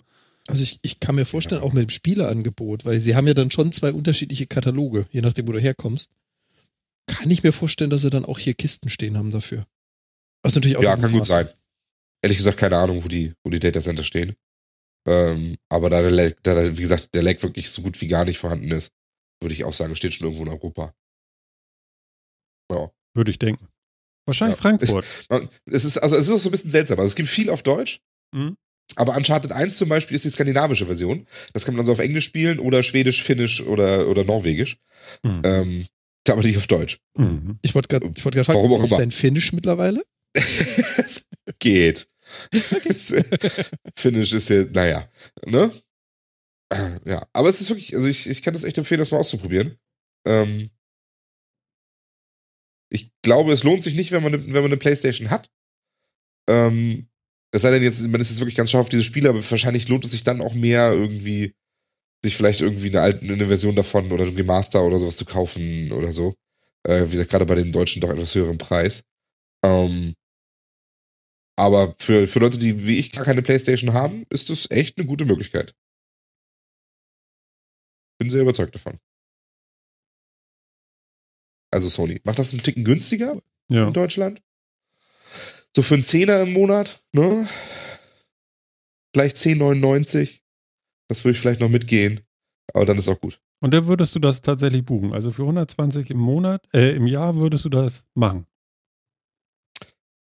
[0.51, 3.51] Also ich, ich kann mir vorstellen, auch mit dem Spieleangebot, weil sie haben ja dann
[3.51, 6.11] schon zwei unterschiedliche Kataloge, je nachdem, wo du herkommst.
[7.07, 9.65] Kann ich mir vorstellen, dass sie dann auch hier Kisten stehen haben dafür.
[10.43, 11.49] Was natürlich auch Ja, kann gut sein.
[12.23, 14.35] Ehrlich gesagt, keine Ahnung, wo die, wo die Datacenter stehen.
[15.07, 18.25] Ähm, aber da, der Lag, da, wie gesagt, der Lag wirklich so gut wie gar
[18.25, 18.93] nicht vorhanden ist,
[19.41, 20.93] würde ich auch sagen, steht schon irgendwo in Europa.
[22.71, 22.91] Ja.
[23.15, 23.67] Würde ich denken.
[24.27, 24.61] Wahrscheinlich Ja.
[24.61, 25.05] Frankfurt.
[25.65, 26.99] Es ist, also es ist auch so ein bisschen seltsam.
[26.99, 28.01] Also es gibt viel auf Deutsch,
[28.33, 28.55] Mhm.
[28.97, 31.27] Aber Uncharted 1 zum Beispiel ist die skandinavische Version.
[31.53, 34.77] Das kann man dann so auf Englisch spielen oder Schwedisch, Finnisch oder, oder Norwegisch.
[35.23, 35.41] Mhm.
[35.43, 35.85] Ähm,
[36.29, 36.99] aber nicht auf Deutsch.
[37.17, 37.57] Mhm.
[37.61, 40.01] Ich wollte gerade gerade fragen, Warum auch ist dein Finnisch mittlerweile?
[40.33, 41.25] es
[41.59, 42.07] geht.
[43.97, 45.09] Finnisch ist ja, naja,
[45.45, 45.71] ne?
[47.05, 49.77] Ja, aber es ist wirklich, also ich, ich kann das echt empfehlen, das mal auszuprobieren.
[50.25, 50.69] Ähm,
[52.89, 55.49] ich glaube, es lohnt sich nicht, wenn man, ne- wenn man eine Playstation hat.
[56.49, 57.07] Ähm,
[57.53, 59.87] es sei denn, jetzt, man ist jetzt wirklich ganz scharf auf diese Spiele, aber wahrscheinlich
[59.87, 61.53] lohnt es sich dann auch mehr, irgendwie,
[62.23, 65.91] sich vielleicht irgendwie eine alte, eine Version davon oder ein Remaster oder sowas zu kaufen
[65.91, 66.35] oder so.
[66.87, 69.03] Äh, wie gesagt, gerade bei den Deutschen doch etwas höheren Preis.
[69.65, 70.13] Ähm,
[71.59, 75.05] aber für, für Leute, die wie ich gar keine Playstation haben, ist das echt eine
[75.05, 75.75] gute Möglichkeit.
[78.19, 78.97] Bin sehr überzeugt davon.
[81.73, 82.19] Also Sony.
[82.23, 83.87] Macht das einen Ticken günstiger Ja.
[83.87, 84.41] in Deutschland?
[85.75, 87.47] So für einen Zehner im Monat, ne?
[89.15, 90.41] Vielleicht 10,99.
[91.09, 92.21] Das würde ich vielleicht noch mitgehen.
[92.73, 93.41] Aber dann ist auch gut.
[93.61, 95.13] Und dann würdest du das tatsächlich buchen.
[95.13, 98.47] Also für 120 im Monat, äh, im Jahr würdest du das machen.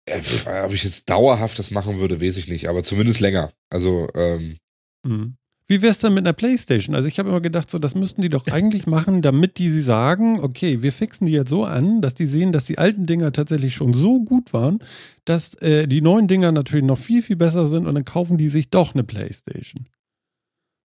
[0.09, 2.69] Äh, pf, ob ich jetzt dauerhaft das machen würde, weiß ich nicht.
[2.69, 3.53] Aber zumindest länger.
[3.71, 4.59] Also, ähm,
[5.05, 5.37] Mhm.
[5.69, 6.95] Wie wär's denn mit einer Playstation?
[6.95, 9.83] Also ich habe immer gedacht, so das müssten die doch eigentlich machen, damit die sie
[9.83, 13.33] sagen, okay, wir fixen die jetzt so an, dass die sehen, dass die alten Dinger
[13.33, 14.79] tatsächlich schon so gut waren,
[15.25, 18.49] dass äh, die neuen Dinger natürlich noch viel, viel besser sind und dann kaufen die
[18.49, 19.89] sich doch eine Playstation.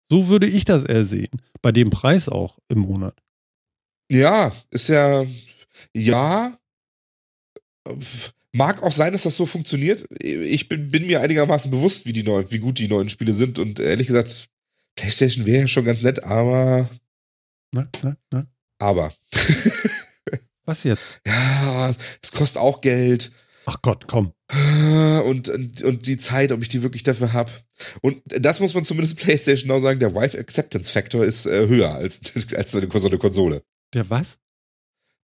[0.09, 1.41] So würde ich das eher sehen.
[1.61, 3.15] Bei dem Preis auch im Monat.
[4.09, 5.25] Ja, ist ja,
[5.93, 6.57] ja,
[8.53, 10.05] mag auch sein, dass das so funktioniert.
[10.21, 13.59] Ich bin, bin mir einigermaßen bewusst, wie, die neu, wie gut die neuen Spiele sind
[13.59, 14.49] und ehrlich gesagt,
[14.99, 16.89] PlayStation wäre ja schon ganz nett, aber,
[17.71, 17.87] Ne?
[18.03, 18.17] Ne?
[18.31, 18.47] Ne?
[18.79, 19.13] aber,
[20.65, 21.03] Was jetzt?
[21.25, 21.89] ja,
[22.21, 23.31] es kostet auch Geld
[23.71, 24.33] Ach Gott, komm.
[24.51, 27.51] und, und, und die Zeit, ob ich die wirklich dafür habe.
[28.01, 31.93] Und das muss man zumindest PlayStation auch sagen, der Wife Acceptance Factor ist äh, höher
[31.93, 33.63] als, als so eine so eine Konsole.
[33.93, 34.39] Der was?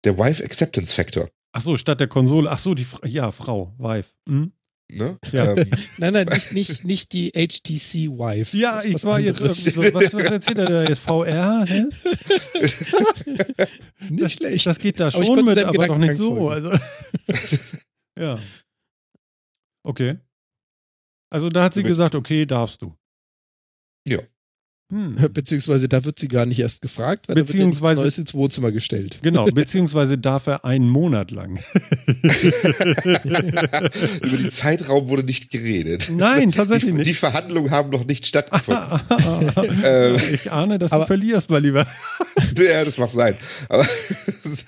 [0.04, 1.30] Der Wife Acceptance Factor.
[1.52, 2.50] Ach so, statt der Konsole.
[2.50, 4.10] Ach so, die ja, Frau, Wife.
[4.28, 4.52] Hm?
[4.94, 5.18] Ne?
[5.32, 5.54] Ja.
[5.54, 8.56] Ähm, Nein, nein, nicht, nicht, nicht die HTC Wife.
[8.56, 9.66] Ja, ich was war jetzt anderes.
[9.66, 11.00] irgendwie so, was, was erzählt er da jetzt?
[11.00, 11.64] VR?
[11.66, 11.84] Hä?
[14.08, 14.66] Nicht das, schlecht.
[14.66, 16.48] Das geht da Aber ich schon konnte mit, aber doch nicht so.
[16.50, 16.72] Also,
[18.18, 18.38] ja.
[19.82, 20.18] Okay.
[21.30, 22.94] Also da hat sie gesagt, okay, darfst du.
[24.06, 24.18] Ja.
[24.94, 25.16] Hm.
[25.32, 28.18] Beziehungsweise da wird sie gar nicht erst gefragt, weil da wird ja nichts Beziehungsweise- Neues
[28.18, 29.18] ins Wohnzimmer gestellt.
[29.22, 31.58] Genau, beziehungsweise darf er einen Monat lang.
[34.22, 36.12] Über den Zeitraum wurde nicht geredet.
[36.14, 37.08] Nein, tatsächlich die, nicht.
[37.10, 39.00] Die Verhandlungen haben noch nicht stattgefunden.
[39.82, 40.16] Ähm.
[40.32, 41.86] ich ahne, dass du Aber- verlierst, mein Lieber.
[42.56, 43.36] ja, das mag sein.
[43.68, 43.86] Aber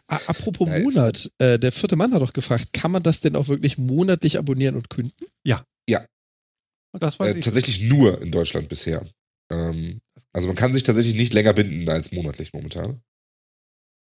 [0.08, 0.82] Apropos Nice.
[0.82, 4.38] Monat, äh, der vierte Mann hat doch gefragt, kann man das denn auch wirklich monatlich
[4.38, 5.12] abonnieren und künden?
[6.98, 7.44] Das weiß äh, ich.
[7.44, 9.04] tatsächlich nur in Deutschland bisher.
[9.50, 10.00] Ähm,
[10.32, 13.00] also man kann sich tatsächlich nicht länger binden als monatlich momentan.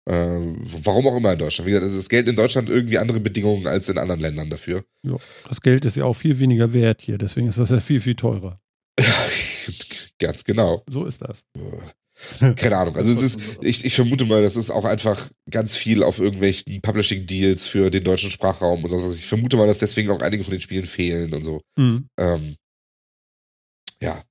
[0.08, 1.66] Ähm, warum auch immer in Deutschland.
[1.66, 4.84] Wie gesagt, es ist Geld in Deutschland irgendwie andere Bedingungen als in anderen Ländern dafür.
[5.06, 5.16] Ja,
[5.48, 8.14] das Geld ist ja auch viel weniger wert hier, deswegen ist das ja viel, viel
[8.14, 8.60] teurer.
[10.18, 10.82] Ganz genau.
[10.88, 11.44] So ist das.
[12.56, 12.96] Keine Ahnung.
[12.96, 16.80] Also es ist, ich, ich vermute mal, das ist auch einfach ganz viel auf irgendwelchen
[16.82, 19.16] Publishing-Deals für den deutschen Sprachraum und so was.
[19.16, 21.62] Ich vermute mal, dass deswegen auch einige von den Spielen fehlen und so.
[21.78, 22.08] Hm.
[22.18, 22.56] Ähm,
[24.02, 24.22] ja.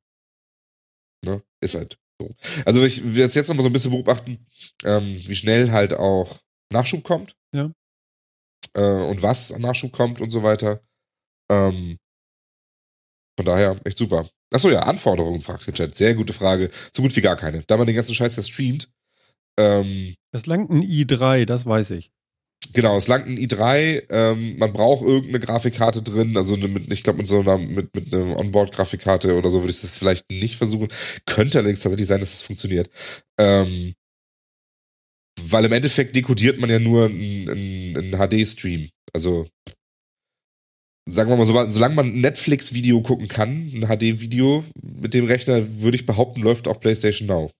[1.25, 1.41] Ne?
[1.61, 2.35] Ist halt so.
[2.65, 4.45] Also ich will jetzt, jetzt noch mal so ein bisschen beobachten,
[4.83, 6.39] ähm, wie schnell halt auch
[6.71, 7.35] Nachschub kommt.
[7.53, 7.71] Ja.
[8.75, 10.81] Äh, und was an Nachschub kommt und so weiter.
[11.51, 11.97] Ähm,
[13.37, 14.29] von daher echt super.
[14.53, 15.95] Achso, ja, Anforderungen, fragt der Chat.
[15.95, 16.71] Sehr gute Frage.
[16.95, 17.63] So gut wie gar keine.
[17.63, 18.91] Da man den ganzen Scheiß ja streamt,
[19.59, 22.11] ähm, Das langt ein i3, das weiß ich.
[22.73, 27.17] Genau, es langt ein i3, ähm, man braucht irgendeine Grafikkarte drin, also mit, ich glaube
[27.17, 30.87] mit so einer, mit, mit Onboard-Grafikkarte oder so würde ich das vielleicht nicht versuchen.
[31.25, 32.89] Könnte allerdings tatsächlich sein, dass es funktioniert.
[33.39, 33.93] Ähm,
[35.41, 38.89] weil im Endeffekt dekodiert man ja nur einen, einen, HD-Stream.
[39.13, 39.47] Also
[41.07, 45.97] sagen wir mal so, solange man Netflix-Video gucken kann, ein HD-Video mit dem Rechner, würde
[45.97, 47.51] ich behaupten, läuft auch PlayStation Now.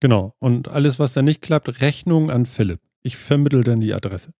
[0.00, 0.34] Genau.
[0.38, 2.80] Und alles, was da nicht klappt, Rechnung an Philipp.
[3.06, 4.30] Ich vermittel dann die Adresse.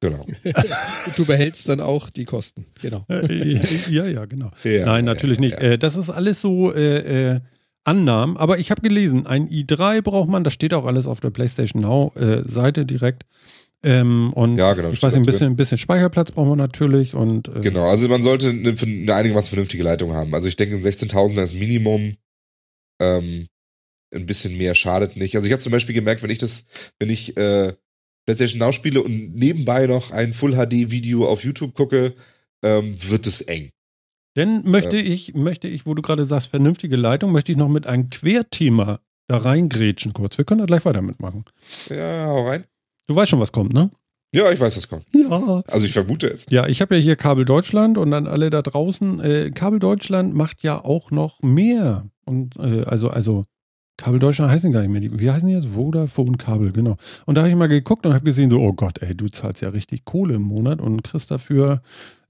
[0.00, 0.20] Genau.
[0.20, 0.38] Und
[1.18, 2.66] du behältst dann auch die Kosten.
[2.82, 3.04] Genau.
[3.08, 3.60] Äh,
[3.90, 4.50] ja, ja, genau.
[4.64, 5.52] Ja, Nein, natürlich ja, nicht.
[5.54, 5.60] ja.
[5.60, 7.40] Äh, das ist alles so äh, äh,
[7.84, 8.36] Annahmen.
[8.36, 11.82] Aber ich habe gelesen, ein i3 braucht man, das steht auch alles auf der PlayStation
[11.82, 13.24] Now äh, Seite direkt.
[13.82, 17.14] Ähm, und Ja, genau, ich weiß nicht, ein bisschen, ein bisschen Speicherplatz brauchen wir natürlich
[17.14, 20.34] und äh, Genau, also man sollte eine, eine einigermaßen vernünftige Leitung haben.
[20.34, 22.16] Also ich denke, ein 16.000er ist Minimum.
[23.00, 23.46] Ähm,
[24.14, 25.36] ein bisschen mehr schadet nicht.
[25.36, 26.66] Also ich habe zum Beispiel gemerkt, wenn ich das,
[26.98, 27.74] wenn ich äh,
[28.26, 32.14] PlayStation Now spiele und nebenbei noch ein Full HD Video auf YouTube gucke,
[32.62, 33.70] ähm, wird es eng.
[34.36, 37.86] Denn möchte ich, möchte ich, wo du gerade sagst, vernünftige Leitung, möchte ich noch mit
[37.86, 40.38] einem Querthema da reingrätschen kurz.
[40.38, 41.44] Wir können da gleich weiter mitmachen.
[41.88, 42.64] Ja, hau rein.
[43.06, 43.90] Du weißt schon, was kommt, ne?
[44.34, 45.06] Ja, ich weiß, was kommt.
[45.12, 45.62] Ja.
[45.66, 46.46] Also ich vermute es.
[46.50, 49.20] Ja, ich habe ja hier Kabel Deutschland und dann alle da draußen.
[49.20, 52.10] Äh, Kabel Deutschland macht ja auch noch mehr.
[52.26, 53.46] Und äh, also, also
[53.98, 55.00] Kabel Deutschland heißen gar nicht mehr.
[55.00, 55.66] Die, wie heißen die jetzt?
[55.66, 56.96] Vodafone Kabel, genau.
[57.26, 59.60] Und da habe ich mal geguckt und habe gesehen, so, oh Gott, ey, du zahlst
[59.60, 61.82] ja richtig Kohle im Monat und kriegst dafür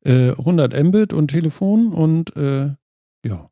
[0.05, 2.71] äh, 100 Mbit und Telefon und äh,
[3.25, 3.51] ja.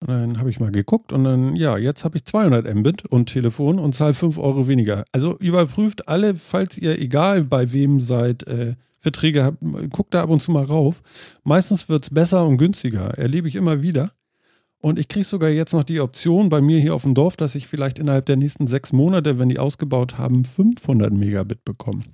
[0.00, 3.26] Und dann habe ich mal geguckt und dann, ja, jetzt habe ich 200 Mbit und
[3.26, 5.04] Telefon und zahle 5 Euro weniger.
[5.10, 9.58] Also überprüft alle, falls ihr, egal bei wem seid, äh, Verträge habt,
[9.90, 11.02] guckt da ab und zu mal rauf.
[11.42, 14.12] Meistens wird es besser und günstiger, erlebe ich immer wieder.
[14.86, 17.56] Und ich kriege sogar jetzt noch die Option bei mir hier auf dem Dorf, dass
[17.56, 22.04] ich vielleicht innerhalb der nächsten sechs Monate, wenn die ausgebaut haben, 500 Megabit bekomme.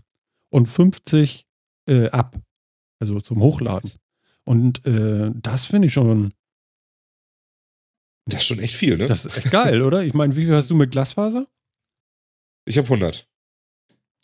[0.48, 1.46] Und 50
[1.86, 2.40] äh, ab.
[2.98, 3.90] Also zum Hochladen.
[4.46, 6.32] Und äh, das finde ich schon,
[8.24, 9.06] Das ist schon echt viel, ne?
[9.06, 10.02] das ist echt geil, oder?
[10.02, 11.46] Ich meine, wie viel hast du mit Glasfaser?
[12.64, 13.28] ich habe 100.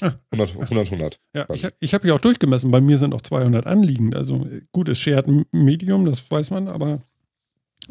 [0.00, 0.14] Ah.
[0.30, 1.20] 100, 100, 100.
[1.34, 2.70] Ja, ich, ich habe ja auch durchgemessen.
[2.70, 4.16] Bei mir sind auch 200 anliegend.
[4.16, 7.02] Also gut, es Shared Medium, das weiß man, aber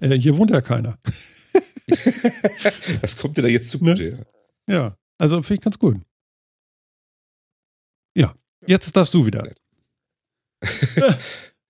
[0.02, 0.98] äh, hier wohnt ja keiner.
[3.02, 4.26] Das kommt dir da jetzt zugute.
[4.68, 4.74] Ja.
[4.74, 6.02] Ja, also finde ich ganz gut.
[8.14, 8.36] Ja,
[8.66, 9.50] jetzt darfst du wieder.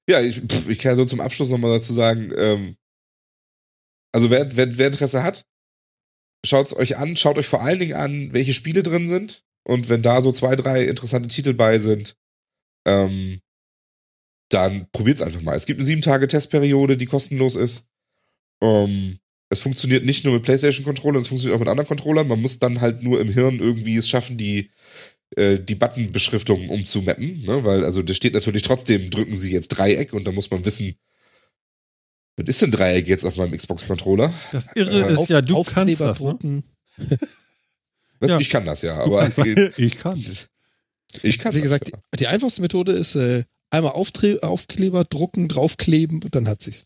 [0.10, 2.78] Ja, ich, pff, ich kann so zum Abschluss nochmal dazu sagen, ähm,
[4.14, 5.46] also wer, wer, wer Interesse hat,
[6.46, 9.44] schaut es euch an, schaut euch vor allen Dingen an, welche Spiele drin sind.
[9.66, 12.16] Und wenn da so zwei, drei interessante Titel bei sind,
[12.88, 13.42] ähm,
[14.50, 15.58] dann probiert's einfach mal.
[15.58, 17.86] Es gibt eine sieben Tage Testperiode, die kostenlos ist.
[18.62, 22.28] Ähm, es funktioniert nicht nur mit PlayStation-Controllern, es funktioniert auch mit anderen Controllern.
[22.28, 24.72] Man muss dann halt nur im Hirn irgendwie es schaffen, die,
[25.36, 27.64] äh, die Button-Beschriftung umzumappen, ne?
[27.64, 30.95] Weil, also da steht natürlich trotzdem, drücken sie jetzt Dreieck und da muss man wissen,
[32.36, 34.34] was ist denn Dreieck jetzt auf meinem Xbox-Controller?
[34.51, 36.20] Das Irre Äh, ist ja, du Aufkleber kannst das.
[36.20, 36.30] Ne?
[36.30, 36.64] drucken.
[38.20, 38.39] Weißt, du, Ja.
[38.39, 39.28] Ich kann das ja, aber
[39.78, 40.18] ich kann.
[41.24, 41.99] ich kann Wie das, gesagt, ja.
[42.14, 46.86] die, die einfachste Methode ist äh, einmal Auftre Aufkleber drucken, draufkleben und dann hat sich's.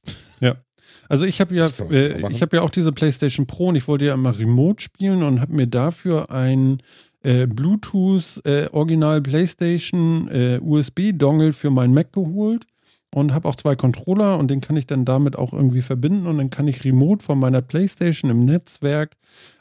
[1.12, 4.05] Also ich habe ja, äh, ich habe ja auch diese PlayStation Pro und ich wollte
[4.05, 6.82] ja immer Remote spielen und habe mir dafür ein
[7.22, 12.66] äh, Bluetooth äh, Original PlayStation äh, USB Dongle für mein Mac geholt
[13.14, 16.38] und habe auch zwei Controller und den kann ich dann damit auch irgendwie verbinden und
[16.38, 19.18] dann kann ich Remote von meiner PlayStation im Netzwerk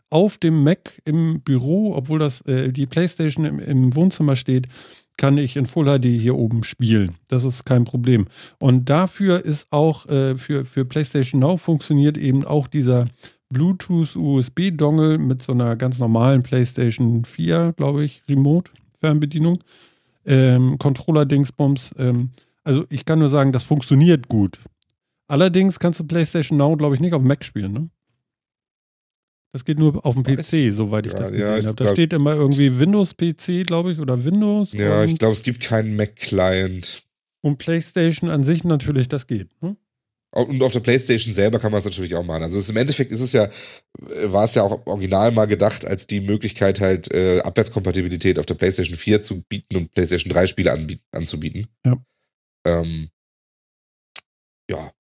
[0.09, 4.69] auf dem Mac im Büro, obwohl das äh, die PlayStation im, im Wohnzimmer steht,
[5.21, 7.13] kann ich in Full HD hier oben spielen.
[7.29, 8.27] Das ist kein Problem.
[8.59, 13.05] Und dafür ist auch äh, für, für PlayStation Now funktioniert eben auch dieser
[13.51, 19.59] Bluetooth-USB-Dongle mit so einer ganz normalen PlayStation 4, glaube ich, Remote-Fernbedienung.
[20.25, 21.95] Ähm, Controller-Dingsbums.
[21.99, 22.31] Ähm,
[22.65, 24.59] also ich kann nur sagen, das funktioniert gut.
[25.29, 27.91] Allerdings kannst du PlayStation Now, glaube ich, nicht auf Mac spielen, ne?
[29.53, 31.77] Das geht nur auf dem PC, soweit ich ja, das ja, gesehen ich habe.
[31.77, 34.73] Da glaub- steht immer irgendwie Windows-PC, glaube ich, oder Windows.
[34.73, 37.03] Ja, ich glaube, es gibt keinen Mac-Client.
[37.43, 39.49] und PlayStation an sich natürlich, das geht.
[39.63, 39.77] Ne?
[40.33, 42.45] Und auf der PlayStation selber kann man es natürlich auch machen.
[42.45, 43.51] Also es, im Endeffekt ist es ja, äh,
[44.33, 48.55] war es ja auch original mal gedacht, als die Möglichkeit halt äh, Abwärtskompatibilität auf der
[48.55, 51.67] PlayStation 4 zu bieten und PlayStation 3 Spiele anbiet- anzubieten.
[51.85, 51.97] Ja.
[52.65, 53.09] Ähm,
[54.71, 54.93] ja.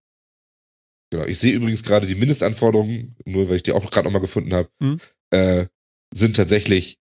[1.12, 1.26] Genau.
[1.26, 4.68] Ich sehe übrigens gerade die Mindestanforderungen, nur weil ich die auch gerade nochmal gefunden habe,
[4.80, 5.00] Mhm.
[5.30, 5.66] äh,
[6.14, 6.98] sind tatsächlich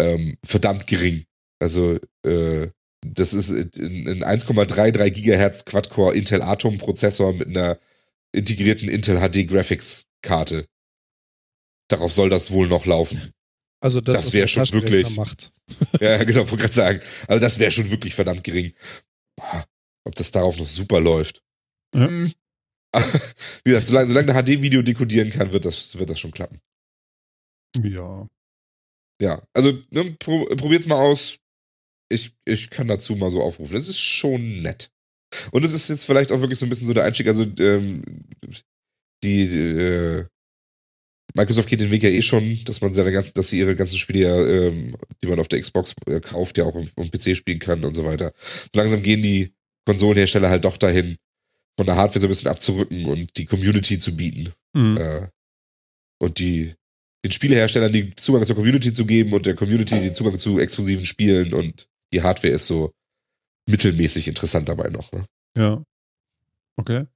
[0.00, 1.24] ähm, verdammt gering.
[1.60, 2.68] Also äh,
[3.06, 7.78] das ist ein ein 1,33 Gigahertz Quad-Core Intel Atom Prozessor mit einer
[8.32, 10.66] integrierten Intel HD Graphics Karte.
[11.88, 13.32] Darauf soll das wohl noch laufen.
[13.80, 15.52] Also das, Das was wär der schon wirklich- macht.
[16.00, 17.00] ja, genau, wollte gerade sagen.
[17.28, 18.72] Also das wäre schon wirklich verdammt gering.
[19.36, 19.64] Boah,
[20.06, 21.42] Ob das darauf noch super läuft.
[21.94, 22.08] Ja.
[22.08, 22.32] Hm.
[23.64, 26.60] Wie gesagt, solange, solange der HD-Video dekodieren kann, wird das, wird das schon klappen.
[27.82, 28.28] Ja.
[29.20, 31.38] Ja, also ne, pro, probiert's mal aus.
[32.10, 33.74] Ich, ich kann dazu mal so aufrufen.
[33.74, 34.90] Das ist schon nett.
[35.50, 37.26] Und es ist jetzt vielleicht auch wirklich so ein bisschen so der Einstieg.
[37.26, 38.02] Also ähm,
[39.22, 40.26] die äh,
[41.34, 43.98] Microsoft geht den Weg ja eh schon, dass man seine ganzen, dass sie ihre ganzen
[43.98, 47.36] Spiele ja, ähm, die man auf der Xbox äh, kauft, ja auch auf dem PC
[47.36, 48.32] spielen kann und so weiter.
[48.72, 49.52] So langsam gehen die
[49.86, 51.16] Konsolenhersteller halt doch dahin,
[51.76, 54.52] von der Hardware so ein bisschen abzurücken und die Community zu bieten.
[54.74, 54.96] Mhm.
[54.96, 55.28] Äh,
[56.20, 56.74] und die,
[57.24, 61.06] den Spieleherstellern den Zugang zur Community zu geben und der Community den Zugang zu exklusiven
[61.06, 62.92] Spielen und die Hardware ist so
[63.68, 65.10] mittelmäßig interessant dabei noch.
[65.12, 65.24] Ne?
[65.56, 65.82] Ja.
[66.76, 67.06] Okay.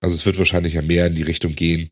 [0.00, 1.90] Also es wird wahrscheinlich ja mehr in die Richtung gehen.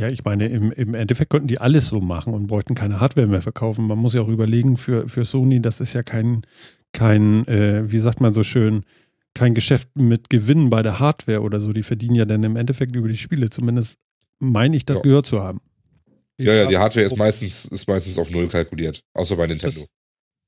[0.00, 3.26] Ja, ich meine, im, im Endeffekt könnten die alles so machen und bräuchten keine Hardware
[3.26, 3.86] mehr verkaufen.
[3.86, 6.46] Man muss ja auch überlegen, für, für Sony, das ist ja kein,
[6.92, 8.84] kein äh, wie sagt man so schön,
[9.38, 11.72] kein Geschäft mit Gewinn bei der Hardware oder so.
[11.72, 13.50] Die verdienen ja dann im Endeffekt über die Spiele.
[13.50, 13.96] Zumindest
[14.40, 15.02] meine ich, das Ja.
[15.02, 15.60] gehört zu haben.
[16.40, 19.00] Ja, ja, die Hardware ist meistens, ist meistens auf Null kalkuliert.
[19.14, 19.74] Außer bei Nintendo.
[19.76, 19.90] Das,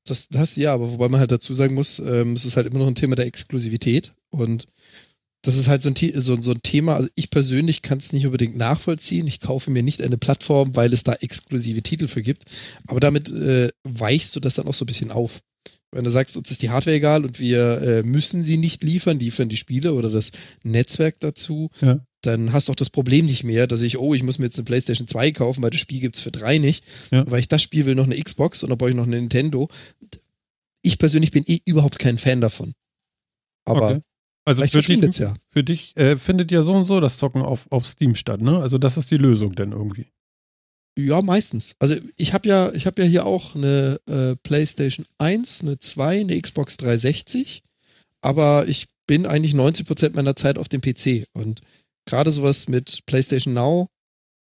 [0.07, 2.79] das, das ja, aber wobei man halt dazu sagen muss, ähm, es ist halt immer
[2.81, 4.67] noch ein Thema der Exklusivität und
[5.43, 8.27] das ist halt so ein, so, so ein Thema, also ich persönlich kann es nicht
[8.27, 9.27] unbedingt nachvollziehen.
[9.27, 12.45] Ich kaufe mir nicht eine Plattform, weil es da exklusive Titel für gibt.
[12.87, 15.41] Aber damit äh, weichst du das dann auch so ein bisschen auf.
[15.93, 19.19] Wenn du sagst, uns ist die Hardware egal und wir äh, müssen sie nicht liefern,
[19.19, 20.31] liefern die Spiele oder das
[20.63, 21.99] Netzwerk dazu, Ja.
[22.23, 24.59] dann hast du auch das Problem nicht mehr, dass ich, oh, ich muss mir jetzt
[24.59, 26.85] eine PlayStation 2 kaufen, weil das Spiel gibt's für drei nicht.
[27.11, 27.29] Ja.
[27.31, 29.69] Weil ich das Spiel will, noch eine Xbox und dann brauche ich noch eine Nintendo.
[30.83, 32.73] Ich persönlich bin eh überhaupt kein Fan davon.
[33.65, 34.01] Aber Okay.
[34.47, 35.35] Also vielleicht für dich, ja.
[35.51, 38.59] für dich äh, findet ja so und so das Zocken auf, auf Steam statt, ne?
[38.59, 40.07] Also das ist die Lösung dann irgendwie.
[40.99, 41.75] Ja, meistens.
[41.79, 46.21] Also ich habe ja, ich habe ja hier auch eine äh, PlayStation 1, eine 2,
[46.21, 47.63] eine Xbox 360,
[48.21, 51.61] aber ich bin eigentlich 90% meiner Zeit auf dem PC und
[52.07, 53.89] gerade sowas mit PlayStation Now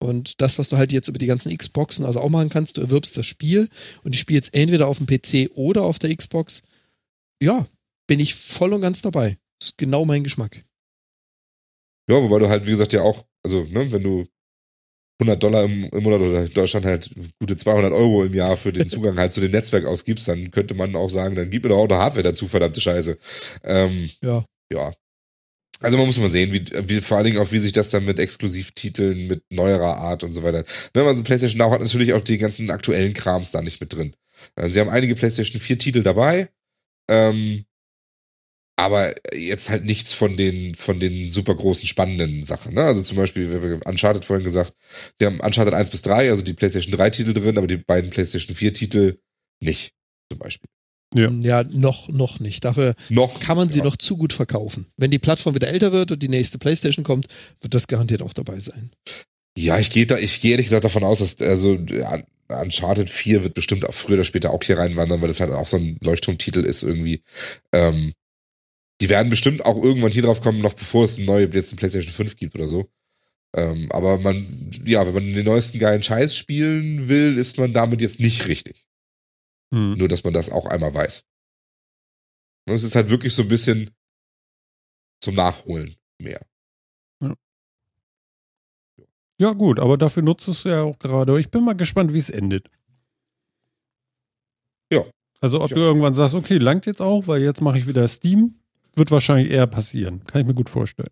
[0.03, 2.81] und das, was du halt jetzt über die ganzen Xboxen also auch machen kannst, du
[2.81, 3.69] erwirbst das Spiel
[4.03, 6.63] und ich spiele jetzt entweder auf dem PC oder auf der Xbox.
[7.43, 7.67] Ja,
[8.07, 9.39] bin ich voll und ganz dabei.
[9.63, 10.65] ist genau mein Geschmack.
[12.09, 14.27] Ja, wobei du halt, wie gesagt, ja auch, also, ne, wenn du
[15.21, 18.73] 100 Dollar im, im Monat oder in Deutschland halt gute 200 Euro im Jahr für
[18.73, 21.71] den Zugang halt zu dem Netzwerk ausgibst, dann könnte man auch sagen, dann gib mir
[21.71, 23.19] doch auch eine Hardware dazu, verdammte Scheiße.
[23.65, 24.45] Ähm, Ja.
[24.73, 24.93] Ja.
[25.81, 28.05] Also man muss mal sehen, wie, wie vor allen Dingen auch, wie sich das dann
[28.05, 30.65] mit Exklusivtiteln, mit neuerer Art und so weiter.
[30.95, 34.15] Ne, also PlayStation Now hat natürlich auch die ganzen aktuellen Krams da nicht mit drin.
[34.55, 36.51] Also sie haben einige PlayStation 4 Titel dabei,
[37.11, 37.65] ähm,
[38.81, 42.75] aber jetzt halt nichts von den, von den super großen spannenden Sachen.
[42.75, 42.83] Ne?
[42.83, 44.73] Also zum Beispiel, wir haben Uncharted vorhin gesagt,
[45.19, 48.11] sie haben Uncharted 1 bis 3, also die PlayStation 3 Titel drin, aber die beiden
[48.11, 49.19] PlayStation 4 Titel
[49.63, 49.93] nicht,
[50.31, 50.69] zum Beispiel.
[51.15, 51.29] Ja.
[51.29, 52.65] ja, noch, noch nicht.
[52.65, 53.85] Dafür Noch kann man sie ja.
[53.85, 54.87] noch zu gut verkaufen.
[54.97, 57.27] Wenn die Plattform wieder älter wird und die nächste PlayStation kommt,
[57.61, 58.93] wird das garantiert auch dabei sein.
[59.59, 61.79] Ja, ich gehe da, ich gehe ehrlich gesagt davon aus, dass also
[62.49, 65.69] Uncharted 4 wird bestimmt auch früher oder später auch hier reinwandern, weil das halt auch
[65.69, 67.23] so ein Leuchtturmtitel ist irgendwie.
[67.73, 68.13] Ähm,
[69.01, 71.79] die werden bestimmt auch irgendwann hier drauf kommen, noch bevor es eine neue jetzt eine
[71.79, 72.91] PlayStation 5 gibt oder so.
[73.57, 78.01] Ähm, aber man, ja, wenn man den neuesten geilen Scheiß spielen will, ist man damit
[78.01, 78.87] jetzt nicht richtig.
[79.75, 79.95] Hm.
[79.95, 81.25] Nur, dass man das auch einmal weiß.
[82.69, 83.91] Und es ist halt wirklich so ein bisschen
[85.23, 86.41] zum Nachholen mehr.
[89.41, 91.41] Ja, gut, aber dafür nutzt es ja auch gerade.
[91.41, 92.71] Ich bin mal gespannt, wie es endet.
[94.93, 95.03] Ja.
[95.41, 95.77] Also, ob Ja.
[95.77, 98.60] du irgendwann sagst, okay, langt jetzt auch, weil jetzt mache ich wieder Steam,
[98.95, 100.25] wird wahrscheinlich eher passieren.
[100.25, 101.11] Kann ich mir gut vorstellen.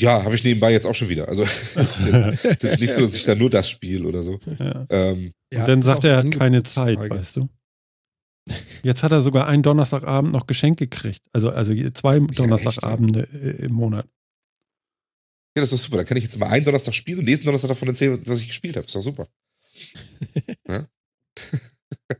[0.00, 1.28] Ja, habe ich nebenbei jetzt auch schon wieder.
[1.28, 1.42] Also
[1.74, 2.06] es ist
[2.44, 4.38] jetzt, es ist nicht so, dass ich da nur das spiele oder so.
[4.58, 4.86] Ja.
[4.90, 7.48] Ähm, Ja, dann sagt er, er hat keine Zeit, weißt du.
[8.82, 11.20] Jetzt hat er sogar einen Donnerstagabend noch Geschenk gekriegt.
[11.32, 14.06] Also, also zwei Donnerstagabende äh, im Monat.
[15.56, 15.96] ja, das ist doch super.
[15.98, 18.48] Dann kann ich jetzt mal einen Donnerstag spielen und nächsten Donnerstag davon erzählen, was ich
[18.48, 18.86] gespielt habe.
[18.86, 19.28] Ist doch super.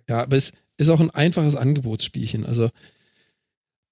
[0.08, 2.46] Ja, aber es ist auch ein einfaches Angebotsspielchen.
[2.46, 2.70] Also,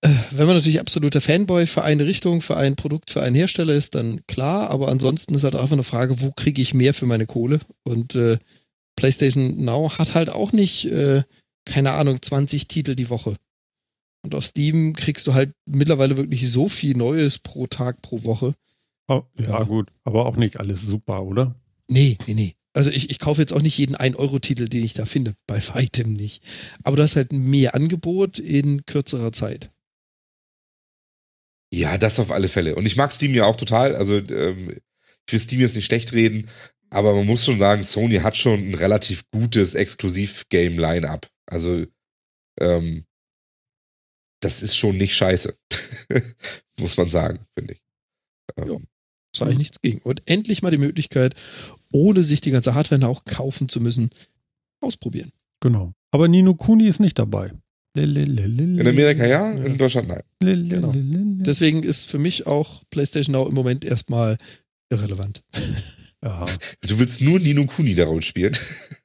[0.03, 3.95] wenn man natürlich absoluter Fanboy für eine Richtung, für ein Produkt, für einen Hersteller ist,
[3.95, 4.71] dann klar.
[4.71, 7.61] Aber ansonsten ist halt einfach eine Frage, wo kriege ich mehr für meine Kohle?
[7.85, 8.39] Und äh,
[8.97, 11.23] PlayStation Now hat halt auch nicht, äh,
[11.65, 13.37] keine Ahnung, 20 Titel die Woche.
[14.23, 18.55] Und auf Steam kriegst du halt mittlerweile wirklich so viel Neues pro Tag, pro Woche.
[19.09, 19.63] Oh, ja, Ja.
[19.63, 21.55] gut, aber auch nicht alles super, oder?
[21.89, 22.55] Nee, nee, nee.
[22.75, 25.35] Also ich, ich kaufe jetzt auch nicht jeden 1-Euro-Titel, den ich da finde.
[25.47, 26.43] Bei weitem nicht.
[26.85, 29.71] Aber du hast halt mehr Angebot in kürzerer Zeit.
[31.73, 32.75] Ja, das auf alle Fälle.
[32.77, 33.97] Und ich mag Steam ja auch total.
[33.97, 34.77] Also ähm,
[35.27, 36.49] ich will Steam jetzt nicht schlecht reden,
[36.91, 41.29] aber man muss schon sagen, Sony hat schon ein relativ gutes Exklusiv-Game-Line-Up.
[41.47, 41.85] Also
[42.61, 43.05] ähm,
[44.41, 45.57] das ist schon nicht scheiße.
[46.81, 47.83] muss man sagen, finde ich.
[48.57, 48.79] Ähm, Ja.
[49.35, 49.99] Sag ich nichts gegen.
[49.99, 51.35] Und endlich mal die Möglichkeit,
[51.93, 54.09] ohne sich die ganze Hardware auch kaufen zu müssen,
[54.81, 55.31] ausprobieren.
[55.61, 55.93] Genau.
[56.11, 57.53] Aber Nino Kuni ist nicht dabei.
[58.79, 60.23] In Amerika ja, in Deutschland nein.
[60.69, 60.93] Genau.
[60.95, 64.37] Deswegen ist für mich auch PlayStation Now im Moment erstmal
[64.91, 65.43] irrelevant.
[66.23, 66.45] Ja.
[66.81, 68.57] Du willst nur Nino Kuni darauf spielen.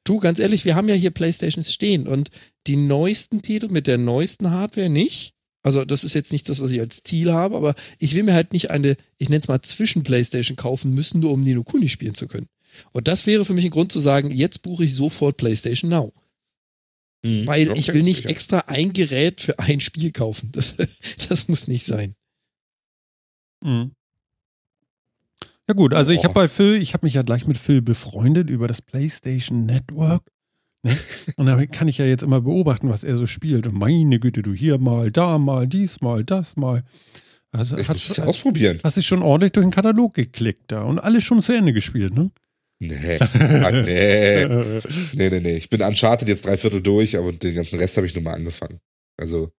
[0.04, 2.30] Du, ganz ehrlich, wir haben ja hier Playstations stehen und
[2.68, 5.34] die neuesten Titel mit der neuesten Hardware nicht.
[5.64, 8.34] Also das ist jetzt nicht das, was ich als Ziel habe, aber ich will mir
[8.34, 12.16] halt nicht eine, ich nenne es mal Zwischen-Playstation kaufen müssen, nur um Nino Kuni spielen
[12.16, 12.48] zu können.
[12.94, 16.14] Und das wäre für mich ein Grund zu sagen, jetzt buche ich sofort PlayStation Now.
[17.24, 17.46] Mhm.
[17.48, 18.30] Weil Okay, ich will nicht sicher.
[18.30, 20.52] extra ein Gerät für ein Spiel kaufen.
[20.52, 20.76] Das,
[21.30, 22.16] das muss nicht sein.
[23.64, 23.92] Mhm.
[25.68, 26.24] Ja gut, also ich Boah.
[26.26, 30.24] habe bei Phil, ich habe mich ja gleich mit Phil befreundet über das PlayStation Network.
[30.84, 30.98] Ne?
[31.38, 33.68] Und da kann ich ja jetzt immer beobachten, was er so spielt.
[33.68, 36.84] Und meine Güte, du hier mal, da mal, dies mal, das mal.
[37.52, 38.80] Also Ich hat, muss das ja ausprobieren.
[38.84, 42.14] hast dich schon ordentlich durch den Katalog geklickt da und alles schon zu Ende gespielt,
[42.16, 42.32] ne?
[42.84, 43.20] Nee.
[43.20, 44.46] Ah, nee.
[45.14, 45.56] Nee, nee, nee.
[45.56, 48.34] Ich bin Uncharted jetzt drei Viertel durch, aber den ganzen Rest habe ich nur mal
[48.34, 48.80] angefangen.
[49.18, 49.52] Also,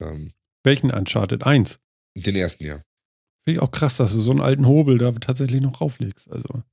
[0.00, 0.32] ähm,
[0.64, 1.44] Welchen Uncharted?
[1.44, 1.78] Eins.
[2.16, 2.82] den ersten Jahr.
[3.44, 6.28] Finde ich auch krass, dass du so einen alten Hobel da tatsächlich noch rauflegst.
[6.32, 6.64] Also,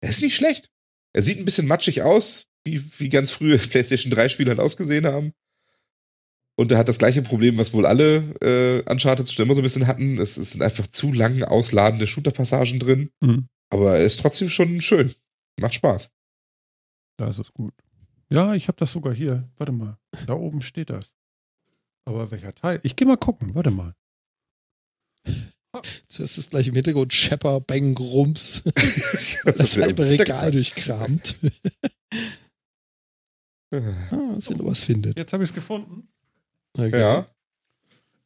[0.00, 0.70] Er ist nicht schlecht.
[1.12, 5.32] Er sieht ein bisschen matschig aus, wie, wie ganz frühe PlayStation 3-Spiele halt ausgesehen haben.
[6.56, 9.64] Und er hat das gleiche Problem, was wohl alle äh, Uncharted schon immer so ein
[9.64, 10.18] bisschen hatten.
[10.20, 13.10] Es, es sind einfach zu lang ausladende Shooter-Passagen drin.
[13.20, 13.48] mhm.
[13.70, 15.14] Aber er ist trotzdem schon schön.
[15.60, 16.10] Macht Spaß.
[17.16, 17.74] da ist es gut.
[18.30, 19.48] Ja, ich habe das sogar hier.
[19.56, 19.98] Warte mal.
[20.26, 21.12] Da oben steht das.
[22.04, 22.80] Aber welcher Teil?
[22.82, 23.54] Ich gehe mal gucken.
[23.54, 23.94] Warte mal.
[26.08, 28.62] Zuerst ist gleich im Hintergrund Shepper, Bang, Rums.
[29.44, 31.38] Das Das halbe Regal durchkramt.
[33.70, 33.76] Ah,
[34.10, 35.18] noch was findet.
[35.18, 36.08] Jetzt habe ich es gefunden.
[36.78, 36.98] Okay.
[37.00, 37.26] Ja.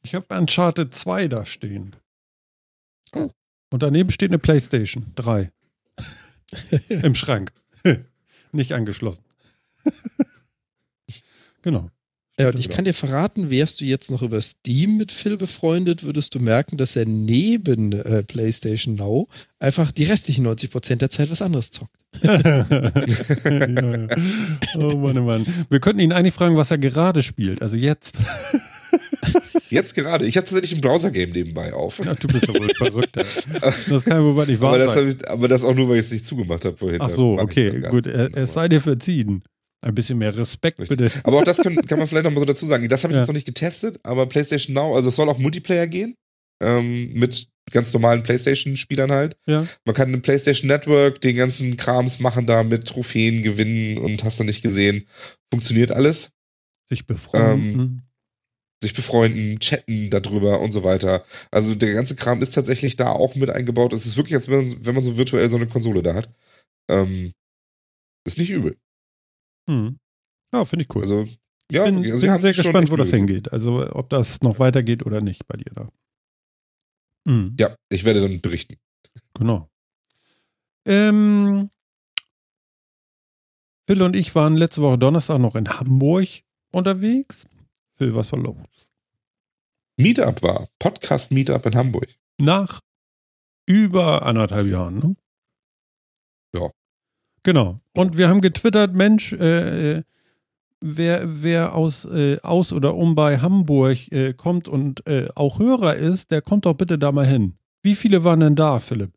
[0.04, 1.96] Ich habe Uncharted 2 da stehen.
[3.16, 3.28] Oh.
[3.72, 5.50] Und daneben steht eine Playstation 3.
[6.88, 7.52] Im Schrank.
[8.52, 9.24] Nicht angeschlossen.
[11.62, 11.88] genau.
[12.38, 16.02] Ja, und ich kann dir verraten, wärst du jetzt noch über Steam mit Phil befreundet,
[16.02, 21.30] würdest du merken, dass er neben äh, PlayStation Now einfach die restlichen 90% der Zeit
[21.30, 21.92] was anderes zockt.
[22.22, 24.08] ja, ja.
[24.76, 25.46] Oh Mann, oh Mann.
[25.68, 27.62] Wir könnten ihn eigentlich fragen, was er gerade spielt.
[27.62, 28.18] Also jetzt.
[29.72, 30.26] Jetzt gerade.
[30.26, 31.98] Ich habe tatsächlich ein Browser-Game nebenbei auf.
[32.04, 33.16] Ja, du bist doch wohl verrückt.
[33.88, 35.08] Das kann wohl nicht wahr Aber das, sein.
[35.08, 37.00] ich, aber das auch nur, weil ich es nicht zugemacht habe vorhin.
[37.00, 38.06] Ach so, okay, gut.
[38.06, 39.42] Er, es sei dir verziehen.
[39.84, 40.96] Ein bisschen mehr Respekt, Richtig.
[40.98, 41.20] bitte.
[41.24, 42.88] Aber auch das kann, kann man vielleicht noch mal so dazu sagen.
[42.88, 43.22] Das habe ich Ja.
[43.22, 46.14] jetzt noch nicht getestet, aber PlayStation Now, also es soll auch Multiplayer gehen.
[46.62, 49.36] Ähm, mit ganz normalen PlayStation-Spielern halt.
[49.46, 49.66] Ja.
[49.84, 54.38] Man kann im PlayStation Network den ganzen Krams machen da mit Trophäen gewinnen und hast
[54.38, 55.06] du nicht gesehen.
[55.52, 56.30] Funktioniert alles.
[56.88, 57.80] Sich befreunden.
[57.80, 58.02] Ähm,
[58.82, 61.24] Sich befreunden, chatten darüber und so weiter.
[61.52, 63.92] Also der ganze Kram ist tatsächlich da auch mit eingebaut.
[63.92, 66.28] Es ist wirklich, als wenn man, so virtuell so eine Konsole da hat.
[66.90, 67.32] Ähm,
[68.26, 68.76] ist nicht übel.
[69.70, 70.00] Hm.
[70.52, 71.02] Ja, finde ich cool.
[71.02, 71.28] Also,
[71.70, 73.52] ja, bin, also bin sehr gespannt, wo das Mühe hingeht.
[73.52, 75.88] Also, ob das noch weitergeht oder nicht bei dir da.
[77.28, 78.74] Hm, Ja, ich werde dann berichten.
[79.34, 79.70] Genau.
[80.86, 81.70] Ähm,
[83.88, 86.26] Phil und ich waren letzte Woche Donnerstag noch in Hamburg
[86.72, 87.46] unterwegs.
[87.96, 88.56] Phil, was war los?
[89.96, 90.68] Meetup war.
[90.78, 92.16] Podcast-Meetup in Hamburg.
[92.38, 92.80] Nach
[93.66, 95.16] über anderthalb Jahren, ne?
[96.54, 96.70] Ja.
[97.42, 97.80] Genau.
[97.94, 100.02] Und wir haben getwittert, Mensch, äh, äh,
[100.80, 105.96] wer, wer aus, äh, aus oder um bei Hamburg äh, kommt und äh, auch Hörer
[105.96, 107.56] ist, der kommt doch bitte da mal hin.
[107.82, 109.12] Wie viele waren denn da, Philipp?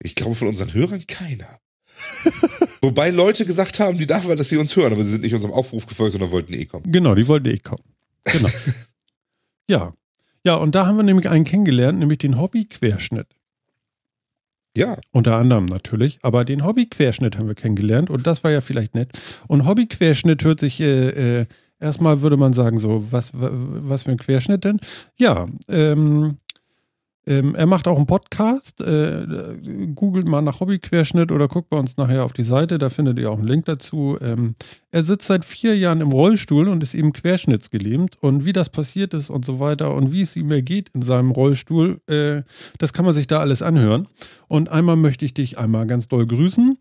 [0.00, 1.58] Ich glaube, von unseren Hörern keiner.
[2.82, 5.34] Wobei Leute gesagt haben, die da waren, dass sie uns hören, aber sie sind nicht
[5.34, 6.90] unserem Aufruf gefolgt, sondern wollten eh kommen.
[6.90, 7.82] Genau, die wollten eh kommen.
[8.24, 8.48] Genau.
[9.70, 9.92] ja.
[10.44, 13.26] Ja, und da haben wir nämlich einen kennengelernt, nämlich den Hobby-Querschnitt.
[14.76, 18.94] Ja, Unter anderem natürlich, aber den Hobby-Querschnitt haben wir kennengelernt und das war ja vielleicht
[18.94, 19.10] nett.
[19.48, 21.46] Und Hobby-Querschnitt hört sich, äh, äh,
[21.80, 24.78] erstmal würde man sagen, so, was, wa- was für ein Querschnitt denn?
[25.16, 26.36] Ja, ähm,
[27.28, 28.80] ähm, er macht auch einen Podcast.
[28.80, 29.26] Äh,
[29.94, 33.30] googelt mal nach Hobby-Querschnitt oder guckt bei uns nachher auf die Seite, da findet ihr
[33.30, 34.16] auch einen Link dazu.
[34.22, 34.54] Ähm,
[34.90, 38.16] er sitzt seit vier Jahren im Rollstuhl und ist eben querschnittsgelähmt.
[38.22, 41.30] Und wie das passiert ist und so weiter und wie es ihm ergeht in seinem
[41.30, 42.44] Rollstuhl, äh,
[42.78, 44.08] das kann man sich da alles anhören.
[44.48, 46.78] Und einmal möchte ich dich einmal ganz doll grüßen.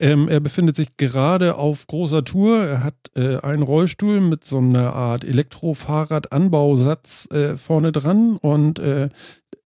[0.00, 2.62] Ähm, er befindet sich gerade auf großer Tour.
[2.62, 9.08] Er hat äh, einen Rollstuhl mit so einer Art Elektrofahrrad-Anbausatz äh, vorne dran und äh,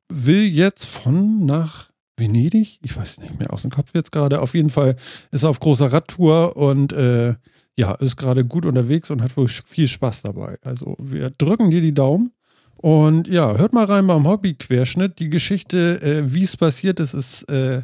[0.09, 4.53] will jetzt von nach Venedig, ich weiß nicht mehr aus dem Kopf jetzt gerade, auf
[4.53, 4.95] jeden Fall
[5.31, 7.35] ist er auf großer Radtour und äh,
[7.77, 10.57] ja, ist gerade gut unterwegs und hat wohl viel Spaß dabei.
[10.61, 12.33] Also wir drücken dir die Daumen
[12.75, 15.19] und ja, hört mal rein beim Hobby-Querschnitt.
[15.19, 17.83] Die Geschichte, äh, wie es passiert ist, ist äh,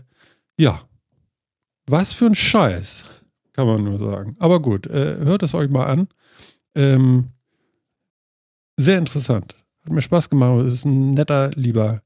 [0.59, 0.81] ja,
[1.87, 3.05] was für ein Scheiß,
[3.53, 4.35] kann man nur sagen.
[4.39, 6.07] Aber gut, äh, hört es euch mal an.
[6.75, 7.29] Ähm,
[8.77, 9.55] sehr interessant.
[9.83, 10.65] Hat mir Spaß gemacht.
[10.65, 12.01] Ist ein netter, lieber.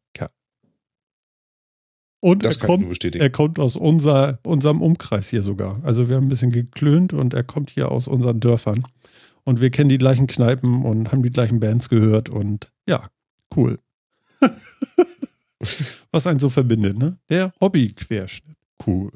[2.22, 5.80] Und das er kommt, er kommt aus unser, unserem Umkreis hier sogar.
[5.84, 8.86] Also wir haben ein bisschen geklönt und er kommt hier aus unseren Dörfern.
[9.46, 13.08] Und wir kennen die gleichen Kneipen und haben die gleichen Bands gehört und ja,
[13.56, 13.80] cool.
[16.12, 17.18] was einen so verbindet, ne?
[17.30, 18.58] Der Hobby-Querschnitt.
[18.86, 19.12] Cool.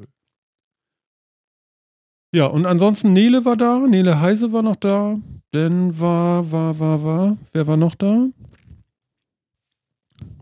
[2.32, 5.18] Ja, und ansonsten Nele war da, Nele Heise war noch da,
[5.52, 8.26] dann war, war, war, war, wer war noch da?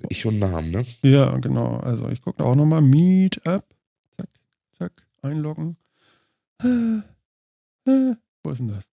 [0.09, 0.85] Ich und Namen, ne?
[1.03, 1.77] Ja, genau.
[1.79, 3.65] Also ich gucke auch nochmal Meetup.
[4.17, 4.29] Zack,
[4.79, 5.77] zack, einloggen.
[6.63, 8.89] Wo ist denn das?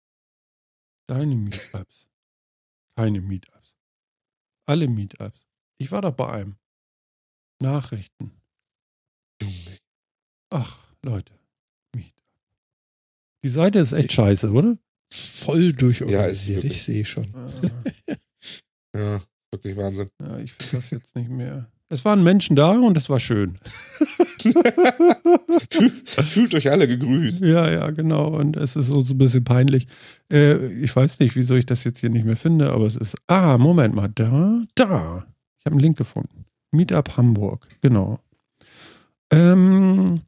[1.08, 2.08] Deine Meetups.
[2.96, 3.76] Keine Meetups.
[4.66, 5.46] Alle Meetups.
[5.78, 6.56] Ich war doch bei einem.
[7.60, 8.32] Nachrichten.
[10.50, 11.32] Ach, Leute.
[11.94, 12.12] Meetup.
[13.44, 14.76] Die Seite ist echt scheiße, oder?
[15.12, 17.32] Voll durchorganisiert, Ja, ich sehe schon.
[17.34, 17.48] Ah,
[18.96, 19.20] Ja,
[19.50, 20.10] wirklich Wahnsinn.
[20.20, 21.68] ja, ich finde das jetzt nicht mehr.
[21.88, 23.58] Es waren Menschen da und es war schön.
[26.24, 27.42] Fühlt, euch alle gegrüßt.
[27.42, 28.36] Ja, ja, genau.
[28.36, 29.86] Und es ist so, so ein bisschen peinlich.
[30.32, 33.16] Äh, ich weiß nicht, wieso ich das jetzt hier nicht mehr finde, aber es ist.
[33.28, 34.08] Ah, Moment mal.
[34.08, 35.26] Da, da.
[35.60, 36.46] Ich habe einen Link gefunden.
[36.72, 37.68] Meetup Hamburg.
[37.82, 38.18] Genau.
[39.30, 40.22] Ähm,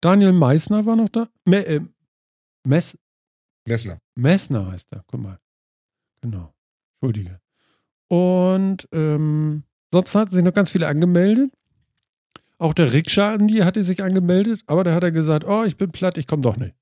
[0.00, 1.28] Daniel Meissner war noch da.
[1.44, 1.80] Me, äh,
[2.64, 2.98] Mess,
[3.66, 3.98] Messner.
[4.16, 5.04] Messner heißt er.
[5.06, 5.38] Guck mal.
[6.20, 6.52] Genau.
[7.00, 7.40] Entschuldige.
[8.10, 11.52] Und ähm, sonst hatten sich noch ganz viele angemeldet.
[12.58, 15.92] Auch der Rikscha Andi hatte sich angemeldet, aber da hat er gesagt, oh, ich bin
[15.92, 16.74] platt, ich komme doch nicht.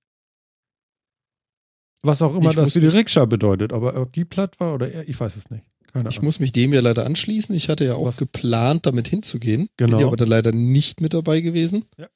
[2.03, 4.91] Was auch immer Ich das für die Rikscha bedeutet, aber ob die platt war oder
[4.91, 5.65] er, ich weiß es nicht.
[5.93, 6.27] Keine Ich Ahnung.
[6.27, 7.55] muss mich dem ja leider anschließen.
[7.55, 8.17] Ich hatte ja auch Was?
[8.17, 9.69] geplant, damit hinzugehen.
[9.77, 9.93] Genau.
[9.97, 11.85] Bin ja aber dann leider nicht mit dabei gewesen.
[11.97, 12.09] Ja.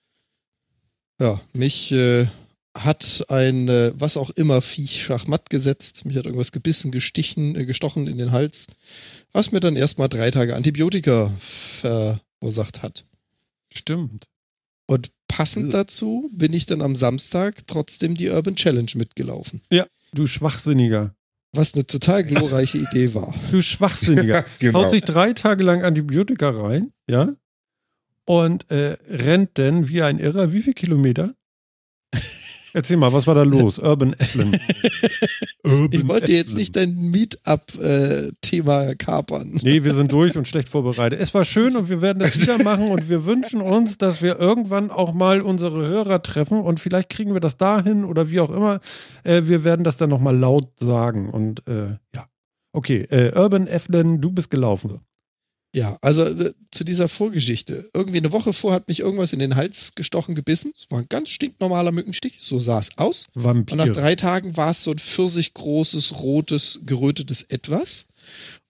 [1.20, 2.26] Ja, mich äh,
[2.76, 6.04] hat ein, äh, was auch immer, Viech Schachmatt gesetzt.
[6.06, 8.66] Mich hat irgendwas gebissen, gestichen, äh, gestochen in den Hals.
[9.32, 13.04] Was mir dann erstmal drei Tage Antibiotika verursacht hat.
[13.72, 14.26] Stimmt.
[14.86, 15.80] Und passend Ja.
[15.80, 19.60] dazu bin ich dann am Samstag trotzdem die Urban Challenge mitgelaufen.
[20.14, 21.14] Du Schwachsinniger.
[21.54, 23.34] Was eine total glorreiche Idee war.
[23.50, 24.44] Du Schwachsinniger.
[24.58, 24.82] genau.
[24.84, 27.34] Haut sich drei Tage lang Antibiotika rein, ja?
[28.24, 31.34] Und äh, rennt denn wie ein Irrer, wie viel Kilometer?
[32.74, 33.78] Erzähl mal, was war da los?
[33.82, 34.56] Urban Athlon.
[35.92, 36.58] Ich wollte jetzt Athlon.
[36.58, 39.60] nicht dein Meetup-Thema kapern.
[39.62, 41.20] Nee, wir sind durch und schlecht vorbereitet.
[41.20, 44.40] Es war schön und wir werden das wieder machen und wir wünschen uns, dass wir
[44.40, 48.50] irgendwann auch mal unsere Hörer treffen und vielleicht kriegen wir das dahin oder wie auch
[48.50, 48.80] immer.
[49.22, 52.26] Äh, wir werden das dann nochmal laut sagen und äh, ja.
[52.72, 54.98] Okay, äh, Urban Athlon, du bist gelaufen.
[55.74, 57.88] Ja, also äh, zu dieser Vorgeschichte.
[57.94, 60.72] Irgendwie eine Woche vor hat mich irgendwas in den Hals gestochen, gebissen.
[60.76, 63.26] Es war ein ganz stinknormaler Mückenstich, so sah es aus.
[63.34, 63.72] Vampir.
[63.72, 68.06] Und nach drei Tagen war es so ein pfirsichgroßes, rotes, gerötetes Etwas.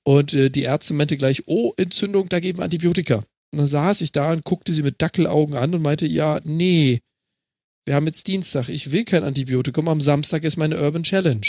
[0.05, 3.17] Und äh, die Ärzte meinte gleich, oh, Entzündung, da geben wir Antibiotika.
[3.17, 7.01] Und dann saß ich da und guckte sie mit Dackelaugen an und meinte, ja, nee,
[7.85, 11.47] wir haben jetzt Dienstag, ich will kein Antibiotikum, am Samstag ist meine Urban Challenge.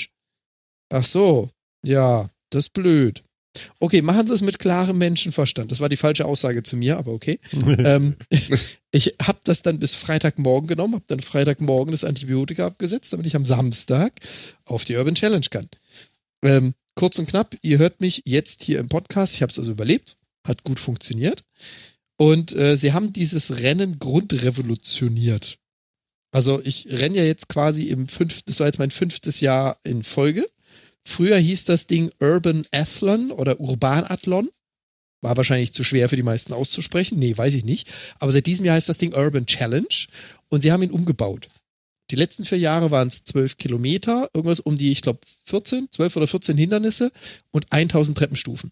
[0.91, 1.49] Ach so,
[1.85, 3.23] ja, das ist blöd.
[3.83, 5.69] Okay, machen Sie es mit klarem Menschenverstand.
[5.69, 7.41] Das war die falsche Aussage zu mir, aber okay.
[7.79, 8.15] ähm,
[8.91, 13.35] ich habe das dann bis Freitagmorgen genommen, habe dann Freitagmorgen das Antibiotika abgesetzt, damit ich
[13.35, 14.13] am Samstag
[14.63, 15.67] auf die Urban Challenge kann.
[16.45, 19.35] Ähm, kurz und knapp, ihr hört mich jetzt hier im Podcast.
[19.35, 20.15] Ich habe es also überlebt,
[20.47, 21.43] hat gut funktioniert.
[22.15, 25.57] Und äh, sie haben dieses Rennen grundrevolutioniert.
[26.31, 30.03] Also ich renne ja jetzt quasi im fünften, das war jetzt mein fünftes Jahr in
[30.03, 30.47] Folge.
[31.05, 34.49] Früher hieß das Ding Urban Athlon oder Urbanathlon.
[35.21, 37.17] War wahrscheinlich zu schwer für die meisten auszusprechen.
[37.19, 37.87] Nee, weiß ich nicht.
[38.19, 39.87] Aber seit diesem Jahr heißt das Ding Urban Challenge
[40.49, 41.47] und sie haben ihn umgebaut.
[42.11, 46.15] Die letzten vier Jahre waren es zwölf Kilometer, irgendwas um die, ich glaube, 14, 12
[46.17, 47.11] oder 14 Hindernisse
[47.51, 48.71] und 1000 Treppenstufen.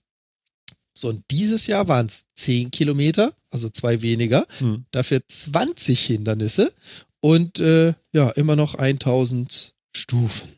[0.93, 4.85] So, und dieses Jahr waren es 10 Kilometer, also zwei weniger, Hm.
[4.91, 6.73] dafür 20 Hindernisse
[7.21, 10.49] und äh, ja, immer noch 1000 Stufen.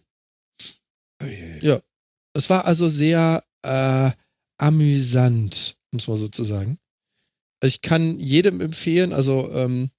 [1.62, 1.80] Ja.
[2.34, 4.12] Es war also sehr äh,
[4.58, 6.78] amüsant, muss man sozusagen.
[7.64, 9.90] Ich kann jedem empfehlen, also ähm,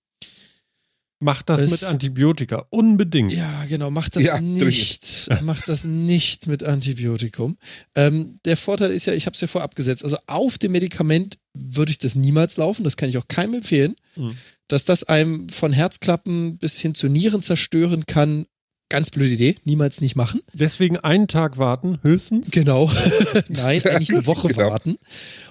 [1.21, 2.67] Macht das Es- mit Antibiotika.
[2.71, 3.33] Unbedingt.
[3.33, 5.31] ja, genau, macht das Ja, nicht.
[5.43, 7.57] Macht das nicht mit Antibiotikum.
[7.95, 11.39] Ähm, der Vorteil ist ja, ich habe es ja vorab gesetzt, also auf dem Medikament
[11.55, 13.95] würde ich das niemals laufen, das kann ich auch keinem empfehlen.
[14.17, 14.37] Mhm.
[14.69, 18.45] Dass das einem von Herzklappen bis hin zu Nieren zerstören kann,
[18.89, 20.41] ganz blöde Idee, niemals nicht machen.
[20.53, 22.51] Deswegen einen Tag warten, höchstens.
[22.51, 22.91] Genau.
[23.49, 24.71] Nein, eigentlich eine Woche Genau.
[24.71, 24.97] warten.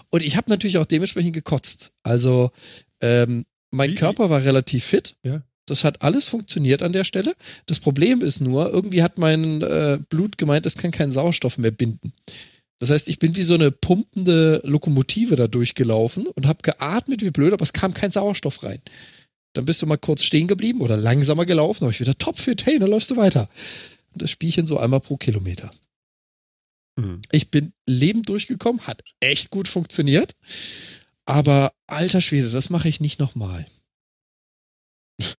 [0.09, 1.91] Und ich habe natürlich auch dementsprechend gekotzt.
[2.03, 2.51] Also
[3.01, 5.15] ähm, mein Wie- Körper war relativ fit.
[5.23, 5.41] Ja.
[5.65, 7.34] Das hat alles funktioniert an der Stelle.
[7.67, 11.71] Das Problem ist nur, irgendwie hat mein äh, Blut gemeint, es kann keinen Sauerstoff mehr
[11.71, 12.11] binden.
[12.79, 17.31] Das heißt, ich bin wie so eine pumpende Lokomotive da durchgelaufen und habe geatmet wie
[17.31, 18.81] blöd, aber es kam kein Sauerstoff rein.
[19.54, 22.80] Dann bist du mal kurz stehen geblieben oder langsamer gelaufen, habe ich wieder topfit, hey,
[22.80, 23.49] dann läufst du weiter.
[24.12, 25.72] Und das Spielchen so einmal pro Kilometer.
[26.99, 27.22] Hm.
[27.32, 30.36] Ich bin lebend durchgekommen, hat echt gut funktioniert.
[31.26, 33.66] Aber alter Schwede, das mache ich nicht nochmal.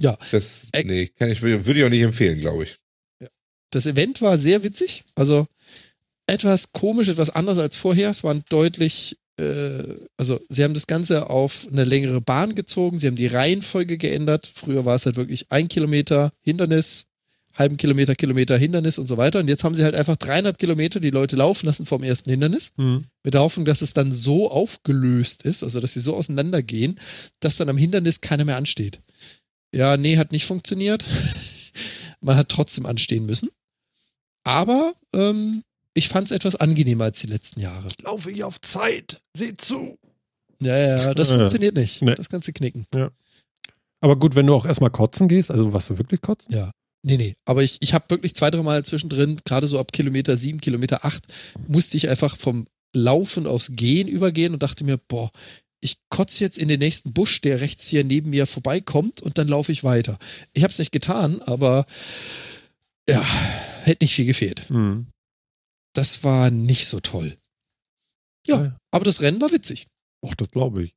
[0.00, 0.18] Ja.
[0.32, 2.78] Das, nee, kann ich, würde ich auch nicht empfehlen, glaube ich.
[3.70, 5.04] Das Event war sehr witzig.
[5.14, 5.46] Also
[6.26, 8.10] etwas komisch, etwas anders als vorher.
[8.10, 12.98] Es waren deutlich, also sie haben das Ganze auf eine längere Bahn gezogen.
[12.98, 14.50] Sie haben die Reihenfolge geändert.
[14.54, 17.06] Früher war es halt wirklich ein Kilometer Hindernis,
[17.54, 19.38] halben Kilometer, Kilometer Hindernis und so weiter.
[19.38, 22.72] Und jetzt haben sie halt einfach dreieinhalb Kilometer die Leute laufen lassen vom ersten Hindernis.
[22.76, 23.04] Hm.
[23.24, 26.98] Mit der Hoffnung, dass es dann so aufgelöst ist, also dass sie so auseinandergehen,
[27.40, 29.00] dass dann am Hindernis keiner mehr ansteht.
[29.74, 31.04] Ja, nee, hat nicht funktioniert.
[32.20, 33.48] Man hat trotzdem anstehen müssen.
[34.44, 35.62] Aber ähm,
[35.94, 37.90] ich fand es etwas angenehmer als die letzten Jahre.
[38.02, 39.20] Laufe ich auf Zeit.
[39.36, 39.98] Seht zu.
[40.60, 41.36] Ja, ja, das Ja.
[41.36, 42.02] funktioniert nicht.
[42.02, 42.14] Nee.
[42.14, 42.86] Das ganze Knicken.
[44.00, 46.54] Aber gut, wenn du auch erstmal kotzen gehst, also was du wirklich kotzen?
[47.04, 47.34] Nee, nee.
[47.44, 51.04] Aber ich, ich habe wirklich zwei, drei Mal zwischendrin, gerade so ab Kilometer sieben, Kilometer
[51.04, 51.24] acht,
[51.66, 55.30] musste ich einfach vom Laufen aufs Gehen übergehen und dachte mir, boah,
[55.80, 59.48] ich kotze jetzt in den nächsten Busch, der rechts hier neben mir vorbeikommt und dann
[59.48, 60.16] laufe ich weiter.
[60.52, 61.86] Ich habe es nicht getan, aber
[63.08, 63.20] ja,
[63.82, 64.68] hätte nicht viel gefehlt.
[64.68, 65.08] Hm.
[65.94, 67.36] Das war nicht so toll.
[68.46, 68.62] Ja.
[68.64, 68.76] Ja.
[68.90, 69.86] Aber das Rennen war witzig.
[70.24, 70.94] Och, das glaube ich.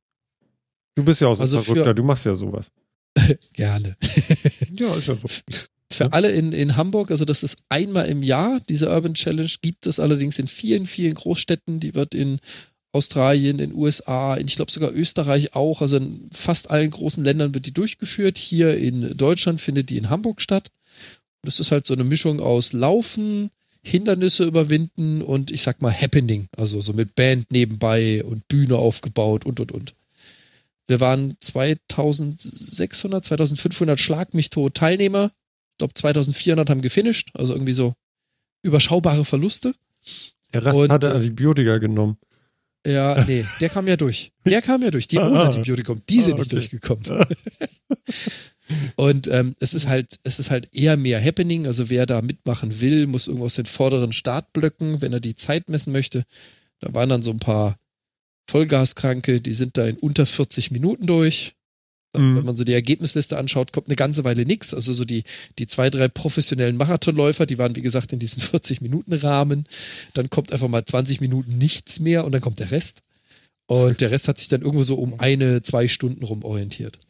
[0.94, 2.70] Du bist ja auch so Also für- Verrückter, du machst ja sowas.
[3.52, 3.96] Gerne.
[4.72, 5.28] Ja, ist ja so.
[5.92, 6.10] Für Ja.
[6.10, 9.98] alle in, in Hamburg, also das ist einmal im Jahr, diese Urban Challenge gibt es
[10.00, 11.78] allerdings in vielen, vielen Großstädten.
[11.80, 12.40] Die wird in
[12.92, 17.54] Australien, in USA, in, ich glaube sogar Österreich auch, also in fast allen großen Ländern
[17.54, 18.36] wird die durchgeführt.
[18.36, 20.68] Hier in Deutschland findet die in Hamburg statt.
[21.42, 23.50] Das ist halt so eine Mischung aus Laufen,
[23.86, 29.46] Hindernisse überwinden und ich sag mal Happening, also so mit Band nebenbei und Bühne aufgebaut
[29.46, 29.94] und und und.
[30.88, 35.30] Wir waren 2600, 2500 Schlag mich tot Teilnehmer.
[35.72, 37.94] Ich glaube 2400 haben gefinisht, also irgendwie so
[38.62, 39.74] überschaubare Verluste.
[40.52, 42.16] Der Rest Und, hatte Antibiotika genommen.
[42.86, 44.32] Ja, nee, der kam ja durch.
[44.44, 45.08] Der kam ja durch.
[45.08, 45.40] Die ohne.
[45.40, 46.56] Antibiotikum, die sind Ah, nicht okay.
[46.68, 47.04] durchgekommen.
[48.96, 51.66] Und ähm, es ist halt, es ist halt eher mehr Happening.
[51.66, 55.68] Also wer da mitmachen will, muss irgendwo aus den vorderen Startblöcken, wenn er die Zeit
[55.68, 56.24] messen möchte.
[56.80, 57.76] Da waren dann so ein paar
[58.48, 61.54] Vollgaskranke, die sind da in unter 40 Minuten durch.
[62.16, 62.36] Mhm.
[62.36, 64.74] Wenn man so die Ergebnisliste anschaut, kommt eine ganze Weile nichts.
[64.74, 65.24] Also so die,
[65.58, 69.66] die zwei, drei professionellen Marathonläufer, die waren wie gesagt in diesen 40 Minuten Rahmen.
[70.14, 73.02] Dann kommt einfach mal 20 Minuten nichts mehr und dann kommt der Rest.
[73.66, 77.00] Und der Rest hat sich dann irgendwo so um eine, zwei Stunden rum orientiert.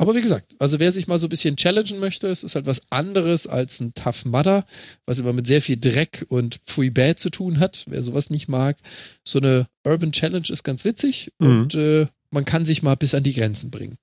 [0.00, 2.66] Aber wie gesagt, also wer sich mal so ein bisschen challengen möchte, es ist halt
[2.66, 4.64] was anderes als ein Tough Mudder,
[5.06, 7.84] was immer mit sehr viel Dreck und Pfui Bad zu tun hat.
[7.88, 8.76] Wer sowas nicht mag,
[9.24, 11.46] so eine Urban Challenge ist ganz witzig Mhm.
[11.48, 13.96] und äh, man kann sich mal bis an die Grenzen bringen.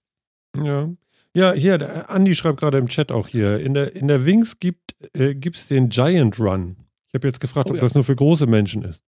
[0.55, 0.89] Ja.
[1.33, 3.59] Ja, hier, Andi schreibt gerade im Chat auch hier.
[3.59, 6.77] In der, in der Wings gibt äh, es den Giant Run.
[7.09, 7.81] Ich habe jetzt gefragt, Oh ob ja.
[7.81, 9.03] das nur für große Menschen ist.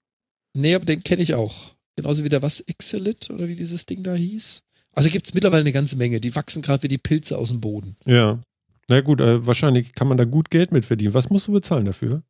[0.55, 1.71] Nee, aber den kenne ich auch.
[1.95, 4.63] Genauso wie der was Excelit oder wie dieses Ding da hieß.
[4.99, 6.19] Also gibt es mittlerweile eine ganze Menge.
[6.21, 7.95] Die wachsen gerade wie die Pilze aus dem Boden.
[8.05, 8.39] Ja.
[8.87, 11.13] Na gut, äh, wahrscheinlich kann man da gut Geld mit verdienen.
[11.13, 12.23] Was musst du bezahlen dafür?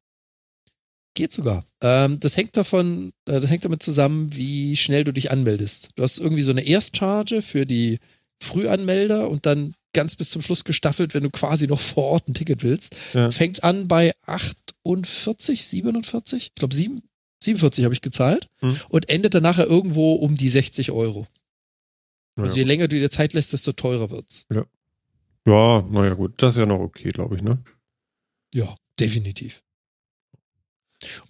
[1.16, 1.66] Geht sogar.
[1.82, 5.90] Ähm, das hängt davon, äh, das hängt damit zusammen, wie schnell du dich anmeldest.
[5.96, 8.00] Du hast irgendwie so eine Erstcharge für die
[8.42, 12.34] Frühanmelder und dann ganz bis zum Schluss gestaffelt, wenn du quasi noch vor Ort ein
[12.36, 12.96] Ticket willst.
[13.14, 13.32] Ja.
[13.32, 16.44] Fängt an bei 48, 47?
[16.48, 18.78] Ich glaube 47 habe ich gezahlt Hm.
[18.90, 21.26] und endet dann nachher irgendwo um die 60 Euro.
[22.44, 24.46] Also je ja, länger du dir Zeit lässt, desto teurer wird's.
[25.46, 26.34] ja naja, gut.
[26.38, 27.60] Das ist ja noch okay, glaube ich, ne?
[28.54, 29.62] Ja, definitiv.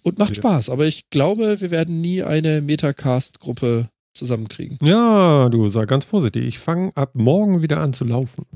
[0.02, 0.42] Und macht Ja.
[0.42, 4.78] Spaß, aber ich glaube, wir werden nie eine Metacast-Gruppe zusammenkriegen.
[4.82, 6.44] Ja, du sei ganz vorsichtig.
[6.44, 8.46] Ich fange ab morgen wieder an zu laufen.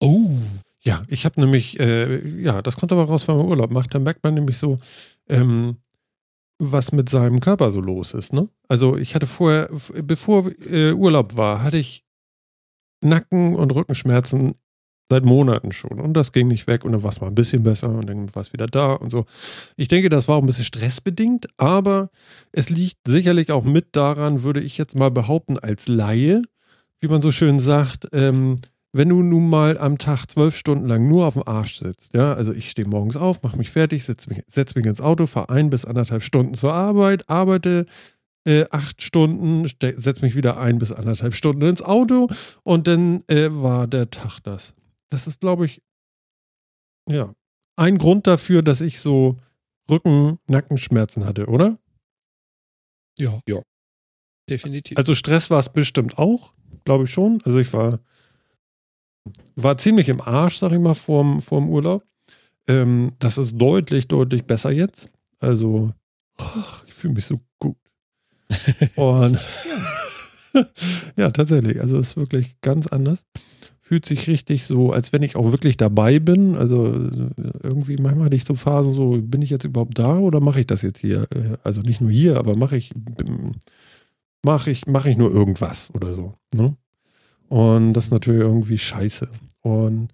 [0.00, 0.30] Oh.
[0.80, 3.94] Ja, ich habe nämlich, äh, ja, das kommt aber raus, wenn man Urlaub macht.
[3.94, 4.78] Da merkt man nämlich so,
[5.28, 5.76] ähm,
[6.70, 8.32] was mit seinem Körper so los ist.
[8.32, 8.48] Ne?
[8.68, 9.68] Also ich hatte vorher,
[10.02, 12.04] bevor äh, Urlaub war, hatte ich
[13.00, 14.54] Nacken- und Rückenschmerzen
[15.10, 16.00] seit Monaten schon.
[16.00, 18.34] Und das ging nicht weg und dann war es mal ein bisschen besser und dann
[18.34, 19.26] war es wieder da und so.
[19.76, 22.10] Ich denke, das war auch ein bisschen stressbedingt, aber
[22.52, 26.42] es liegt sicherlich auch mit daran, würde ich jetzt mal behaupten, als Laie,
[27.00, 28.56] wie man so schön sagt, ähm,
[28.92, 32.34] wenn du nun mal am Tag zwölf Stunden lang nur auf dem Arsch sitzt, ja,
[32.34, 35.50] also ich stehe morgens auf, mache mich fertig, setze mich, setz mich ins Auto, fahre
[35.50, 37.86] ein bis anderthalb Stunden zur Arbeit, arbeite
[38.44, 42.28] äh, acht Stunden, setze mich wieder ein bis anderthalb Stunden ins Auto
[42.64, 44.74] und dann äh, war der Tag das.
[45.10, 45.82] Das ist, glaube ich,
[47.08, 47.34] ja,
[47.76, 49.38] ein Grund dafür, dass ich so
[49.90, 51.78] Rücken-Nackenschmerzen hatte, oder?
[53.18, 53.40] Ja.
[53.48, 53.62] Ja.
[54.48, 54.98] Definitiv.
[54.98, 56.52] Also Stress war es bestimmt auch,
[56.84, 57.40] glaube ich schon.
[57.44, 58.00] Also ich war,
[59.56, 62.04] war ziemlich im Arsch, sag ich mal, vorm, vorm Urlaub.
[62.66, 65.08] Ähm, das ist deutlich, deutlich besser jetzt.
[65.40, 65.92] Also
[66.38, 67.40] ach, ich fühle mich so
[68.96, 69.38] Und
[71.16, 71.80] ja, tatsächlich.
[71.80, 73.24] Also es ist wirklich ganz anders.
[73.80, 76.56] Fühlt sich richtig so, als wenn ich auch wirklich dabei bin.
[76.56, 77.10] Also
[77.62, 80.66] irgendwie manchmal hatte ich so Phasen, so bin ich jetzt überhaupt da oder mache ich
[80.66, 81.26] das jetzt hier?
[81.34, 82.90] Äh, Also nicht nur hier, aber mache ich,
[84.42, 86.34] mache ich, mache ich nur irgendwas oder so.
[86.54, 86.76] Ne?
[87.52, 89.28] Und das ist natürlich irgendwie scheiße.
[89.60, 90.08] Und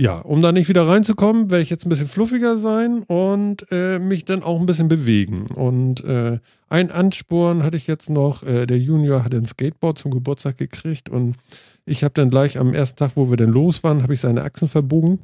[0.00, 4.00] ja, um da nicht wieder reinzukommen, werde ich jetzt ein bisschen fluffiger sein und äh,
[4.00, 5.46] mich dann auch ein bisschen bewegen.
[5.54, 8.42] Und äh, ein Ansporn hatte ich jetzt noch.
[8.42, 11.36] Äh, der Junior hat ein Skateboard zum Geburtstag gekriegt und
[11.84, 14.42] ich habe dann gleich am ersten Tag, wo wir dann los waren, habe ich seine
[14.42, 15.20] Achsen verbogen,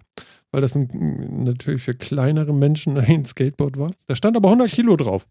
[0.52, 3.90] weil das ein, natürlich für kleinere Menschen ein Skateboard war.
[4.06, 5.26] Da stand aber 100 Kilo drauf.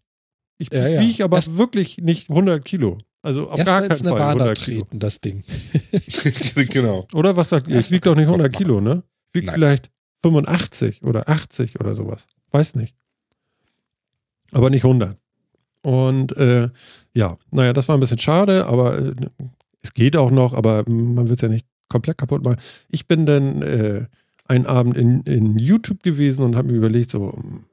[0.58, 1.00] Ich Ja, ja.
[1.00, 2.98] wiege aber Erst- wirklich nicht 100 Kilo.
[3.22, 4.80] Also auf gar Erstmal keinen ins Fall Nirvana 100 Kilo.
[4.80, 5.44] treten, das Ding.
[6.68, 7.06] genau.
[7.14, 7.78] Oder was sagt ihr?
[7.78, 9.04] Ich wiege doch nicht 100 Kilo, ne?
[9.28, 9.54] Ich wiege Nein.
[9.54, 9.90] vielleicht
[10.22, 12.26] 85 oder 80 oder sowas.
[12.50, 12.96] Weiß nicht.
[14.50, 15.16] Aber nicht 100.
[15.82, 16.68] Und äh,
[17.14, 19.14] ja, naja, das war ein bisschen schade, aber äh,
[19.82, 22.58] es geht auch noch, aber man wird es ja nicht komplett kaputt machen.
[22.88, 24.06] Ich bin dann äh,
[24.46, 27.64] einen Abend in, in YouTube gewesen und habe mir überlegt, so, hm,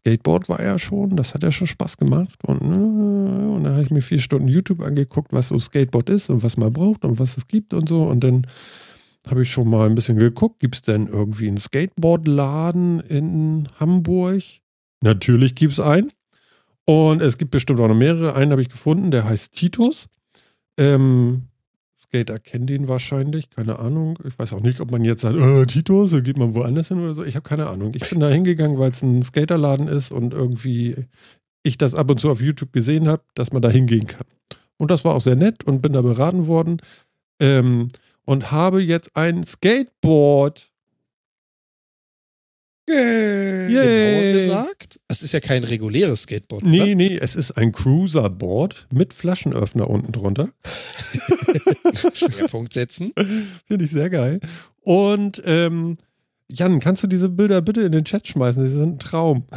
[0.00, 2.38] Skateboard war ja schon, das hat ja schon Spaß gemacht.
[2.44, 6.30] Und, äh, und dann habe ich mir vier Stunden YouTube angeguckt, was so Skateboard ist
[6.30, 8.04] und was man braucht und was es gibt und so.
[8.04, 8.46] Und dann
[9.28, 14.42] habe ich schon mal ein bisschen geguckt, gibt es denn irgendwie einen Skateboardladen in Hamburg?
[15.02, 16.10] Natürlich gibt es einen.
[16.86, 18.34] Und es gibt bestimmt auch noch mehrere.
[18.34, 20.08] Einen habe ich gefunden, der heißt Titus.
[20.78, 21.49] Ähm,
[22.10, 24.18] Skater kennen den wahrscheinlich, keine Ahnung.
[24.26, 26.98] Ich weiß auch nicht, ob man jetzt sagt, äh, Titus, da geht man woanders hin
[26.98, 27.22] oder so.
[27.22, 27.92] Ich habe keine Ahnung.
[27.94, 30.96] Ich bin da hingegangen, weil es ein Skaterladen ist und irgendwie
[31.62, 34.26] ich das ab und zu auf YouTube gesehen habe, dass man da hingehen kann.
[34.76, 36.78] Und das war auch sehr nett und bin da beraten worden.
[37.40, 37.88] Ähm,
[38.24, 40.68] und habe jetzt ein Skateboard.
[42.88, 43.72] Yay.
[43.72, 44.32] Yay.
[44.32, 45.00] Genauer gesagt.
[45.06, 46.64] Es ist ja kein reguläres Skateboard.
[46.64, 46.94] Nee, oder?
[46.96, 50.50] nee, es ist ein Cruiserboard mit Flaschenöffner unten drunter.
[52.14, 53.12] Schwerpunkt setzen.
[53.66, 54.40] Finde ich sehr geil.
[54.82, 55.98] Und ähm,
[56.52, 58.62] Jan, kannst du diese Bilder bitte in den Chat schmeißen?
[58.62, 59.44] Die sind ein Traum.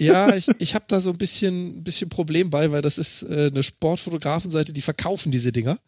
[0.00, 3.50] Ja, ich, ich habe da so ein bisschen, bisschen Problem bei, weil das ist äh,
[3.52, 5.78] eine Sportfotografenseite, die verkaufen diese Dinger.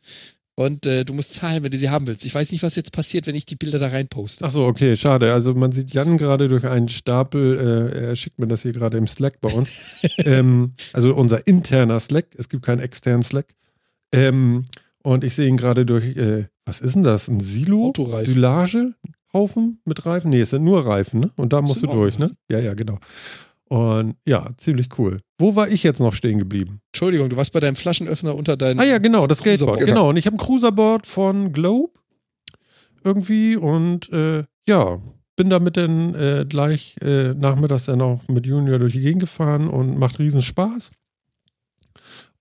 [0.55, 2.25] Und äh, du musst zahlen, wenn du sie haben willst.
[2.25, 4.45] Ich weiß nicht, was jetzt passiert, wenn ich die Bilder da rein poste.
[4.45, 5.33] Ach so, okay, schade.
[5.33, 8.97] Also man sieht Jan gerade durch einen Stapel, äh, er schickt mir das hier gerade
[8.97, 9.71] im Slack bei uns.
[10.19, 13.55] ähm, also unser interner Slack, es gibt keinen externen Slack.
[14.13, 14.65] Ähm,
[15.07, 17.29] und ich sehe ihn gerade durch, äh, was ist denn das?
[17.29, 17.91] Ein Silo?
[17.91, 18.35] Autoreifen.
[18.35, 20.31] Silagehaufen mit Reifen?
[20.31, 21.31] Nee, es sind nur Reifen, ne?
[21.37, 22.29] Und da musst du durch, ne?
[22.51, 22.99] Ja, ja, genau.
[23.69, 25.19] Und ja, ziemlich cool.
[25.39, 26.81] Wo war ich jetzt noch stehen geblieben?
[26.93, 28.81] Entschuldigung, du warst bei deinem Flaschenöffner unter deinem.
[28.81, 29.79] Ah ja, genau, das Skateboard.
[29.79, 29.87] Cruiserboard.
[29.87, 30.09] Genau.
[30.09, 31.93] Und ich habe ein Cruiserboard von Globe
[33.05, 35.01] irgendwie und äh, ja,
[35.37, 39.69] bin damit dann äh, gleich äh, nachmittags dann auch mit Junior durch die Gegend gefahren
[39.69, 40.91] und macht riesen Spaß.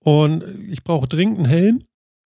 [0.00, 1.84] Und ich brauche dringend einen Helm.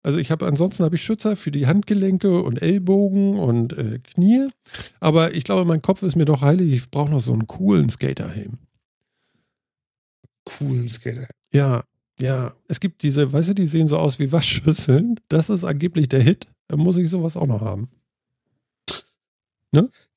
[0.06, 4.46] Also ich habe ansonsten habe ich Schützer für die Handgelenke und Ellbogen und äh, Knie.
[5.00, 6.72] Aber ich glaube, mein Kopf ist mir doch heilig.
[6.72, 8.58] Ich brauche noch so einen coolen Skaterhelm.
[10.44, 11.26] Coolen Skater.
[11.52, 11.82] Ja,
[12.20, 12.54] ja.
[12.68, 15.18] Es gibt diese, weißt du, die sehen so aus wie Waschschüsseln.
[15.26, 16.46] Das ist angeblich der Hit.
[16.68, 17.90] Da muss ich sowas auch noch haben.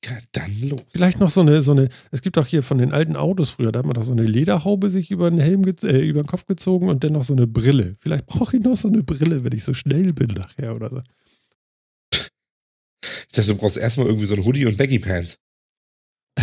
[0.04, 0.80] Ja, dann los.
[0.90, 3.70] Vielleicht noch so eine, so eine, es gibt auch hier von den alten Autos früher,
[3.70, 6.46] da hat man doch so eine Lederhaube sich über den Helm, äh, über den Kopf
[6.46, 7.96] gezogen und dann noch so eine Brille.
[8.00, 11.02] Vielleicht brauche ich noch so eine Brille, wenn ich so schnell bin nachher oder so.
[13.30, 15.38] Ich dachte, du brauchst erstmal irgendwie so ein Hoodie und Baggy Pants.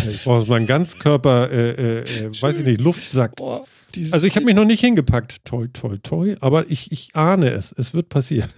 [0.09, 3.35] Ich brauche so einen Ganzkörper, äh, äh, äh, weiß ich nicht, Luftsack.
[3.35, 3.65] Boah,
[4.11, 5.43] Also ich habe mich noch nicht hingepackt.
[5.43, 6.35] Toi, toi, toi.
[6.39, 7.71] Aber ich, ich ahne es.
[7.71, 8.49] Es wird passieren.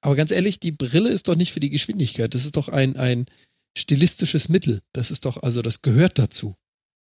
[0.00, 2.34] Aber ganz ehrlich, die Brille ist doch nicht für die Geschwindigkeit.
[2.34, 3.26] Das ist doch ein, ein
[3.78, 4.80] stilistisches Mittel.
[4.92, 6.54] Das ist doch, also das gehört dazu.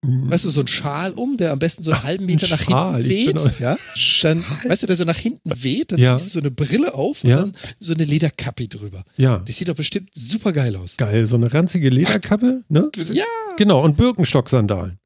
[0.07, 3.01] Weißt du, so ein Schal um, der am besten so einen halben Meter nach Schal,
[3.01, 3.75] hinten weht, ja?
[4.21, 6.15] Dann, weißt du, der so nach hinten weht, dann Ja.
[6.15, 7.41] ziehst du so eine Brille auf Ja.
[7.41, 9.03] und dann so eine Lederkappe drüber.
[9.17, 10.97] Ja, Das sieht doch bestimmt super geil aus.
[10.97, 11.25] geil.
[11.25, 12.91] So eine ranzige Lederkappe, ne?
[13.13, 13.23] Ja,
[13.57, 14.99] Genau, und Birkenstock-Sandalen.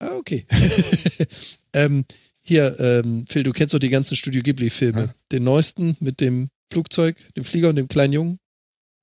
[0.00, 0.44] ah, okay.
[1.72, 2.04] ähm,
[2.40, 5.00] hier, ähm, Phil, du kennst doch die ganzen Studio Ghibli-Filme.
[5.02, 5.14] Ja.
[5.30, 8.38] Den neuesten mit dem Flugzeug, dem Flieger und dem kleinen Jungen.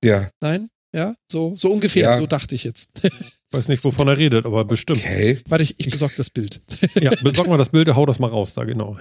[0.04, 0.68] Ja, Nein?
[0.92, 2.16] Ja, so, so ungefähr, Ja.
[2.18, 2.90] so dachte ich jetzt.
[3.52, 5.00] Weiß nicht, wovon er redet, aber bestimmt.
[5.00, 5.40] okay.
[5.48, 6.60] Warte, ich, ich besorge das Bild.
[7.00, 8.96] Ja, besorg mal das Bild, hau das mal raus, da genau.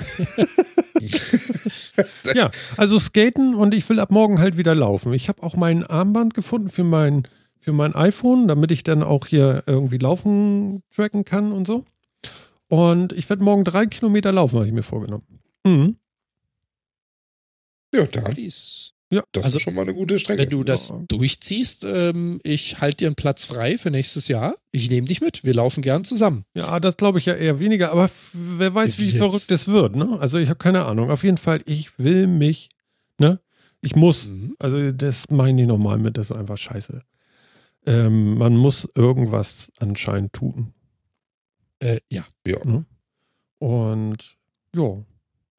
[2.36, 5.14] ja, also skaten und ich will ab morgen halt wieder laufen.
[5.14, 7.28] Ich habe auch mein Armband gefunden für mein,
[7.60, 11.86] für mein iPhone, damit ich dann auch hier irgendwie laufen tracken kann und so.
[12.68, 15.26] Und ich werde morgen drei Kilometer laufen, habe ich mir vorgenommen.
[15.66, 15.98] Mhm.
[17.94, 18.36] Ja, dann.
[19.10, 19.24] Please.
[19.32, 20.42] Das Also, ist schon mal eine gute Strecke.
[20.44, 21.04] Wenn du das Ja.
[21.08, 24.56] durchziehst, ähm, ich halte dir einen Platz frei für nächstes Jahr.
[24.72, 25.44] Ich nehme dich mit.
[25.44, 26.44] Wir laufen gern zusammen.
[26.56, 29.96] Ja, das glaube ich ja eher weniger, aber wer weiß, Wie wie verrückt es wird,
[29.96, 30.18] ne?
[30.20, 31.10] Also ich habe keine Ahnung.
[31.10, 32.70] Auf jeden Fall, ich will mich,
[33.20, 33.40] ne?
[33.82, 34.56] Ich muss, Mhm.
[34.60, 37.02] also das meine ich nochmal mit, das ist einfach scheiße.
[37.88, 40.74] Ähm, man muss irgendwas anscheinend tun.
[41.80, 42.26] Äh, ja.
[43.60, 44.38] Und
[44.76, 44.98] ja,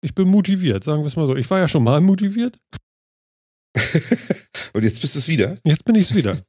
[0.03, 1.35] ich bin motiviert, sagen wir es mal so.
[1.37, 2.59] Ich war ja schon mal motiviert,
[4.73, 5.55] Und jetzt bist du es wieder.
[5.65, 6.37] jetzt bin ich es wieder.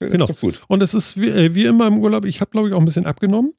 [0.00, 0.26] Ja, Genau.
[0.26, 0.62] Gut.
[0.68, 2.84] Und es ist wie, äh, wie immer im Urlaub, ich habe glaube ich auch ein
[2.84, 3.52] bisschen abgenommen.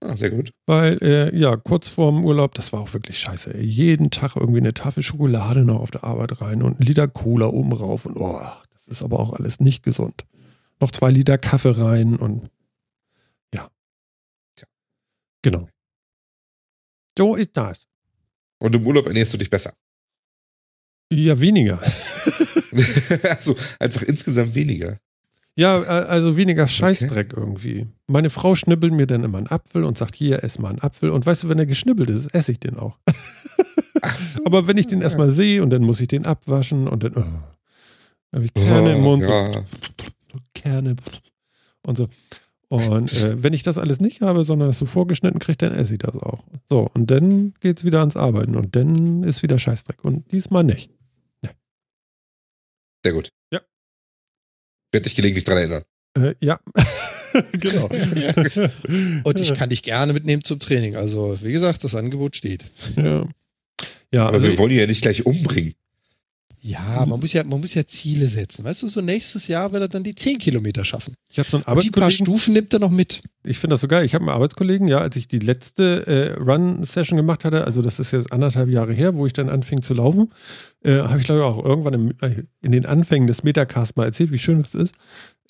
[0.00, 0.52] Ah, sehr gut.
[0.66, 3.54] Weil, äh, ja, kurz vorm Urlaub, das war auch wirklich scheiße.
[3.54, 3.64] Ey.
[3.64, 7.46] Jeden Tag irgendwie eine Tafel Schokolade noch auf der Arbeit rein und ein Liter Cola
[7.46, 8.04] oben rauf.
[8.04, 8.40] Und oh,
[8.72, 10.24] das ist aber auch alles nicht gesund.
[10.80, 12.50] Noch zwei Liter Kaffee rein und
[13.54, 13.70] ja.
[14.56, 14.66] Tja.
[15.40, 15.68] Genau.
[17.16, 17.86] So ist das.
[18.58, 19.72] Und im Urlaub ernährst du dich besser.
[21.10, 21.80] Ja, weniger.
[23.30, 24.98] also einfach insgesamt weniger.
[25.56, 27.86] Ja, also weniger Scheißdreck irgendwie.
[28.08, 31.10] Meine Frau schnibbelt mir dann immer einen Apfel und sagt, hier, ess mal einen Apfel.
[31.10, 32.98] Und weißt du, wenn er geschnibbelt ist, esse ich den auch.
[34.34, 34.44] So.
[34.44, 37.24] Aber wenn ich den erstmal sehe und dann muss ich den abwaschen und dann oh,
[38.34, 39.50] habe ich Kerne im Mund, Ja.
[39.52, 40.96] so Kerne
[41.86, 42.08] und so.
[42.68, 45.94] Und äh, wenn ich das alles nicht habe, sondern das so vorgeschnitten kriege, dann esse
[45.94, 46.44] ich das auch.
[46.68, 50.04] So, und dann geht's wieder ans Arbeiten und dann ist wieder Scheißdreck.
[50.04, 50.90] Und diesmal nicht.
[53.04, 53.28] Sehr gut.
[53.52, 53.60] Ja.
[54.90, 55.82] Werde dich gelegentlich dran erinnern.
[56.16, 56.58] Äh, ja,
[57.52, 57.88] genau.
[59.24, 60.96] Und ich kann dich gerne mitnehmen zum Training.
[60.96, 62.64] Also, wie gesagt, das Angebot steht.
[62.96, 63.28] Ja,
[64.12, 65.74] ja Aber also wir wollen ihn ja nicht gleich umbringen.
[66.66, 68.64] Ja, man muss ja, man muss ja Ziele setzen.
[68.64, 71.14] Weißt du, so nächstes Jahr will er dann die 10 Kilometer schaffen.
[71.30, 72.26] ich habe so einen Und die paar Arbeitskollegen.
[72.26, 73.22] Stufen nimmt er noch mit.
[73.42, 74.06] Ich finde das so geil.
[74.06, 78.00] Ich habe einen Arbeitskollegen, ja, als ich die letzte äh, Run-Session gemacht hatte, also das
[78.00, 80.32] ist jetzt anderthalb Jahre her, wo ich dann anfing zu laufen,
[80.82, 84.06] äh, habe ich glaube ich auch irgendwann im, äh, in den Anfängen des Metacast mal
[84.06, 84.94] erzählt, wie schön das ist.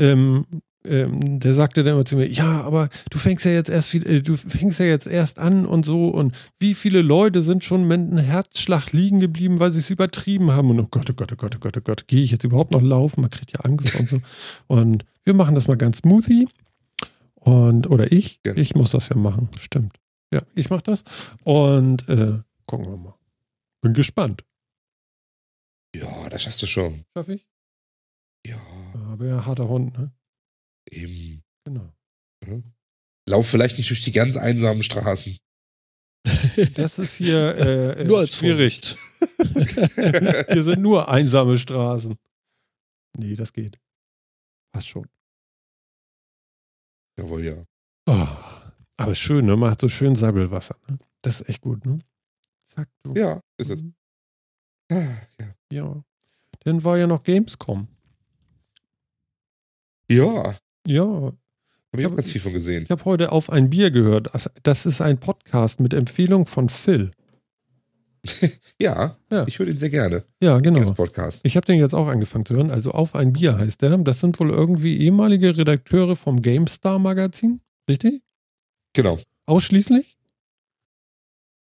[0.00, 0.46] Ähm,
[0.86, 4.08] ähm, der sagte dann immer zu mir, ja, aber du fängst ja jetzt erst wieder,
[4.10, 7.84] äh, du fängst ja jetzt erst an und so und wie viele Leute sind schon
[7.88, 11.32] mit einem Herzschlag liegen geblieben, weil sie es übertrieben haben und oh Gott, oh Gott,
[11.32, 13.22] oh Gott, oh Gott, oh Gott, gehe ich jetzt überhaupt noch laufen?
[13.22, 14.20] Man kriegt ja Angst und so.
[14.66, 16.48] Und wir machen das mal ganz smoothie.
[17.36, 18.54] Und, oder ich, Ja.
[18.56, 19.96] ich muss das ja machen, stimmt.
[20.32, 21.04] Ja, ich mach das.
[21.44, 23.14] Und äh, gucken wir mal.
[23.82, 24.44] Bin gespannt.
[25.94, 27.04] Ja, das schaffst du schon.
[27.16, 27.46] Schaff ich?
[28.46, 28.56] Ja,
[29.12, 30.10] Aber ja, harter Hund, ne?
[30.90, 31.42] Eben.
[31.64, 31.92] Genau.
[33.26, 35.38] Lauf vielleicht nicht durch die ganz einsamen Straßen.
[36.74, 38.96] Das ist hier äh, äh, Nur als schwierig.
[39.48, 42.16] hier sind nur einsame Straßen.
[43.16, 43.78] Nee, das geht.
[44.72, 45.06] Passt schon.
[47.18, 47.64] Jawohl, ja.
[48.06, 48.26] Oh,
[48.96, 49.56] aber ist schön, ne?
[49.56, 50.76] Man hat so schön Sabbelwasser.
[50.88, 50.98] Ne?
[51.22, 52.00] Das ist echt gut, ne?
[52.66, 53.14] Zack, du.
[53.14, 53.82] Ja, ist es.
[53.82, 53.94] Mhm.
[54.90, 55.54] Ah, ja.
[55.70, 56.04] Ja.
[56.60, 57.88] Dann war ja noch Gamescom.
[60.10, 60.54] Ja,
[60.86, 61.36] Ja, habe
[61.96, 62.84] ich auch hab- ganz viel von gesehen.
[62.84, 64.28] Ich habe heute auf ein Bier gehört.
[64.62, 67.10] Das- ist ein Podcast mit Empfehlung von Phil.
[68.80, 69.46] Ja, Ja.
[69.46, 70.24] ich höre ihn sehr gerne.
[70.42, 70.90] Ja, Genau.
[70.92, 71.40] Podcast.
[71.44, 72.70] Ich habe den jetzt auch angefangen zu hören.
[72.70, 73.96] Also auf ein Bier heißt der.
[73.98, 77.60] Das sind wohl irgendwie ehemalige Redakteure vom GameStar Magazin.
[77.88, 78.22] Richtig?
[78.94, 79.18] Genau.
[79.46, 80.16] Ausschließlich?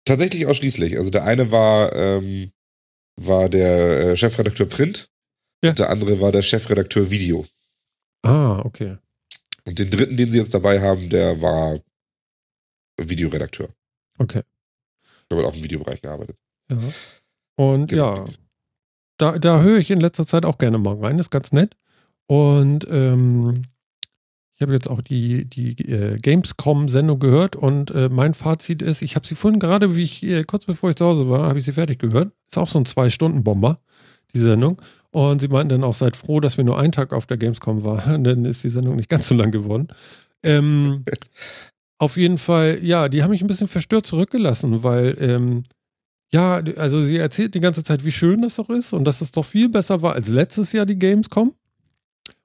[0.06, 0.98] Tatsächlich ausschließlich.
[0.98, 2.52] Also der eine war, ähm,
[3.18, 5.10] war der äh, Chefredakteur Print
[5.64, 5.72] Ja.
[5.72, 7.46] und der andere war der Chefredakteur Video.
[8.24, 8.98] Ah, okay.
[9.68, 11.78] Und den dritten, den sie jetzt dabei haben, der war
[12.98, 13.68] Videoredakteur.
[14.18, 14.42] Okay.
[15.04, 16.38] Ich habe auch im Videobereich gearbeitet.
[16.72, 16.78] Ja.
[17.58, 18.16] Und Genau.
[18.16, 18.26] ja,
[19.18, 21.20] da, da höre ich in letzter Zeit auch gerne mal rein.
[21.20, 21.76] Ist ganz nett.
[22.28, 23.64] Und ähm,
[24.56, 29.16] ich habe jetzt auch die, die äh, Gamescom-Sendung gehört und äh, mein Fazit ist, ich
[29.16, 31.66] habe sie vorhin gerade, wie ich äh, kurz bevor ich zu Hause war, habe ich
[31.66, 32.32] sie fertig gehört.
[32.48, 33.80] Ist auch so ein Zwei-Stunden-Bomber,
[34.34, 34.82] die Sendung.
[35.18, 37.84] Und sie meinten dann auch, seid froh, dass wir nur einen Tag auf der Gamescom
[37.84, 38.24] waren.
[38.24, 39.88] Dann ist die Sendung nicht ganz so lang geworden.
[40.44, 41.04] Ähm,
[41.98, 45.64] auf jeden Fall, ja, die haben mich ein bisschen verstört zurückgelassen, weil, ähm,
[46.32, 49.32] ja, also sie erzählt die ganze Zeit, wie schön das doch ist und dass es
[49.32, 51.56] doch viel besser war als letztes Jahr die Gamescom.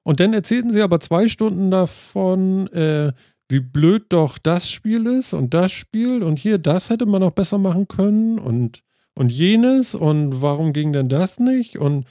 [0.03, 3.13] Und dann erzählten sie aber zwei Stunden davon, äh,
[3.51, 7.33] wie blöd doch das Spiel ist und das Spiel und hier, das hätte man noch
[7.33, 8.83] besser machen können und,
[9.13, 12.07] und jenes und warum ging denn das nicht und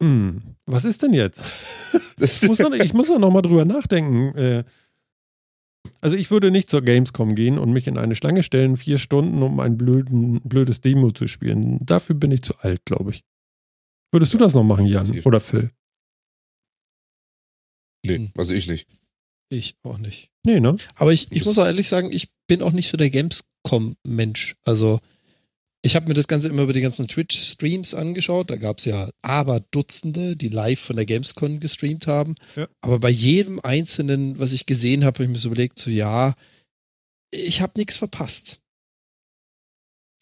[0.00, 1.40] hm, was ist denn jetzt?
[2.18, 4.36] Ich muss noch, ich muss da noch mal drüber nachdenken.
[4.36, 4.64] Äh,
[6.00, 9.42] also ich würde nicht zur Gamescom gehen und mich in eine Schlange stellen, vier Stunden,
[9.42, 11.78] um ein blöden, blödes Demo zu spielen.
[11.84, 13.24] Dafür bin ich zu alt, glaube ich.
[14.12, 15.20] Würdest du das noch machen, Jan?
[15.24, 15.70] Oder Phil?
[18.04, 18.88] nee, also ich nicht.
[19.50, 20.30] Ich auch nicht.
[20.44, 20.76] Nee, ne?
[20.94, 24.56] Aber ich, ich muss auch ehrlich sagen, ich bin auch nicht so der Gamescom-Mensch.
[24.64, 25.00] Also
[25.82, 28.50] Ich habe mir das Ganze immer über die ganzen Twitch-Streams angeschaut.
[28.50, 32.34] Da gab es ja aber Dutzende, die live von der Gamescom gestreamt haben.
[32.54, 32.68] Ja.
[32.82, 36.34] Aber bei jedem einzelnen, was ich gesehen habe, habe ich mir so überlegt, so ja,
[37.30, 38.60] ich habe nichts verpasst.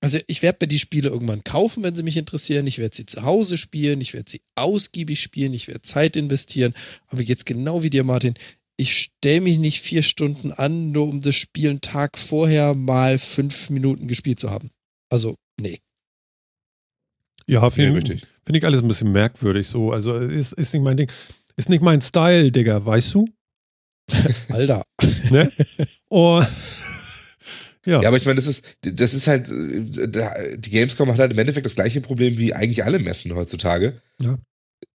[0.00, 2.68] Also ich werde mir die Spiele irgendwann kaufen, wenn sie mich interessieren.
[2.68, 6.72] Ich werde sie zu Hause spielen, ich werde sie ausgiebig spielen, ich werde Zeit investieren.
[7.08, 8.34] Aber jetzt genau wie dir, Martin,
[8.76, 13.18] ich stelle mich nicht vier Stunden an, nur um das Spiel einen Tag vorher mal
[13.18, 14.70] fünf Minuten gespielt zu haben.
[15.10, 15.80] Also, nee.
[17.46, 18.26] Ja, Nee, finde richtig.
[18.44, 19.90] find ich alles ein bisschen merkwürdig so.
[19.92, 21.10] Also ist, ist nicht mein Ding.
[21.56, 23.26] Ist nicht mein Style, Digga, weißt du?
[24.50, 24.82] Alter.
[25.30, 25.50] Ne?
[26.08, 26.46] Und
[27.86, 28.02] ja.
[28.02, 31.66] Ja, aber ich meine, das ist, das ist halt, die Gamescom hat halt im Endeffekt
[31.66, 34.00] das gleiche Problem wie eigentlich alle Messen heutzutage.
[34.20, 34.38] Ja.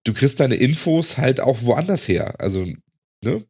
[0.05, 2.39] Du kriegst deine Infos halt auch woanders her.
[2.39, 2.67] Also,
[3.23, 3.43] ne?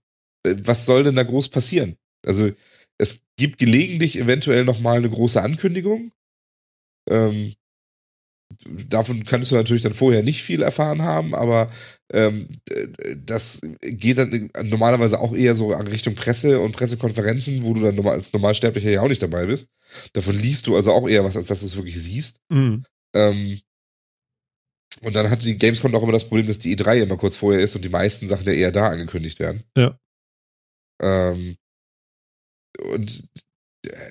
[0.46, 1.96] Was soll denn da groß passieren?
[2.26, 2.52] Also,
[2.98, 6.12] es gibt gelegentlich eventuell nochmal eine große Ankündigung.
[7.10, 7.54] Ähm,
[8.88, 11.72] davon kannst du natürlich dann vorher nicht viel erfahren haben, aber
[12.12, 12.48] ähm,
[13.26, 17.96] das geht dann normalerweise auch eher so an Richtung Presse und Pressekonferenzen, wo du dann
[17.96, 19.70] normal, als Normalsterblicher ja auch nicht dabei bist.
[20.14, 22.40] Davon liest du also auch eher was, als dass du es wirklich siehst.
[22.50, 22.86] Mhm.
[23.16, 23.60] Ähm,
[25.02, 27.62] und dann hat die Gamescom auch immer das Problem, dass die E3 immer kurz vorher
[27.62, 29.64] ist und die meisten Sachen ja eher da angekündigt werden.
[29.76, 30.00] Ja.
[31.02, 31.58] Ähm,
[32.80, 33.28] und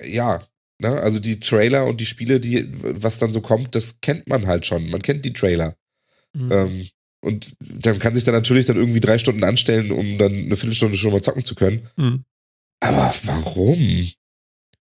[0.05, 0.45] ja,
[0.83, 4.45] ne, also die Trailer und die Spiele, die, was dann so kommt, das kennt man
[4.45, 4.89] halt schon.
[4.89, 5.75] Man kennt die Trailer.
[6.35, 6.51] Mhm.
[6.51, 6.87] Ähm,
[7.23, 10.97] und dann kann sich dann natürlich dann irgendwie drei Stunden anstellen, um dann eine Viertelstunde
[10.97, 11.87] schon mal zocken zu können.
[11.95, 12.25] Mhm.
[12.81, 14.11] Aber warum?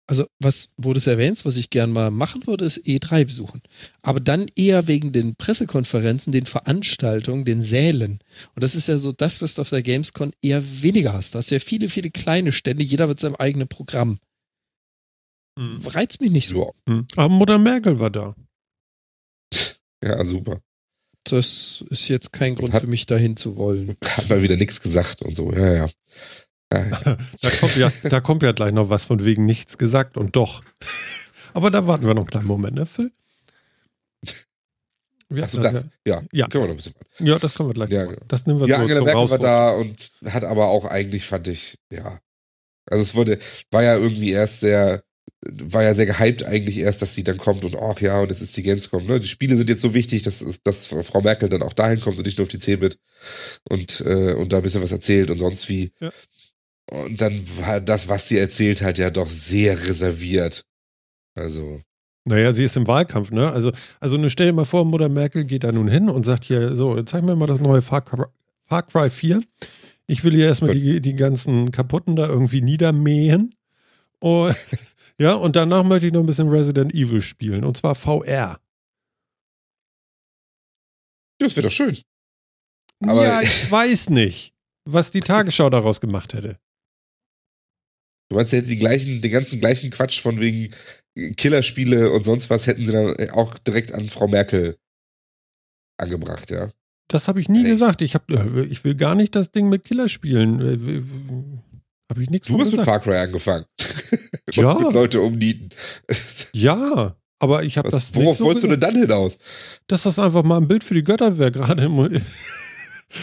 [0.07, 3.61] Also, was, wo du es erwähnst, was ich gern mal machen würde, ist E3 besuchen.
[4.03, 8.19] Aber dann eher wegen den Pressekonferenzen, den Veranstaltungen, den Sälen.
[8.55, 11.35] Und das ist ja so das, was du auf der Gamescom eher weniger hast.
[11.35, 14.19] Da hast du ja viele, viele kleine Stände, jeder mit seinem eigenen Programm.
[15.59, 15.87] Mhm.
[15.89, 16.73] Reizt mich nicht so.
[16.87, 17.07] Mhm.
[17.17, 18.35] Aber Mutter Merkel war da.
[20.03, 20.61] ja super.
[21.25, 23.97] Das ist jetzt kein Grund Hat- für mich, dahin zu wollen.
[24.05, 25.53] Hat mal wieder nichts gesagt und so.
[25.53, 25.89] Ja, ja.
[26.73, 27.17] ja, ja.
[27.43, 30.63] Da kommt, ja, da kommt ja gleich noch was von wegen nichts gesagt und doch.
[31.55, 33.11] Aber da warten wir noch einen kleinen Moment, ne, Phil?
[35.31, 35.85] Wir Achso, das.
[36.07, 36.47] Ja, Ja.
[36.49, 37.27] können wir noch ein bisschen warten.
[37.27, 38.15] Ja, das können wir gleich Ja, machen.
[38.15, 38.25] genau.
[38.29, 41.49] Das nehmen wir Ja, so Angela Merkel war da und hat aber auch eigentlich, fand
[41.49, 42.19] ich, ja.
[42.91, 43.39] Also es wurde,
[43.71, 45.03] war ja irgendwie erst sehr,
[45.43, 48.43] war ja sehr gehypt eigentlich erst, dass sie dann kommt und ach ja, und jetzt
[48.43, 49.21] ist die Gamescom, ne?
[49.21, 52.27] Die Spiele sind jetzt so wichtig, dass, dass Frau Merkel dann auch dahin kommt und
[52.27, 52.99] nicht nur auf die Cebit
[53.69, 55.93] und, äh, und da ein bisschen was erzählt und sonst wie.
[56.01, 56.11] Ja.
[56.91, 60.65] Und dann war das, was sie erzählt hat, ja doch sehr reserviert.
[61.35, 61.83] Also,
[62.25, 63.51] Naja, sie ist im Wahlkampf, ne?
[63.53, 66.45] Also, also nur stell dir mal vor, Mutter Merkel geht da nun hin und sagt
[66.45, 68.25] hier, so, zeig mir mal das neue Far Cry,
[68.65, 69.43] Far Cry 4.
[70.07, 73.55] Ich will hier erstmal die, die ganzen Kaputten da irgendwie niedermähen.
[74.21, 74.57] Und,
[75.21, 77.65] ja, und danach möchte ich noch ein bisschen Resident Evil spielen.
[77.65, 78.61] Und zwar VR.
[81.41, 81.97] das wäre doch schön.
[83.05, 84.55] Aber- ja, ich weiß nicht,
[84.85, 86.59] was die Tagesschau daraus gemacht hätte.
[88.31, 90.75] Du meinst, sie hätte die gleichen, den ganzen gleichen Quatsch von wegen
[91.37, 94.77] Killerspiele und sonst was hätten sie dann auch direkt an Frau Merkel
[95.99, 96.71] angebracht, ja.
[97.11, 97.69] Das habe ich nie Echt?
[97.69, 98.03] gesagt.
[98.03, 101.63] Ich, hab, äh, ich will gar nicht das Ding mit Killer spielen.
[102.11, 102.85] Habe ich nichts Du hast mit gesagt.
[102.87, 103.65] Far Cry angefangen.
[104.53, 104.73] Ja.
[104.91, 105.71] Leute umnieten.
[106.53, 109.39] Ja, aber ich habe das worauf so wolltest du denn dann hinaus?
[109.87, 111.97] dass das einfach mal ein Bild für die Götter wäre, gerade im,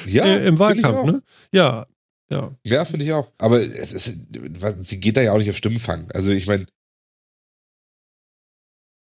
[0.05, 1.21] Ja, äh, im Wahlkampf, ne?
[1.51, 1.87] Ja,
[2.29, 2.55] ja.
[2.63, 3.31] Ja, finde ich auch.
[3.37, 4.17] Aber es ist,
[4.59, 6.09] was- sie geht da ja auch nicht auf Stimmenfang.
[6.11, 6.65] Also ich meine,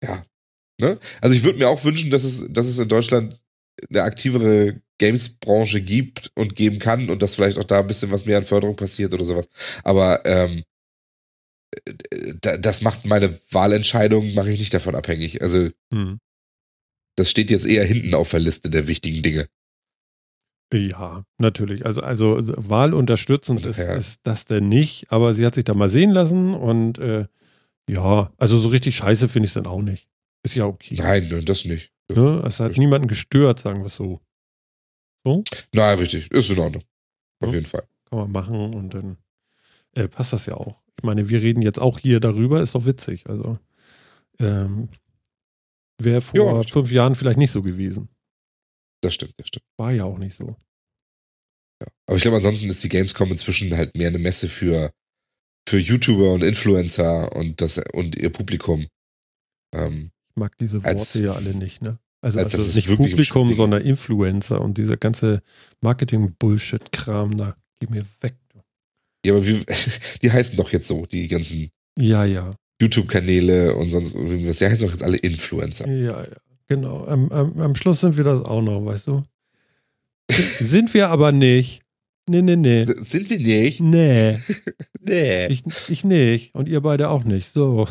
[0.03, 0.23] ja.
[0.81, 0.97] Ne?
[1.21, 3.39] Also ich würde mir auch wünschen, dass es, dass es in Deutschland
[3.89, 8.25] eine aktivere Games-Branche gibt und geben kann und dass vielleicht auch da ein bisschen was
[8.25, 9.47] mehr an Förderung passiert oder sowas.
[9.83, 10.63] Aber ähm, äh,
[12.41, 15.41] das macht meine Wahlentscheidung, mache ich nicht davon abhängig.
[15.41, 16.19] Also Hm.
[17.15, 19.47] das steht jetzt eher hinten auf der Liste der wichtigen Dinge.
[20.73, 21.85] Ja, natürlich.
[21.85, 23.93] Also, also Wahl unterstützend ist, Ja.
[23.93, 27.27] ist das denn nicht, aber sie hat sich da mal sehen lassen und äh,
[27.87, 30.07] ja, also so richtig scheiße finde ich es dann auch nicht.
[30.43, 30.95] Ist ja okay.
[30.97, 31.91] Nein, nein, das nicht.
[32.11, 32.41] Ne?
[32.45, 34.19] Es hat niemanden gestört, sagen wir es so.
[35.25, 35.43] So,
[35.73, 36.29] Nein, richtig.
[36.31, 36.83] Ist in Ordnung.
[37.39, 37.53] Auf Ja.
[37.55, 37.83] jeden Fall.
[38.09, 39.17] kann man machen und dann
[39.95, 40.81] äh, passt das ja auch.
[40.98, 43.28] Ich meine, wir reden jetzt auch hier darüber, ist doch witzig.
[43.28, 43.57] Also,
[44.40, 44.90] ähm,
[46.02, 48.10] wäre vor Ja, fünf Jahren vielleicht nicht so gewesen.
[49.02, 49.65] Das stimmt, das stimmt.
[49.78, 50.56] War ja auch nicht so.
[52.07, 54.91] Aber ich glaube, ansonsten ist die Gamescom inzwischen halt mehr eine Messe für,
[55.68, 58.88] für YouTuber und Influencer und das und ihr Publikum.
[59.74, 61.99] Ähm, Ich mag diese Worte Als- ja alle nicht, ne?
[62.22, 65.44] Also, als also nicht um Publikum, sondern Influencer und dieser ganze
[65.82, 68.36] Marketing-Bullshit-Kram, da geh mir weg.
[69.25, 69.63] Ja, aber wie,
[70.21, 71.69] die heißen doch jetzt so, die ganzen
[71.99, 72.51] Ja, ja.
[72.81, 74.59] YouTube-Kanäle und sonst irgendwas.
[74.59, 75.87] Ja, heißen doch jetzt alle Influencer.
[75.87, 76.27] Ja, ja,
[76.67, 77.05] genau.
[77.05, 79.23] Am, am, am Schluss sind wir das auch noch, weißt du?
[80.31, 81.81] sind wir aber nicht.
[82.29, 82.85] Nee, nee, nee.
[82.85, 83.81] Sind wir nicht?
[83.81, 84.37] Nee,
[85.01, 85.47] Nee.
[85.47, 86.55] ich, ich nicht.
[86.55, 87.51] Und ihr beide auch nicht.
[87.53, 87.87] So,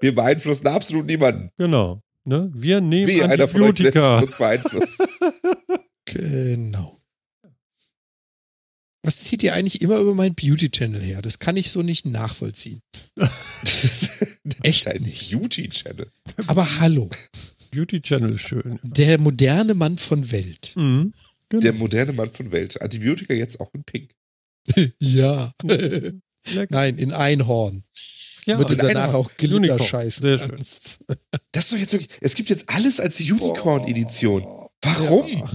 [0.00, 1.50] Wir beeinflussen absolut niemanden.
[1.58, 2.00] genau.
[2.24, 2.50] Ne?
[2.54, 4.18] Wir nehmen Wie einer von euch Antibiotika.
[4.18, 5.02] uns beeinflusst.
[6.04, 6.97] Genau.
[9.08, 11.22] Was zieht ihr eigentlich immer über meinen Beauty-Channel her?
[11.22, 12.82] Das kann ich so nicht nachvollziehen.
[14.62, 15.30] Echt Dein nicht.
[15.32, 16.10] Beauty-Channel.
[16.46, 17.08] Aber hallo,
[17.70, 18.78] Beauty Channel ist schön.
[18.82, 20.72] der moderne Mann von Welt.
[20.76, 21.14] Mhm.
[21.48, 21.60] Genau.
[21.62, 22.82] Der moderne Mann von Welt.
[22.82, 24.10] Antibiotika jetzt auch in Pink.
[24.98, 25.52] ja.
[25.62, 26.66] Lecker.
[26.68, 27.84] Nein, in Einhorn.
[28.44, 29.88] Ja, in danach auch Glitter Unicorn.
[29.88, 30.50] scheißen Sehr schön.
[30.50, 31.02] kannst.
[31.52, 32.10] Das ist doch jetzt wirklich.
[32.20, 34.42] Es gibt jetzt alles als Unicorn-Edition.
[34.82, 35.26] Warum?
[35.26, 35.50] Ja.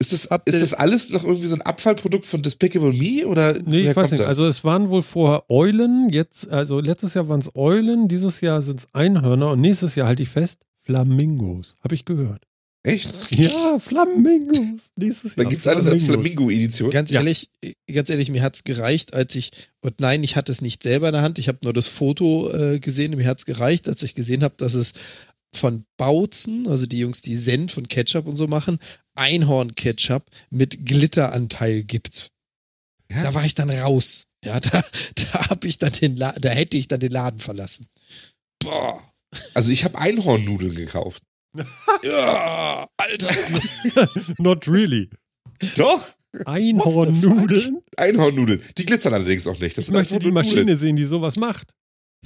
[0.00, 3.26] Ist, das, ihr- ist das alles noch irgendwie so ein Abfallprodukt von Despicable Me?
[3.26, 4.20] Oder Nee, ich weiß nicht.
[4.20, 4.26] das?
[4.28, 8.62] Also es waren wohl vorher Eulen, jetzt, also letztes Jahr waren es Eulen, dieses Jahr
[8.62, 11.76] sind es Einhörner und nächstes Jahr halte ich fest, Flamingos.
[11.84, 12.42] Habe ich gehört.
[12.82, 13.12] Echt?
[13.32, 14.84] Ja, Flamingos.
[14.96, 15.44] Nächstes Jahr.
[15.44, 16.02] Dann gibt's alles als.
[16.02, 16.88] Flamingo-Edition.
[16.88, 17.20] Ganz Ja.
[17.20, 17.50] ehrlich,
[17.92, 19.50] ganz ehrlich, mir hat's gereicht, als ich,
[19.82, 22.50] und nein, ich hatte es nicht selber in der Hand, ich habe nur das Foto
[22.50, 24.94] äh, gesehen, und mir hat's gereicht, als ich gesehen habe, dass es
[25.54, 28.78] von Bautzen, also die Jungs, die Senf und Ketchup und so machen,
[29.20, 32.30] Einhorn-Ketchup mit Glitteranteil gibt.
[33.12, 33.22] Ja.
[33.24, 34.24] Da war ich dann raus.
[34.44, 34.82] Ja, da,
[35.14, 37.86] da hab ich dann den La da hätte ich dann den Laden verlassen.
[38.62, 39.02] Boah.
[39.54, 41.22] Also ich habe Einhornnudeln gekauft.
[42.02, 43.28] Ja, Alter.
[44.38, 45.10] Not really.
[45.76, 46.02] Doch,
[46.46, 47.82] Einhornnudeln.
[47.96, 48.62] Einhornnudeln.
[48.78, 49.76] Die glitzern allerdings auch nicht.
[49.76, 50.78] Das Ich möchte die Maschine Nudeln.
[50.78, 51.72] sehen, die sowas macht.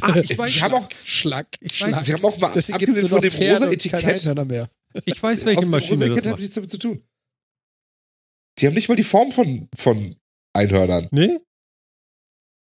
[0.01, 2.05] Ah, ich Es- weiß, Sie haben auch, Schlag, Schlag.
[2.05, 4.23] Sie haben auch mal, abgesehen von dem rosa Etikett.
[5.05, 6.41] Ich weiß, welche aus Maschine das macht.
[6.41, 7.03] nichts damit zu tun.
[8.59, 10.17] Die haben nicht mal die Form von, von
[10.53, 11.09] Einhörnern.
[11.11, 11.41] Nee?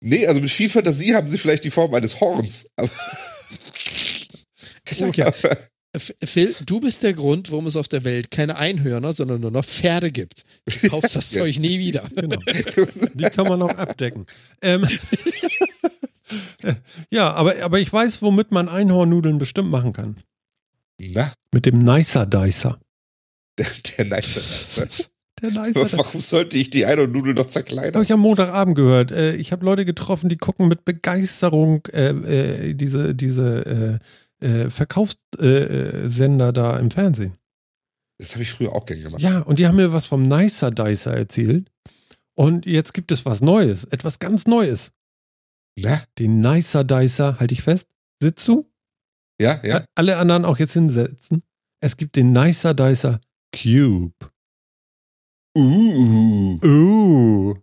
[0.00, 2.68] Nee, also mit viel Fantasie haben sie vielleicht die Form eines Horns.
[2.76, 2.90] Aber,
[4.88, 5.32] Ich sag ja,
[6.24, 9.64] Phil, du bist der Grund, warum es auf der Welt keine Einhörner, sondern nur noch
[9.64, 10.44] Pferde gibt.
[10.66, 11.42] Du kaufst das Ja.
[11.42, 12.08] Zeug nie wieder.
[12.14, 12.38] Genau.
[13.14, 14.26] Die kann man auch abdecken.
[14.62, 14.86] Ähm,
[17.10, 20.16] ja, aber, aber ich weiß, womit man Einhornnudeln bestimmt machen kann.
[21.00, 22.78] Na, Mit dem Nicer Dicer.
[23.58, 23.66] der,
[23.98, 24.86] der Nicer.
[25.42, 25.98] Der Nicer Dicer.
[25.98, 28.02] Warum sollte ich die Einhornnudel noch Habe zerkleinern?
[28.02, 29.10] ich am Montagabend gehört.
[29.12, 34.00] Äh, ich habe Leute getroffen, die gucken mit Begeisterung äh, äh, diese, diese
[34.40, 37.36] äh, äh, Verkaufssender äh, da im Fernsehen.
[38.18, 39.20] Das habe ich früher auch gern gemacht.
[39.20, 41.70] Ja, und die haben mir was vom Nicer Dicer erzählt.
[42.34, 44.92] Und jetzt gibt es was Neues, etwas ganz Neues.
[45.78, 47.88] Na, Den Nicer Dicer, halte ich fest.
[48.22, 48.66] Sitzt du?
[49.40, 49.84] Ja, ja.
[49.94, 51.42] Alle anderen auch jetzt hinsetzen.
[51.80, 53.20] Es gibt den Nicer Dicer
[53.54, 54.14] Cube.
[55.56, 56.58] Uh.
[56.62, 57.54] Uh.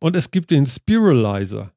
[0.00, 1.72] Und es gibt den Spiralizer.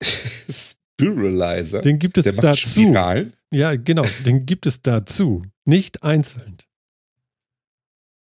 [0.02, 1.82] Spiralizer.
[1.82, 2.68] Den gibt es Der macht dazu.
[2.68, 3.32] Spiralen.
[3.52, 4.02] Ja, genau.
[4.24, 5.42] Den gibt es dazu.
[5.64, 6.58] Nicht einzeln.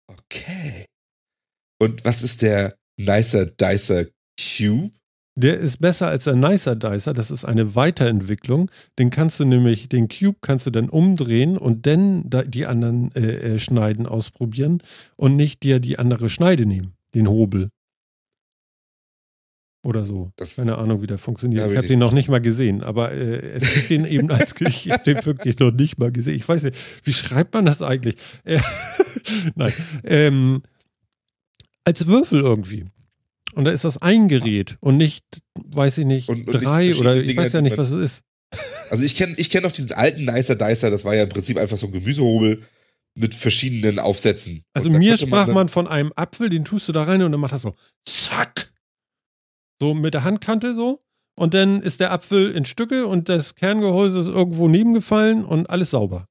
[0.06, 0.86] Okay.
[1.80, 4.06] Und was ist der Nicer Dicer
[4.38, 4.92] Cube?
[5.36, 7.14] Der ist besser als der Nicer Dicer.
[7.14, 8.70] Das ist eine Weiterentwicklung.
[8.98, 13.14] Den kannst du nämlich, den Cube kannst du dann umdrehen und dann da die anderen
[13.14, 14.82] äh, äh, Schneiden ausprobieren
[15.16, 17.70] und nicht dir die andere Schneide nehmen, den Hobel.
[19.82, 20.30] Oder so.
[20.36, 21.64] Das- Keine Ahnung, wie der funktioniert.
[21.64, 22.22] Ja, ich habe den noch nicht.
[22.24, 25.72] nicht mal gesehen, aber äh, es gibt den eben als ich habe den wirklich noch
[25.72, 26.34] nicht mal gesehen.
[26.36, 28.16] Ich weiß nicht, wie schreibt man das eigentlich?
[28.44, 28.58] Äh,
[29.54, 29.72] Nein.
[30.04, 30.62] Ähm,
[31.84, 32.84] als Würfel irgendwie.
[33.54, 35.24] Und da ist das ein Gerät und nicht,
[35.64, 37.78] weiß ich nicht, Und- und nicht drei verschiedene oder ich Dinger, weiß ja nicht, man-
[37.86, 38.22] was es ist.
[38.90, 41.56] Also ich kenne ich kenn noch diesen alten Nicer Dicer, das war ja im Prinzip
[41.56, 42.62] einfach so ein Gemüsehobel
[43.16, 44.62] mit verschiedenen Aufsätzen.
[44.72, 47.40] Also mir sprach dann- man von einem Apfel, den tust du da rein und dann
[47.40, 47.74] macht das so,
[48.08, 48.72] zack.
[49.80, 51.00] So mit der Handkante so.
[51.36, 55.90] Und dann ist der Apfel in Stücke und das Kerngehäuse ist irgendwo nebengefallen und alles
[55.90, 56.26] sauber.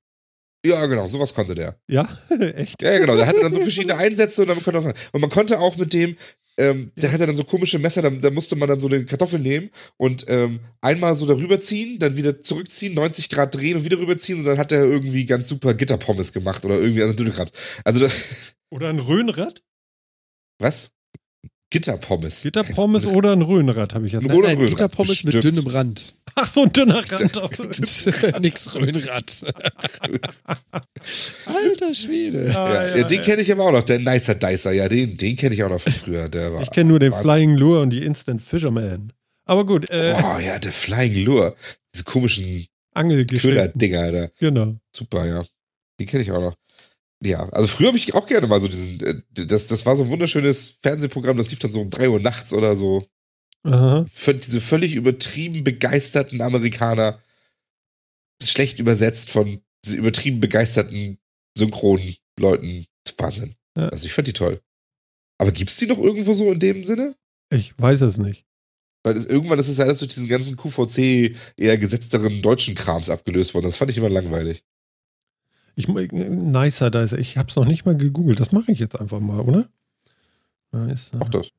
[0.66, 1.80] Ja, genau, sowas konnte der.
[1.88, 2.08] Ja,
[2.56, 2.82] echt.
[2.82, 5.30] Ja, ja, genau, der hatte dann so verschiedene Einsätze und, dann konnte auch, und man
[5.30, 6.16] konnte auch mit dem,
[6.60, 9.40] ähm, der hatte dann so komische Messer, da, da musste man dann so den Kartoffel
[9.40, 13.98] nehmen und ähm, einmal so darüber ziehen, dann wieder zurückziehen, 90 Grad drehen und wieder
[13.98, 17.52] rüberziehen und dann hat er irgendwie ganz super Gitterpommes gemacht oder irgendwie also Dünnegrad.
[17.86, 19.64] Also das, Oder ein Röhnrad.
[20.60, 20.92] was?
[21.72, 22.42] Gitterpommes.
[22.44, 24.26] Gitterpommes oder ein Röhnrad, habe ich jetzt.
[24.26, 25.58] Oder Nein, nein, Röhnrad, Gitterpommes mit bestimmt.
[25.58, 26.14] dünnem Rand.
[26.36, 28.42] Ach, so ein dünner Rand.
[28.42, 29.46] Nix Röhnrad.
[31.46, 32.48] Alter Schwede.
[32.52, 35.54] Ja, ja, den kenne ich aber auch noch, der Nicer Dicer, ja, den, den kenne
[35.56, 36.30] ich auch noch von früher.
[36.30, 37.30] Der war, Ich kenne nur den Wahnsinn.
[37.30, 39.14] Flying Lure und die Instant Fisherman.
[39.46, 41.56] Aber gut, äh, Oh ja, der Flying Lure.
[41.94, 43.52] Diese komischen Angelgeschichten.
[43.52, 44.32] Köder-Dinger, Alter.
[44.40, 44.76] Genau.
[44.96, 45.44] Super, ja.
[46.00, 46.56] Die kenne ich auch noch.
[47.24, 50.04] Ja, also früher habe ich auch gerne mal so diesen, äh, das, das war so
[50.04, 53.06] ein wunderschönes Fernsehprogramm, das lief dann so um 3 Uhr nachts oder so.
[53.64, 54.06] Aha.
[54.12, 57.22] Für diese völlig übertrieben begeisterten Amerikaner
[58.42, 61.18] schlecht übersetzt von übertrieben begeisterten
[61.58, 62.86] synchronen Leuten.
[63.18, 63.56] Wahnsinn.
[63.76, 63.90] Ja.
[63.90, 64.62] Also ich fand die toll.
[65.40, 67.16] Aber gibt's die noch irgendwo so in dem Sinne?
[67.52, 68.46] Ich weiß es nicht.
[69.04, 73.10] Weil es, irgendwann ist es ja alles durch diesen ganzen QVC eher gesetzteren deutschen Krams
[73.10, 73.66] abgelöst worden.
[73.66, 74.64] Das fand ich immer langweilig.
[75.80, 78.40] Ich, nicer, da ist, ich habe es noch nicht mal gegoogelt.
[78.40, 79.70] Das mache ich jetzt einfach mal, oder?
[80.72, 81.18] Nicer.
[81.18, 81.52] Mach das.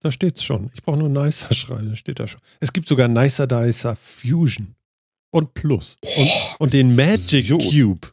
[0.00, 0.70] Da steht's schon.
[0.74, 2.40] Ich brauche nur Nicer schreiben, steht da schon.
[2.60, 4.74] Es gibt sogar Nicer Dicer Fusion
[5.30, 5.98] und Plus.
[6.02, 7.60] Und, Boah, und den Magic Fusion.
[7.98, 8.08] Cube.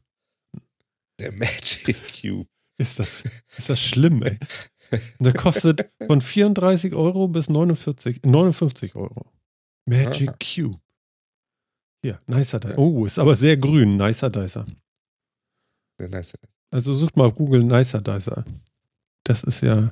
[1.19, 2.47] Der Magic Cube.
[2.77, 3.21] Ist das,
[3.57, 4.37] ist das schlimm, ey.
[4.91, 9.31] Und der kostet von 34 Euro bis 49, 59 Euro.
[9.85, 10.37] Magic Ah.
[10.43, 10.77] Cube.
[12.05, 12.77] Hier, Nicer Dicer.
[12.77, 14.63] Oh, ist aber sehr grün, Nicer Dicer.
[15.99, 16.33] Der nice.
[16.69, 18.45] Also sucht mal auf Google Nicer Dicer.
[19.23, 19.91] Das ist ja.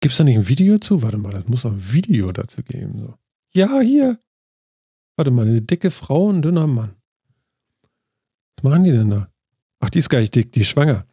[0.00, 1.00] Gibt es da nicht ein Video zu?
[1.00, 2.98] Warte mal, das muss auch ein Video dazu geben.
[2.98, 3.14] So.
[3.52, 4.18] Ja, hier.
[5.16, 6.96] Warte mal, eine dicke Frau und ein dünner Mann.
[8.56, 9.30] Was machen die denn da?
[9.78, 11.06] Ach, die ist gar nicht dick, die ist schwanger.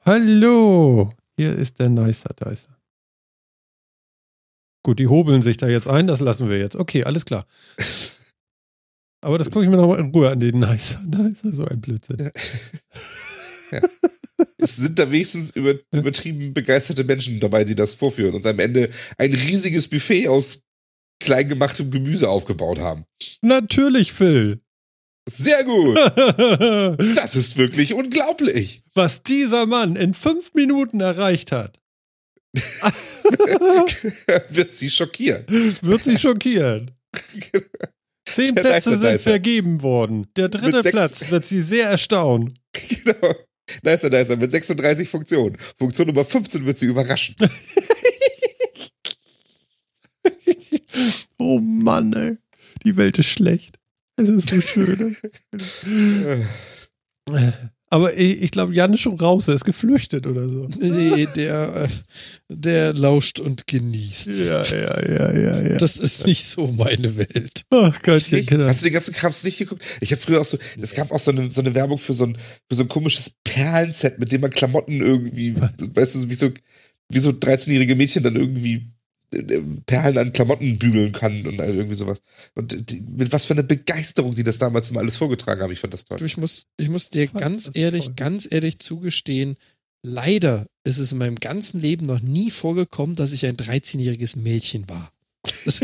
[0.00, 2.74] Hallo, hier ist der Nicer Dicer.
[4.82, 6.76] Gut, die hobeln sich da jetzt ein, das lassen wir jetzt.
[6.76, 7.44] Okay, alles klar.
[9.26, 11.80] Aber das gucke ich mir noch mal in Ruhe an, den Nicer Dicer, so ein
[11.80, 12.30] Blödsinn.
[14.58, 18.88] Es sind da wenigstens über, übertrieben begeisterte Menschen dabei, die das vorführen und am Ende
[19.18, 20.62] ein riesiges Buffet aus
[21.18, 23.04] kleingemachtem Gemüse aufgebaut haben.
[23.42, 24.60] Natürlich, Phil.
[25.28, 25.96] Sehr gut.
[27.16, 28.84] Das ist wirklich unglaublich.
[28.94, 31.80] Was dieser Mann in fünf Minuten erreicht hat,
[34.50, 35.44] Wird sie schockieren.
[35.82, 36.92] wird sie schockieren.
[38.26, 40.26] Zehn Der Plätze sind vergeben worden.
[40.36, 42.58] Der dritte sechs- Platz wird sie sehr erstaunen.
[43.04, 43.34] Genau.
[43.82, 45.56] Nicer, nicer, mit 36 Funktionen.
[45.78, 47.34] Funktion Nummer 15 wird sie überraschen.
[51.38, 52.38] Oh Mann, ey.
[52.84, 53.78] Die Welt ist schlecht.
[54.16, 55.16] Es ist so schön.
[57.96, 59.48] Aber ich, ich glaube, Jan ist schon raus.
[59.48, 60.68] Er ist geflüchtet oder so.
[60.78, 61.88] Nee, der, äh,
[62.50, 64.28] der lauscht und genießt.
[64.40, 65.76] Ja, ja, ja, ja, ja.
[65.76, 67.64] Das ist nicht so meine Welt.
[67.70, 68.50] Ach Gottchen, Nicht?
[68.50, 68.68] Kinder.
[68.68, 69.82] Hast du den ganzen Krams nicht geguckt?
[70.02, 72.24] Ich habe früher auch so, es gab auch so eine, so eine Werbung für so
[72.24, 72.36] ein,
[72.68, 76.50] für so ein komisches Perlenset, mit dem man Klamotten irgendwie, weißt du, wie so,
[77.08, 78.90] wie so 13-jährige Mädchen dann irgendwie
[79.86, 82.18] Perlen an Klamotten bügeln kann und irgendwie sowas.
[82.54, 85.72] Und die, mit was für eine Begeisterung die das damals immer alles vorgetragen haben.
[85.72, 86.18] Ich fand das toll.
[86.18, 88.14] Du, ich muss, ich muss dir Fuck, ganz ehrlich, toll.
[88.16, 89.56] ganz ehrlich zugestehen,
[90.02, 94.88] leider ist es in meinem ganzen Leben noch nie vorgekommen, dass ich ein 13-jähriges Mädchen
[94.88, 95.10] war.
[95.64, 95.80] Das,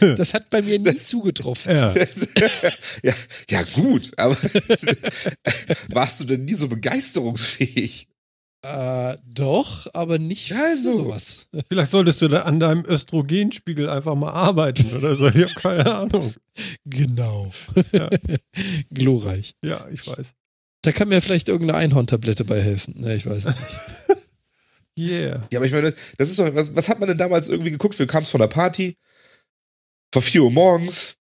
[0.16, 1.76] das hat bei mir nie zugetroffen.
[1.76, 1.94] Ja.
[3.02, 3.14] ja,
[3.50, 4.36] ja, gut, aber
[5.90, 8.08] warst du denn nie so begeisterungsfähig?
[8.62, 10.90] Äh, doch, aber nicht Ja, für so.
[10.92, 11.48] sowas.
[11.68, 15.28] Vielleicht solltest du da an deinem Östrogenspiegel einfach mal arbeiten oder so.
[15.28, 16.34] Ich habe keine Ahnung.
[16.84, 17.52] Genau.
[17.92, 18.10] Ja.
[18.92, 19.54] Glorreich.
[19.62, 20.32] Ja, ich weiß.
[20.82, 22.94] Da kann mir vielleicht irgendeine Einhorntablette bei helfen.
[23.00, 23.78] Ne, ich weiß es nicht.
[24.98, 25.46] Yeah.
[25.52, 27.96] Ja, aber ich meine, das ist doch, was, was hat man denn damals irgendwie geguckt?
[28.00, 28.96] Wir kamen von der Party,
[30.12, 31.14] vor 4 Uhr morgens.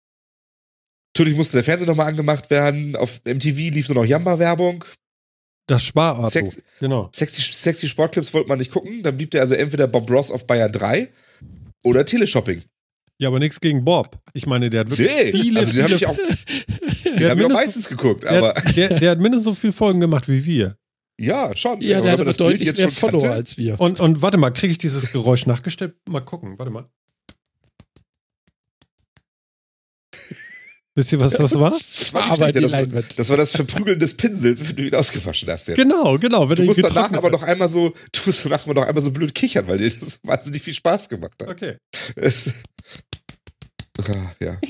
[1.13, 2.95] Natürlich musste der Fernseher nochmal angemacht werden.
[2.95, 4.83] Auf MTV lief nur noch Jamba-Werbung.
[5.67, 6.29] Das Sparabo.
[6.29, 7.09] Sex- Genau.
[7.13, 9.03] Sexy, sexy Sportclips wollte man nicht gucken.
[9.03, 11.09] Dann blieb der also entweder Bob Ross auf Bayern 3
[11.83, 12.61] oder Teleshopping.
[13.19, 14.17] Ja, aber nichts gegen Bob.
[14.33, 16.15] Ich meine, der hat wirklich Nee, viele, also den habe ich auch,
[17.05, 18.23] der, den hat hab ich auch meistens geguckt.
[18.23, 20.77] der, Aber hat- der, der hat mindestens so viele Folgen gemacht wie wir.
[21.19, 21.81] ja, schon.
[21.81, 23.79] Ja, der hat aber deutlich jetzt mehr schon Follower als wir.
[23.79, 25.95] Und, und warte mal, kriege ich dieses Geräusch nachgestellt?
[26.07, 26.85] Mal gucken, warte mal.
[30.97, 31.69] Wisst ihr, was das war?
[31.69, 33.19] Das war, Aber die das, war, Leinwand.
[33.19, 35.67] das war das Verprügeln des Pinsels, wenn du ihn ausgewaschen hast.
[35.67, 35.75] Ja.
[35.75, 36.49] Genau, genau.
[36.49, 39.03] Wenn Du ihn musst danach aber noch einmal so, du musst danach aber noch einmal
[39.03, 41.49] so blöd kichern, weil dir das wahnsinnig viel Spaß gemacht hat.
[41.49, 41.77] Okay.
[42.15, 42.49] Es-
[44.09, 44.57] Ah, ja.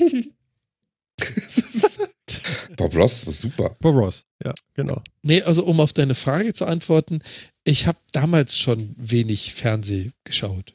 [2.76, 3.76] Bob Ross war super.
[3.80, 4.24] Bob Ross.
[4.44, 5.02] Ja, genau.
[5.22, 7.20] Nee, also um auf deine Frage zu antworten,
[7.64, 10.74] ich habe damals schon wenig Fernseh geschaut.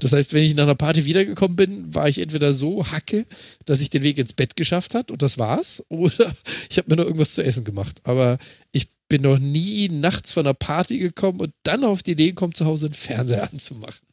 [0.00, 3.26] Das heißt, wenn ich nach einer Party wiedergekommen bin, war ich entweder so hacke,
[3.64, 6.34] dass ich den Weg ins Bett geschafft hat und das war's, oder
[6.68, 8.00] ich habe mir noch irgendwas zu essen gemacht.
[8.04, 8.38] Aber
[8.72, 12.54] ich bin noch nie nachts von einer Party gekommen und dann auf die Idee gekommen,
[12.54, 14.06] zu Hause einen Fernseher anzumachen.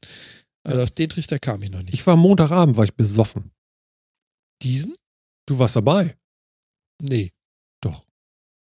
[0.63, 1.93] Also auf den Trichter kam ich noch nicht.
[1.93, 3.51] Ich war Montagabend, war ich besoffen.
[4.61, 4.95] Diesen?
[5.45, 6.17] Du warst dabei.
[7.01, 7.31] Nee.
[7.81, 8.03] Doch.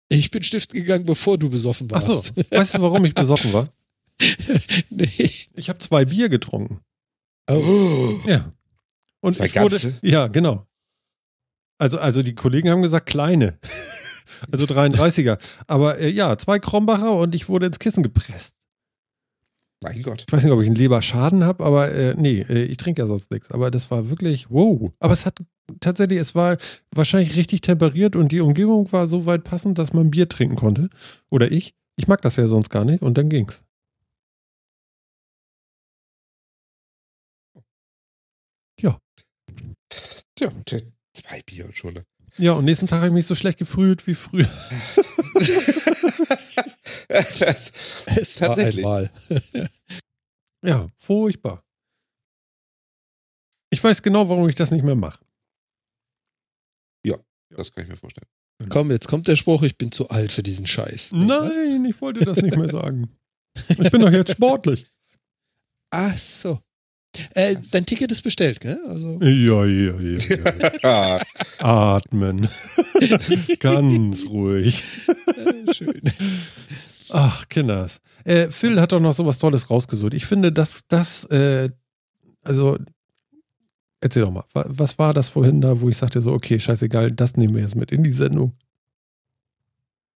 [0.10, 2.36] Ich bin stiften gegangen, bevor du besoffen Ach warst.
[2.36, 2.44] so.
[2.50, 3.72] Weißt du, warum ich besoffen war?
[4.90, 5.32] nee.
[5.54, 6.82] Ich habe zwei Bier getrunken.
[7.50, 8.20] Oh.
[8.26, 8.52] Ja.
[9.22, 9.94] Und Zwei ich wurde?
[10.02, 10.68] Ja, genau.
[11.78, 13.58] Also, also die Kollegen haben gesagt, kleine.
[14.52, 15.38] Also 33er.
[15.68, 18.56] Aber äh, ja, zwei Krombacher und ich wurde ins Kissen gepresst.
[19.84, 20.26] Mein Gott.
[20.28, 23.08] Ich weiß nicht, ob ich einen Leberschaden habe, aber äh, nee, äh, ich trinke ja
[23.08, 23.52] sonst nichts.
[23.52, 24.92] Aber das war wirklich, wow.
[25.00, 25.40] Aber es hat
[25.80, 26.58] tatsächlich, es war
[26.94, 30.90] wahrscheinlich richtig temperiert und die Umgebung war so weit passend, dass man Bier trinken konnte.
[31.30, 31.76] Oder ich.
[31.96, 33.64] Ich mag das ja sonst gar nicht und dann ging's.
[40.36, 41.94] Tja, t- zwei Bier schon.
[41.94, 42.06] Ne?
[42.38, 44.50] Ja, und nächsten Tag habe ich mich so schlecht gefühlt wie früher.
[47.10, 47.72] das,
[48.06, 48.86] Es war Tatsächlich.
[48.86, 49.12] einmal.
[50.64, 51.64] Ja, furchtbar.
[53.70, 55.20] Ich weiß genau, warum ich das nicht mehr mache.
[57.50, 58.28] das kann ich mir vorstellen.
[58.70, 61.12] Komm, jetzt kommt der Spruch, ich bin zu alt für diesen Scheiß.
[61.14, 61.58] Was?
[61.58, 63.10] Nein, ich wollte das nicht mehr sagen.
[63.68, 64.90] Ich bin doch jetzt sportlich.
[65.90, 66.62] Ach so.
[67.34, 68.80] Äh, dein Ticket ist bestellt, gell?
[68.88, 70.80] Also, Ja, ja, ja.
[70.82, 71.20] ja.
[71.60, 72.48] Atmen.
[73.60, 74.84] Ganz ruhig.
[75.28, 76.02] äh, schön.
[77.10, 78.00] Ach, Kinders.
[78.24, 80.14] Äh, Phil hat doch noch sowas Tolles rausgesucht.
[80.14, 81.70] Ich finde, dass das, äh,
[82.44, 82.78] also,
[84.00, 87.12] erzähl doch mal, wa- was war das vorhin da, wo ich sagte so, okay, scheißegal,
[87.12, 88.54] das nehmen wir jetzt mit in die Sendung.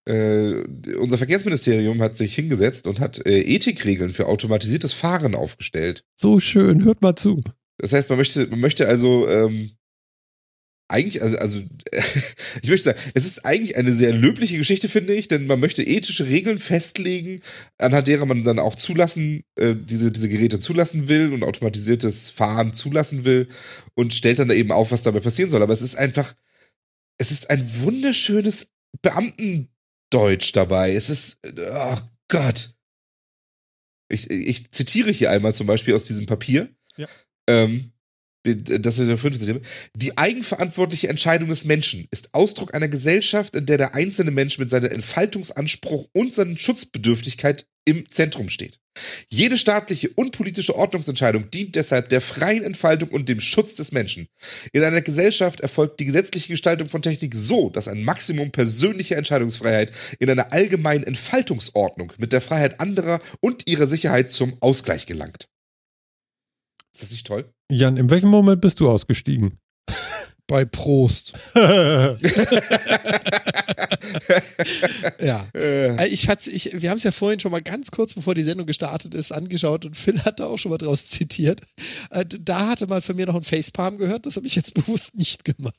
[0.05, 0.63] Äh,
[0.97, 6.03] unser Verkehrsministerium hat sich hingesetzt und hat äh, Ethikregeln für automatisiertes Fahren aufgestellt.
[6.15, 7.43] So schön, hört mal zu.
[7.77, 9.71] Das heißt, man möchte, man möchte also ähm,
[10.87, 11.59] eigentlich, also, also
[12.61, 15.83] ich möchte sagen, es ist eigentlich eine sehr löbliche Geschichte, finde ich, denn man möchte
[15.83, 17.41] ethische Regeln festlegen,
[17.77, 22.73] anhand derer man dann auch zulassen, äh, diese, diese Geräte zulassen will und automatisiertes Fahren
[22.73, 23.47] zulassen will
[23.95, 25.63] und stellt dann da eben auf, was dabei passieren soll.
[25.63, 26.33] Aber es ist einfach,
[27.17, 28.71] es ist ein wunderschönes
[30.15, 30.93] Beamtendeutsch dabei.
[30.93, 31.97] Es ist, oh
[32.27, 32.71] Gott.
[34.09, 36.69] Ich, ich zitiere hier einmal zum Beispiel aus diesem Papier.
[36.95, 37.07] Ja.
[37.47, 37.91] Ähm,
[38.43, 39.61] das ist der fünfte Zitiere.
[39.95, 44.69] Die eigenverantwortliche Entscheidung des Menschen ist Ausdruck einer Gesellschaft, in der der einzelne Mensch mit
[44.69, 48.79] seinem Entfaltungsanspruch und seiner Schutzbedürftigkeit im Zentrum steht.
[49.27, 54.27] Jede staatliche und politische Ordnungsentscheidung dient deshalb der freien Entfaltung und dem Schutz des Menschen.
[54.71, 59.91] In einer Gesellschaft erfolgt die gesetzliche Gestaltung von Technik so, dass ein Maximum persönlicher Entscheidungsfreiheit
[60.19, 65.49] in einer allgemeinen Entfaltungsordnung mit der Freiheit anderer und ihrer Sicherheit zum Ausgleich gelangt.
[66.93, 67.51] Ist das nicht toll?
[67.69, 69.59] Jan, in welchem Moment bist du ausgestiegen?
[70.47, 71.33] Bei Prost.
[75.21, 75.45] Ja.
[75.55, 78.35] Äh, Äh, Ich hat's, ich, wir haben es ja vorhin schon mal ganz kurz bevor
[78.35, 81.61] die Sendung gestartet ist angeschaut und Phil hat da auch schon mal draus zitiert.
[82.11, 85.15] Äh, Da hatte man von mir noch ein Facepalm gehört, das habe ich jetzt bewusst
[85.15, 85.75] nicht gemacht.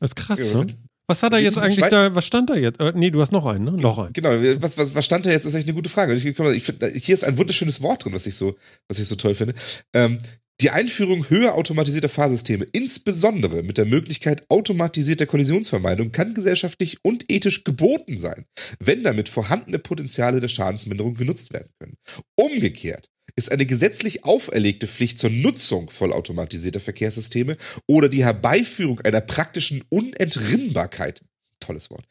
[0.00, 0.64] Das ist krass, Ja.
[0.64, 0.66] ne?
[1.10, 2.78] Was hat er jetzt eigentlich da, was stand da jetzt?
[2.80, 3.70] Äh, nee, du hast noch einen, ne?
[3.72, 4.12] Noch einen.
[4.12, 4.28] Genau,
[4.60, 5.46] was, was, was stand da jetzt?
[5.46, 6.12] Das ist echt eine gute Frage.
[6.12, 8.56] Ich, ich find, hier ist ein wunderschönes Wort drin, was ich so,
[8.88, 9.54] was ich so toll finde.
[9.94, 10.18] Ähm,
[10.60, 17.62] die Einführung höher automatisierter Fahrsysteme, insbesondere mit der Möglichkeit automatisierter Kollisionsvermeidung, kann gesellschaftlich und ethisch
[17.62, 18.44] geboten sein,
[18.80, 21.94] wenn damit vorhandene Potenziale der Schadensminderung genutzt werden können.
[22.34, 27.56] Umgekehrt ist eine gesetzlich auferlegte Pflicht zur Nutzung vollautomatisierter Verkehrssysteme
[27.86, 31.22] oder die Herbeiführung einer praktischen Unentrinnbarkeit
[31.60, 32.06] tolles Wort,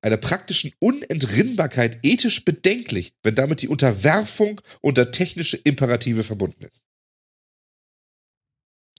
[0.00, 6.84] einer praktischen Unentrinnbarkeit ethisch bedenklich, wenn damit die Unterwerfung unter technische Imperative verbunden ist.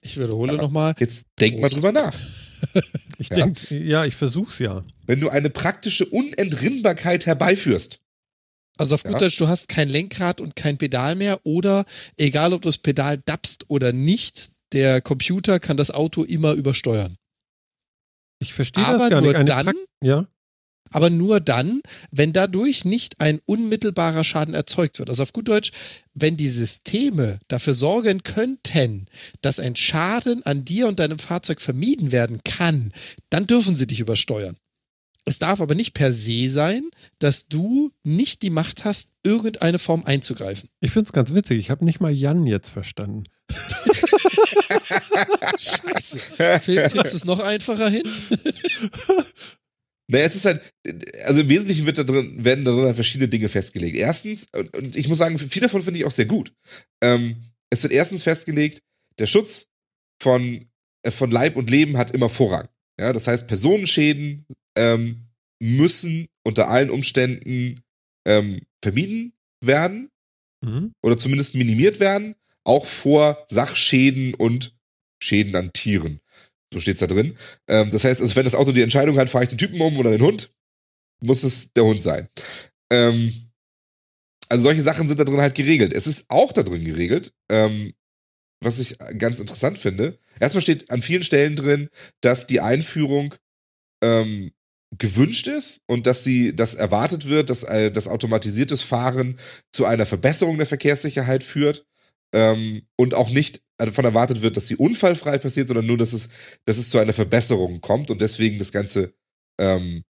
[0.04, 0.94] Ich wiederhole nochmal.
[0.98, 1.74] Jetzt denk mal Prost.
[1.76, 2.14] drüber nach.
[3.18, 3.36] Ich Ja.
[3.36, 4.84] denke, ja, ich versuch's ja.
[5.06, 8.00] Wenn du eine praktische Unentrinnbarkeit herbeiführst,
[8.78, 9.18] Also auf gut Ja.
[9.18, 11.84] Deutsch, du hast kein Lenkrad und kein Pedal mehr oder
[12.16, 17.16] egal ob du das Pedal dapst oder nicht, der Computer kann das Auto immer übersteuern.
[18.40, 19.34] Ich verstehe Aber das gar nicht.
[19.36, 20.26] Eine dann, ja?
[20.90, 25.08] Aber nur dann, wenn dadurch nicht ein unmittelbarer Schaden erzeugt wird.
[25.08, 25.72] Also auf gut Deutsch,
[26.14, 29.06] wenn die Systeme dafür sorgen könnten,
[29.42, 32.92] dass ein Schaden an dir und deinem Fahrzeug vermieden werden kann,
[33.30, 34.56] dann dürfen sie dich übersteuern.
[35.26, 40.04] Es darf aber nicht per se sein, dass du nicht die Macht hast, irgendeine Form
[40.04, 40.68] einzugreifen.
[40.80, 41.58] Ich find's ganz witzig.
[41.58, 43.24] Ich habe nicht mal Jan jetzt verstanden.
[45.58, 46.18] Scheiße.
[46.60, 48.02] Phil, kriegst du es noch einfacher hin?
[50.10, 50.60] naja, es ist halt,
[51.24, 53.96] also im Wesentlichen wird da drin, werden da drin halt verschiedene Dinge festgelegt.
[53.96, 56.52] Erstens, und, und ich muss sagen, viel davon finde ich auch sehr gut.
[57.02, 57.36] Ähm,
[57.70, 58.82] es wird erstens festgelegt,
[59.18, 59.68] der Schutz
[60.22, 60.66] von,
[61.02, 62.68] äh, von Leib und Leben hat immer Vorrang.
[63.00, 65.26] Ja, das heißt, Personenschäden ähm,
[65.60, 67.80] müssen unter allen Umständen
[68.26, 69.32] ähm, vermieden
[69.64, 70.10] werden
[70.64, 70.92] Mhm.
[71.02, 74.74] oder zumindest minimiert werden, auch vor Sachschäden und
[75.22, 76.20] Schäden an Tieren.
[76.74, 77.36] So steht's da drin.
[77.68, 79.96] Ähm, das heißt, also wenn das Auto die Entscheidung hat, fahre ich den Typen um
[79.96, 80.50] oder den Hund,
[81.20, 82.28] muss es der Hund sein.
[82.90, 83.32] Ähm,
[84.48, 85.92] also solche Sachen sind da drin halt geregelt.
[85.92, 87.94] Es ist auch da drin geregelt, ähm,
[88.60, 90.18] was ich ganz interessant finde.
[90.40, 91.88] Erstmal steht an vielen Stellen drin,
[92.20, 93.36] dass die Einführung
[94.02, 94.50] ähm,
[94.98, 99.38] gewünscht ist und dass sie, dass erwartet wird, dass äh, das automatisiertes Fahren
[99.70, 101.86] zu einer Verbesserung der Verkehrssicherheit führt
[102.32, 106.28] ähm, und auch nicht davon erwartet wird, dass sie unfallfrei passiert, sondern nur, dass es,
[106.64, 109.14] dass es zu einer Verbesserung kommt und deswegen das Ganze,
[109.60, 110.04] ähm,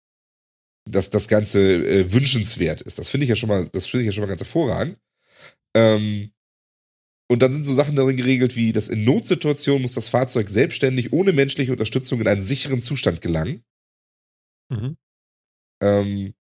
[0.88, 2.98] dass das Ganze äh, wünschenswert ist.
[2.98, 4.98] Das finde ich ja schon mal, das finde ich ja schon mal ganz hervorragend.
[5.76, 6.32] Ähm,
[7.30, 11.12] und dann sind so Sachen darin geregelt, wie dass in Notsituationen muss das Fahrzeug selbstständig
[11.12, 13.64] ohne menschliche Unterstützung in einen sicheren Zustand gelangen.
[14.68, 14.96] Mhm.
[15.82, 16.34] Ähm,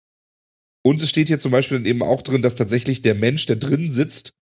[0.83, 3.57] und es steht hier zum Beispiel dann eben auch drin, dass tatsächlich der Mensch, der
[3.57, 4.35] drin sitzt,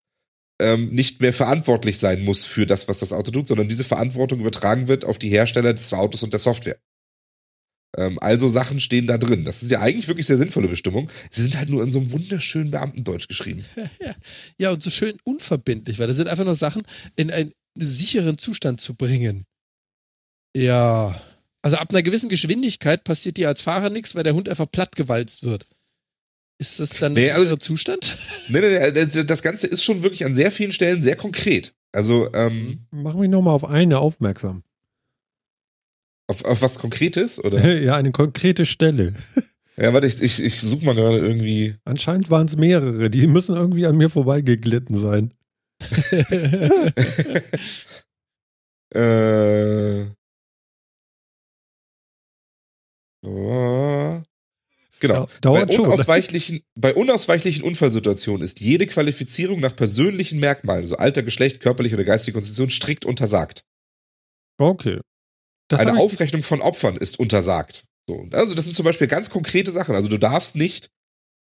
[0.60, 4.40] ähm, nicht mehr verantwortlich sein muss für das, was das Auto tut, sondern diese Verantwortung
[4.40, 6.78] übertragen wird auf die Hersteller des Autos und der Software.
[7.96, 9.44] Ähm, also Sachen stehen da drin.
[9.44, 11.10] Das ist ja eigentlich wirklich sehr sinnvolle Bestimmung.
[11.30, 13.64] Sie sind halt nur in so einem wunderschönen Beamtendeutsch geschrieben.
[14.60, 16.82] Ja, und so schön unverbindlich, weil das sind einfach nur Sachen
[17.14, 19.44] in einen sicheren Zustand zu bringen.
[20.56, 21.20] Ja.
[21.62, 25.44] Also ab einer gewissen Geschwindigkeit passiert dir als Fahrer nichts, weil der Hund einfach plattgewalzt
[25.44, 25.66] wird.
[26.60, 28.18] Ist das dann Nee, also- Zustand?
[28.48, 31.74] Nee, nee, nee, das- das Ganze ist schon wirklich an sehr vielen Stellen sehr konkret.
[31.92, 34.62] Also, ähm, Mach mich nochmal auf eine aufmerksam.
[36.26, 37.78] auf, auf was Konkretes, oder?
[37.82, 39.14] ja, eine konkrete Stelle.
[39.76, 41.76] ja, warte, ich, ich, ich suche mal gerade irgendwie.
[41.84, 43.08] Anscheinend waren es mehrere.
[43.10, 45.32] Die müssen irgendwie an mir vorbeigeglitten sein.
[48.94, 50.06] Äh,
[53.24, 54.22] oh,
[55.00, 55.28] genau.
[55.40, 55.86] Dauert bei, schon.
[55.86, 62.04] unausweichlichen, bei unausweichlichen Unfallsituationen ist jede Qualifizierung nach persönlichen Merkmalen, so Alter, Geschlecht, körperliche oder
[62.04, 63.64] geistige Konstitution, strikt untersagt.
[64.58, 65.00] Okay.
[65.68, 67.84] Das Eine Aufrechnung von Opfern ist untersagt.
[68.08, 69.94] So, also das sind zum Beispiel ganz konkrete Sachen.
[69.94, 70.90] Also du darfst nicht,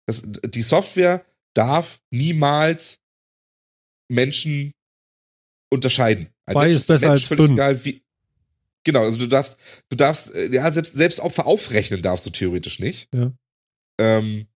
[0.08, 3.00] das, die Software darf niemals
[4.12, 4.74] Menschen
[5.72, 6.30] unterscheiden.
[6.48, 7.54] Ein Zwei Mensch ist besser Mensch, als völlig fünf.
[7.54, 8.02] egal wie.
[8.90, 9.56] Genau, also du darfst,
[9.90, 13.08] du darfst, äh, ja, selbst, selbst Opfer aufrechnen darfst du theoretisch nicht.
[13.14, 13.32] Ja.
[14.02, 14.48] Ähm,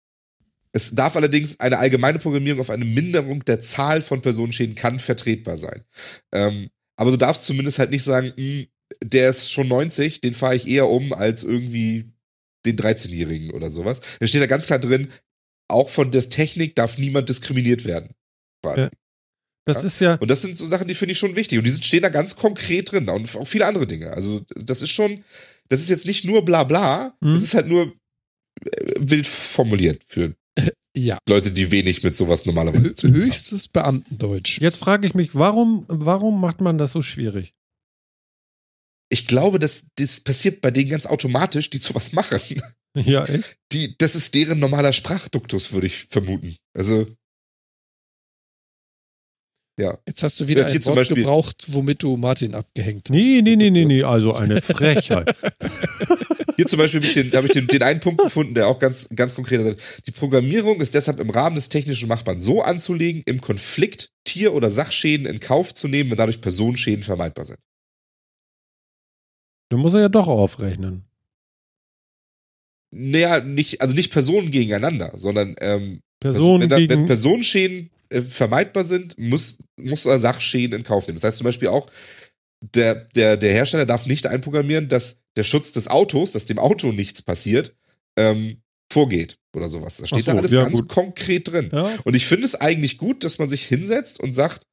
[0.72, 5.55] es darf allerdings eine allgemeine Programmierung auf eine Minderung der Zahl von Personenschäden kann vertretbar
[5.57, 5.84] sein.
[6.31, 8.65] Ähm, aber du darfst zumindest halt nicht sagen, "Hm,
[9.03, 12.11] der ist schon 90, den fahre ich eher um als irgendwie
[12.65, 14.01] den 13-Jährigen oder sowas.
[14.19, 15.10] Da steht da ganz klar drin,
[15.68, 18.15] auch von der Technik darf niemand diskriminiert werden.
[18.65, 18.89] Ja.
[19.65, 19.84] Das Ja.
[19.84, 21.57] ist ja, Und das sind so Sachen, die finde ich schon wichtig.
[21.57, 23.07] Und die sind- stehen da ganz konkret drin.
[23.10, 24.11] Und auch viele andere Dinge.
[24.11, 25.23] Also, das ist schon,
[25.69, 27.35] das ist jetzt nicht nur bla bla, Mhm.
[27.35, 27.94] es ist halt nur
[28.65, 30.35] äh, wild formuliert für
[30.95, 31.18] Ja.
[31.27, 33.26] Leute, die wenig mit sowas normalerweise Hö zu tun haben.
[33.26, 34.61] höchstes Beamtendeutsch.
[34.61, 37.53] jetzt frage ich mich, warum, warum macht man das so schwierig?
[39.10, 42.40] Ich glaube, dass das passiert bei denen ganz automatisch, die sowas machen.
[42.95, 43.57] Ja, echt?
[43.72, 46.56] Die, das ist deren normaler Sprachduktus, würde ich vermuten.
[46.77, 47.07] Also,
[49.80, 49.98] ja.
[50.08, 53.16] Jetzt hast du wieder ein Wort Beispiel- gebraucht, womit du Martin abgehängt hast.
[53.16, 55.36] Nee, nee, nee, nee, nee, also eine Frechheit.
[56.56, 58.78] Hier zum Beispiel habe ich, den, hab ich den, den einen Punkt gefunden, der auch
[58.78, 59.82] ganz, ganz konkret sagt.
[60.06, 64.70] Die Programmierung ist deshalb im Rahmen des technischen Machbaren so anzulegen, im Konflikt Tier- oder
[64.70, 67.60] Sachschäden in Kauf zu nehmen, wenn dadurch Personenschäden vermeidbar sind.
[69.70, 71.06] Du musst ja doch aufrechnen.
[72.91, 77.06] Naja, nicht, also nicht Personen gegeneinander, sondern ähm, Personen wenn, da, wenn.
[77.06, 81.18] Personenschäden äh, vermeidbar sind, muss, muss er Sachschäden in Kauf nehmen.
[81.18, 81.90] Das heißt zum Beispiel auch,
[82.61, 86.91] der, der, der Hersteller darf nicht einprogrammieren, dass der Schutz des Autos, dass dem Auto
[86.91, 87.76] nichts passiert,
[88.18, 88.61] ähm,
[88.91, 89.98] vorgeht oder sowas.
[89.98, 90.90] Das steht so, da alles ja, ganz gut.
[90.90, 91.69] konkret drin.
[91.73, 94.65] Ja, Und ich finde es eigentlich gut, dass man sich hinsetzt und sagt,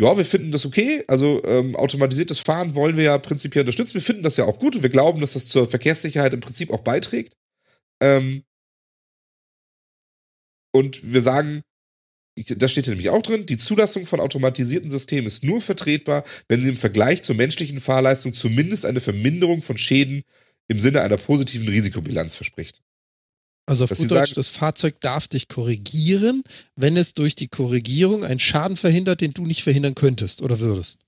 [0.00, 1.04] ja, wir finden das okay.
[1.08, 3.94] Also ähm, automatisiertes Fahren wollen wir ja prinzipiell unterstützen.
[3.94, 6.72] Wir finden das ja auch gut und wir glauben, dass das zur Verkehrssicherheit im Prinzip
[6.72, 7.36] auch beiträgt.
[8.02, 8.44] Ähm,
[10.72, 11.62] und wir sagen,
[12.44, 16.60] das steht hier nämlich auch drin, die Zulassung von automatisierten Systemen ist nur vertretbar, wenn
[16.60, 20.22] sie im Vergleich zur menschlichen Fahrleistung zumindest eine Verminderung von Schäden
[20.68, 22.80] im Sinne einer positiven Risikobilanz verspricht.
[23.66, 26.42] Also auf Dass gut Deutsch, sagen- das Fahrzeug darf dich korrigieren,
[26.76, 31.00] wenn es durch die Korrigierung einen Schaden verhindert, den du nicht verhindern könntest oder würdest.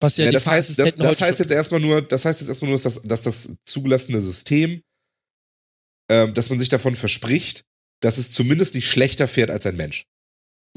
[0.00, 2.48] Was ja, Ja, die das heißt, das, das heißt jetzt erstmal nur, das heißt jetzt
[2.48, 4.82] erstmal nur, dass das, dass das zugelassene System,
[6.10, 7.64] ähm, dass man sich davon verspricht,
[8.00, 10.06] dass es zumindest nicht schlechter fährt als ein Mensch.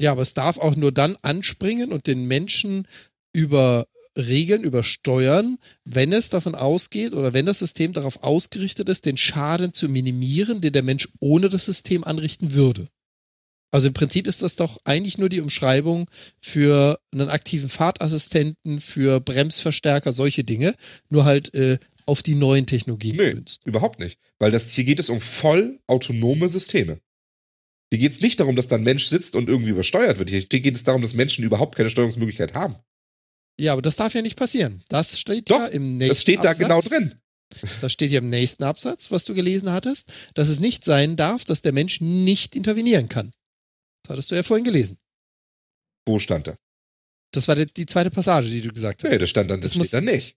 [0.00, 2.86] Ja, aber es darf auch nur dann anspringen und den Menschen
[3.32, 9.16] über Regeln übersteuern, wenn es davon ausgeht oder wenn das System darauf ausgerichtet ist, den
[9.16, 12.86] Schaden zu minimieren, den der Mensch ohne das System anrichten würde.
[13.72, 16.08] Also im Prinzip ist das doch eigentlich nur die Umschreibung
[16.40, 20.76] für einen aktiven Fahrtassistenten, für Bremsverstärker, solche Dinge,
[21.08, 23.34] nur halt äh, auf die neuen Technologien Nee.
[23.64, 24.20] Überhaupt nicht.
[24.38, 27.00] Weil das, hier geht es um voll autonome Systeme.
[27.94, 30.28] Hier geht es nicht darum, dass da ein Mensch sitzt und irgendwie übersteuert wird.
[30.28, 32.74] Hier geht es darum, dass Menschen überhaupt keine Steuerungsmöglichkeit haben.
[33.56, 34.82] Ja, aber das darf ja nicht passieren.
[34.88, 36.58] Das steht Doch, ja im nächsten Das steht da Absatz.
[36.58, 37.14] genau drin.
[37.80, 41.44] das steht hier im nächsten Absatz, was du gelesen hattest, dass es nicht sein darf,
[41.44, 43.30] dass der Mensch nicht intervenieren kann.
[44.02, 44.98] Das hattest du ja vorhin gelesen.
[46.04, 46.56] Wo stand das?
[47.32, 49.10] Das war die, die zweite Passage, die du gesagt hast.
[49.12, 50.36] Nee, das stand dann, das, Das muss- steht da nicht.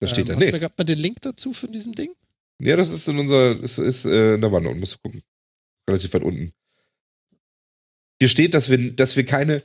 [0.00, 0.60] Das steht ähm, da hast du mir nicht.
[0.60, 2.12] gerade mal den Link dazu von diesem Ding?
[2.62, 5.22] Ja, das ist in unser, ist, ist äh, in der Wanne unten, musst du gucken.
[5.90, 6.52] Relativ weit unten.
[8.20, 9.62] Hier steht, dass wir, dass wir keine,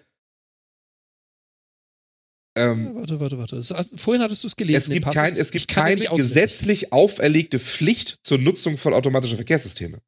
[2.57, 3.57] ähm, Ja, warte, warte, warte.
[3.57, 4.77] Hast- vorhin hattest du es gelesen.
[4.77, 10.01] es gibt, kein, es gibt keine gesetzlich auferlegte Pflicht zur Nutzung von automatischen Verkehrssysteme.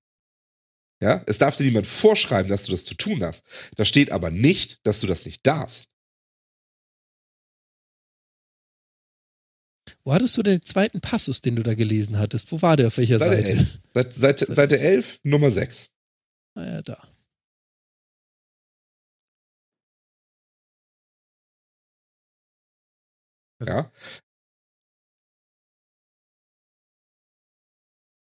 [1.02, 3.44] Ja, es darf dir niemand vorschreiben, dass du das zu tun hast.
[3.76, 5.90] Da steht aber nicht, dass du das nicht darfst.
[10.04, 12.52] Wo hattest du den zweiten Passus, den du da gelesen hattest?
[12.52, 12.88] Wo war der?
[12.88, 13.52] Auf welcher Seite Seite?
[13.60, 13.80] 11.
[13.94, 15.90] Seit, Seite, Seite 11, Nummer 6.
[16.58, 16.98] Ah ja, da.
[23.60, 23.92] Ja,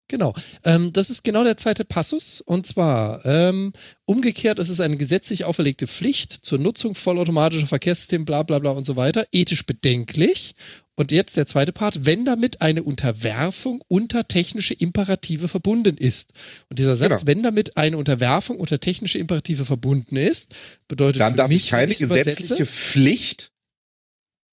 [0.09, 0.33] Genau.
[0.63, 2.39] Ähm, das ist genau der zweite Passus.
[2.39, 3.73] Und zwar, ähm,
[4.05, 8.85] umgekehrt ist es eine gesetzlich auferlegte Pflicht zur Nutzung vollautomatischer Verkehrssysteme, bla bla bla und
[8.85, 9.25] so weiter.
[9.33, 10.53] Ethisch bedenklich.
[10.99, 16.33] Und jetzt der zweite Part, wenn damit eine Unterwerfung unter technische Imperative verbunden ist.
[16.69, 17.27] Und dieser Satz, Genau.
[17.27, 20.55] wenn damit eine Unterwerfung unter technische Imperative verbunden ist,
[20.87, 23.51] bedeutet dann darf mich, ich keine gesetzliche Pflicht,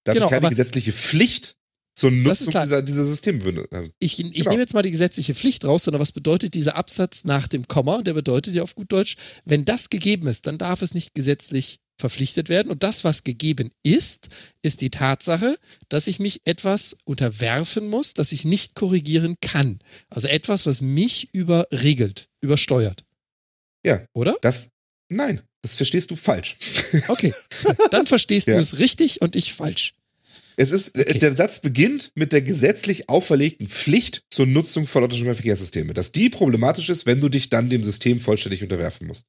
[0.03, 1.57] darf Genau, ich keine gesetzliche Pflicht
[1.95, 3.91] zur Nutzung dieser, dieser Systeme benutzen.
[3.99, 4.51] Ich, ich Genau.
[4.51, 8.01] nehme jetzt mal die gesetzliche Pflicht raus, sondern was bedeutet dieser Absatz nach dem Komma?
[8.03, 9.15] Der bedeutet ja auf gut Deutsch,
[9.45, 11.79] wenn das gegeben ist, dann darf es nicht gesetzlich
[12.09, 12.69] verpflichtet werden.
[12.71, 14.29] Und das, was gegeben ist,
[14.61, 15.57] ist die Tatsache,
[15.89, 19.79] dass ich mich etwas unterwerfen muss, das ich nicht korrigieren kann.
[20.09, 23.03] Also etwas, was mich überregelt, übersteuert.
[23.83, 24.05] Ja.
[24.13, 24.35] Oder?
[24.41, 24.69] Das,
[25.09, 26.55] nein, das verstehst du falsch.
[27.07, 27.33] Okay.
[27.91, 28.55] Dann verstehst Ja.
[28.55, 29.95] du es richtig und ich falsch.
[30.57, 31.19] Es ist, Okay.
[31.19, 35.93] der Satz beginnt mit der gesetzlich auferlegten Pflicht zur Nutzung von autonomen Verkehrssysteme.
[35.93, 39.25] Dass die problematisch ist, wenn du dich dann dem System vollständig unterwerfen musst.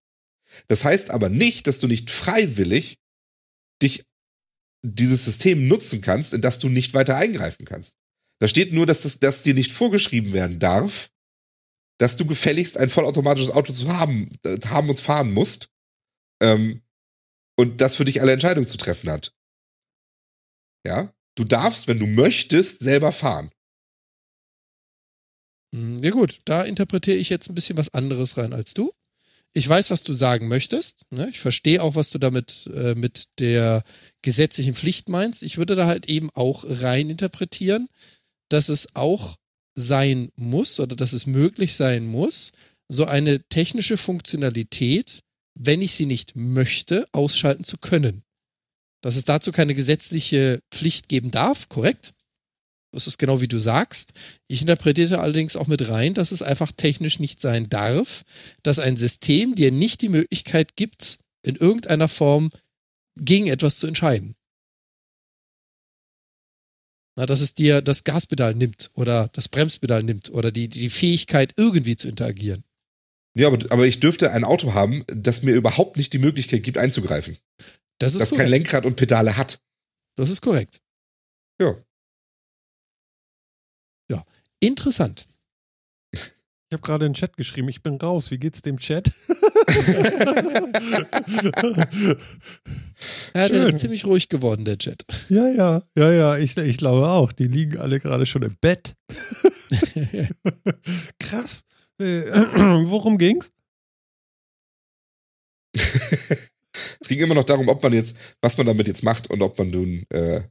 [0.69, 2.99] Das heißt aber nicht, dass du nicht freiwillig
[3.83, 4.05] dich
[4.83, 7.97] dieses System nutzen kannst, in das du nicht weiter eingreifen kannst.
[8.41, 11.11] Da steht nur, dass das, dass dir nicht vorgeschrieben werden darf,
[11.99, 15.71] dass du gefälligst ein vollautomatisches Auto zu haben, äh, haben und fahren musst,
[16.43, 16.83] ähm,
[17.59, 19.35] und das für dich alle Entscheidungen zu treffen hat.
[20.87, 21.15] Ja?
[21.37, 23.51] Du darfst, wenn du möchtest, selber fahren.
[25.75, 28.93] Hm, Ja gut, da interpretiere ich jetzt ein bisschen was anderes rein als du.
[29.57, 31.07] Ich weiß, was du sagen möchtest.
[31.09, 31.31] Ne?
[31.31, 33.85] Ich verstehe auch, was du damit äh, mit der
[34.21, 35.43] gesetzlichen Pflicht meinst.
[35.43, 37.89] Ich würde da halt eben auch rein interpretieren,
[38.51, 39.37] dass es auch
[39.75, 42.53] sein muss oder dass es möglich sein muss,
[42.89, 45.21] so eine technische Funktionalität,
[45.55, 48.25] wenn ich sie nicht möchte, ausschalten zu können.
[49.01, 52.13] Dass es dazu keine gesetzliche Pflicht geben darf, korrekt?
[52.97, 54.15] Das ist genau wie du sagst.
[54.47, 58.23] Ich interpretiere allerdings auch mit rein, dass es einfach technisch nicht sein darf,
[58.63, 62.49] dass ein System dir nicht die Möglichkeit gibt, in irgendeiner Form
[63.19, 64.35] gegen etwas zu entscheiden.
[67.17, 71.53] Na, dass es dir das Gaspedal nimmt oder das Bremspedal nimmt oder die, die Fähigkeit,
[71.59, 72.65] irgendwie zu interagieren.
[73.37, 76.79] Ja, aber, aber ich dürfte ein Auto haben, das mir überhaupt nicht die Möglichkeit gibt,
[76.79, 77.37] einzugreifen.
[77.99, 78.51] Das ist Das kein korrekt.
[78.53, 79.61] Lenkrad und Pedale hat.
[80.17, 80.81] Das ist korrekt.
[81.61, 81.77] Ja.
[84.61, 85.27] Interessant.
[86.13, 88.31] Ich habe gerade in den Chat geschrieben, ich bin raus.
[88.31, 89.13] Wie geht's dem Chat?
[93.35, 95.05] Ja, der ist ziemlich ruhig geworden, der Chat.
[95.29, 97.33] ja, ja, ja, ja, ich, ich glaube auch.
[97.33, 98.95] Die liegen alle gerade schon im Bett.
[101.19, 101.63] Krass.
[102.01, 102.23] Äh,
[102.87, 103.53] worum ging's?
[105.77, 109.59] es ging immer noch darum, ob man jetzt, was man damit jetzt macht und ob
[109.59, 110.43] man nun, äh,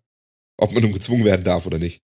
[0.57, 2.03] ob man nun gezwungen werden darf oder nicht.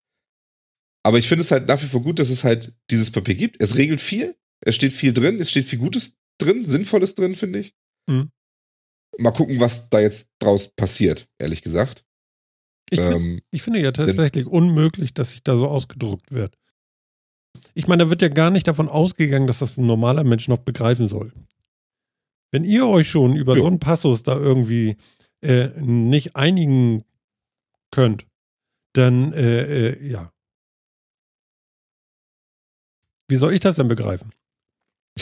[1.07, 3.61] Aber ich finde es halt nach wie vor gut, dass es halt dieses Papier gibt.
[3.61, 7.59] Es regelt viel, es steht viel drin, es steht viel Gutes drin, Sinnvolles drin, finde
[7.59, 7.73] ich.
[8.07, 8.29] Mhm.
[9.17, 12.03] Mal gucken, was da jetzt draus passiert, ehrlich gesagt.
[12.89, 16.57] Ich, find, Ähm, ich finde ja tatsächlich unmöglich, dass sich da so ausgedruckt wird.
[17.73, 20.59] Ich meine, da wird ja gar nicht davon ausgegangen, dass das ein normaler Mensch noch
[20.59, 21.31] begreifen soll.
[22.51, 23.61] Wenn ihr euch schon über Ja.
[23.61, 24.97] so einen Passus da irgendwie
[25.41, 27.05] äh, nicht einigen
[27.91, 28.27] könnt,
[28.91, 30.33] dann äh, äh, ja.
[33.27, 34.31] Wie soll ich das denn begreifen?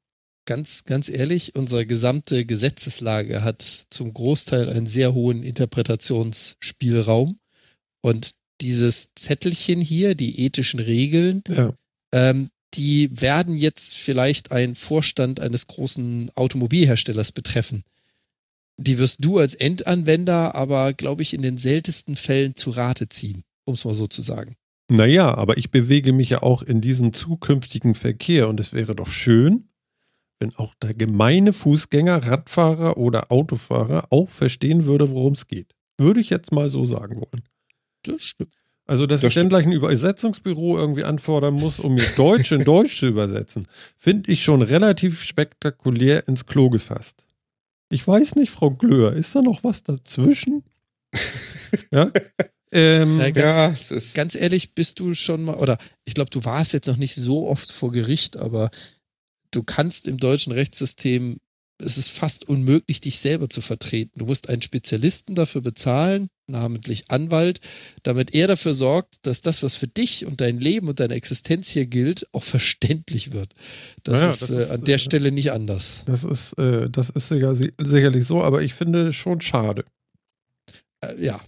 [0.46, 7.38] ganz, ganz ehrlich, unsere gesamte Gesetzeslage hat zum Großteil einen sehr hohen Interpretationsspielraum.
[8.02, 8.32] Und
[8.62, 11.74] dieses Zettelchen hier, die ethischen Regeln, Ja.
[12.14, 17.84] ähm, die werden jetzt vielleicht einen Vorstand eines großen Automobilherstellers betreffen.
[18.78, 23.44] Die wirst du als Endanwender aber, glaube ich, in den seltensten Fällen zu Rate ziehen,
[23.66, 24.56] um es mal so zu sagen.
[24.92, 29.10] Naja, aber ich bewege mich ja auch in diesem zukünftigen Verkehr und es wäre doch
[29.10, 29.70] schön,
[30.40, 35.74] wenn auch der gemeine Fußgänger, Radfahrer oder Autofahrer auch verstehen würde, worum es geht.
[35.98, 37.44] Würde ich jetzt mal so sagen wollen.
[38.04, 38.54] Das stimmt.
[38.86, 39.50] Also, dass Das ich dann stimmt.
[39.52, 43.68] gleich ein Übersetzungsbüro irgendwie anfordern muss, um mir Deutsch in Deutsch zu übersetzen,
[43.98, 47.24] finde ich schon relativ spektakulär ins Klo gefasst.
[47.90, 50.64] Ich weiß nicht, Frau Glöhr, ist da noch was dazwischen?
[51.92, 52.12] ja?
[52.72, 54.16] Ähm, Na, ganz, ja, es ist.
[54.16, 57.48] ganz ehrlich, bist du schon mal, oder ich glaube, du warst jetzt noch nicht so
[57.48, 58.70] oft vor Gericht, aber
[59.52, 61.38] du kannst im deutschen Rechtssystem,
[61.82, 64.20] es ist fast unmöglich, dich selber zu vertreten.
[64.20, 67.60] Du musst einen Spezialisten dafür bezahlen, namentlich Anwalt,
[68.04, 71.70] damit er dafür sorgt, dass das, was für dich und dein Leben und deine Existenz
[71.70, 73.54] hier gilt, auch verständlich wird.
[74.04, 76.04] Das, Naja, ist, das äh, ist, an der äh, Stelle nicht anders.
[76.06, 79.86] Das ist, äh, das ist sicher, sicherlich so, aber ich finde schon schade.
[81.02, 81.40] Äh, ja.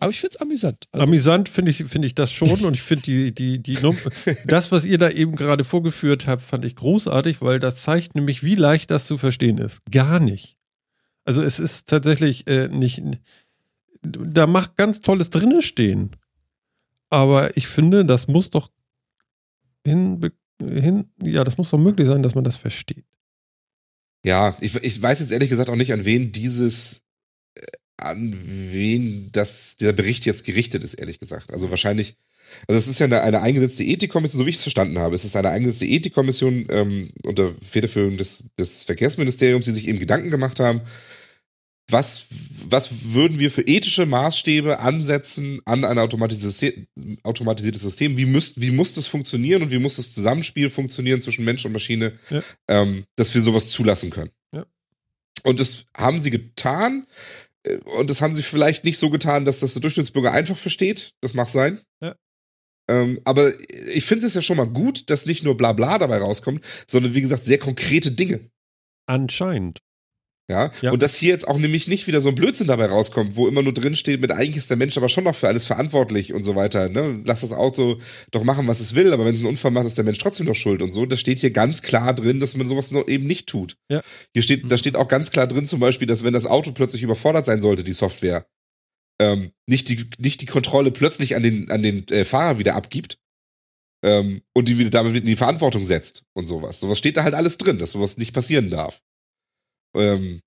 [0.00, 0.88] Aber ich finde es amüsant.
[0.92, 3.96] Also, Amüsant finde ich, finde ich das schon und ich finde die, die, die, Num
[4.46, 8.42] das, was ihr da eben gerade vorgeführt habt, fand ich großartig, weil das zeigt nämlich,
[8.42, 9.80] wie leicht das zu verstehen ist.
[9.90, 10.56] Gar nicht.
[11.24, 13.02] Also es ist tatsächlich äh, nicht,
[14.02, 16.10] da macht ganz Tolles drinne stehen.
[17.10, 18.70] Aber ich finde, das muss doch
[19.86, 20.20] hin,
[20.60, 23.04] hin, ja, das muss doch möglich sein, dass man das versteht.
[24.24, 27.02] Ja, ich, ich weiß jetzt ehrlich gesagt auch nicht, an wen dieses,
[27.54, 27.60] äh,
[27.98, 31.52] an wen das, der Bericht jetzt gerichtet ist, ehrlich gesagt.
[31.52, 32.16] Also wahrscheinlich,
[32.66, 35.14] also es ist ja eine, eine eingesetzte Ethikkommission, so wie ich es verstanden habe.
[35.14, 40.30] Es ist eine eingesetzte Ethikkommission ähm, unter Federführung des, des Verkehrsministeriums, die sich eben Gedanken
[40.30, 40.80] gemacht haben,
[41.90, 42.26] was,
[42.68, 46.86] was würden wir für ethische Maßstäbe ansetzen an ein automatisiertes System,
[47.22, 48.16] automatisiertes System?
[48.16, 51.72] Wie, müsst, wie muss das funktionieren und wie muss das Zusammenspiel funktionieren zwischen Mensch und
[51.72, 52.42] Maschine, Ja.
[52.68, 54.30] ähm, dass wir sowas zulassen können?
[54.54, 54.64] Ja.
[55.42, 57.06] Und das haben sie getan.
[57.64, 61.12] äh, Und das haben sie vielleicht nicht so getan, dass das der Durchschnittsbürger einfach versteht.
[61.20, 61.80] Das mag sein.
[62.00, 62.16] Ja.
[62.88, 63.52] Ähm, aber
[63.94, 67.20] ich finde es ja schon mal gut, dass nicht nur Blabla dabei rauskommt, sondern wie
[67.20, 68.40] gesagt sehr konkrete Dinge.
[69.06, 69.80] Anscheinend.
[70.50, 70.70] Ja?
[70.82, 70.92] Ja.
[70.92, 73.62] Und dass hier jetzt auch nämlich nicht wieder so ein Blödsinn dabei rauskommt, wo immer
[73.62, 76.42] nur drin steht, mit eigentlich ist der Mensch aber schon noch für alles verantwortlich und
[76.42, 76.90] so weiter.
[76.90, 77.18] Ne?
[77.24, 77.98] Lass das Auto
[78.30, 80.46] doch machen, was es will, aber wenn es einen Unfall macht, ist der Mensch trotzdem
[80.46, 81.06] noch schuld und so.
[81.06, 83.78] Das steht hier ganz klar drin, dass man sowas noch eben nicht tut.
[83.90, 84.02] Ja.
[84.34, 87.02] Hier steht, da steht auch ganz klar drin, zum Beispiel, dass wenn das Auto plötzlich
[87.02, 88.46] überfordert sein sollte, die Software,
[89.20, 93.18] ähm, nicht, die, nicht die Kontrolle plötzlich an den, an den äh, Fahrer wieder abgibt.
[94.04, 96.80] Ähm, und die wieder damit in die Verantwortung setzt und sowas.
[96.80, 99.00] Sowas steht da halt alles drin, dass sowas nicht passieren darf.
[99.94, 100.40] Ähm,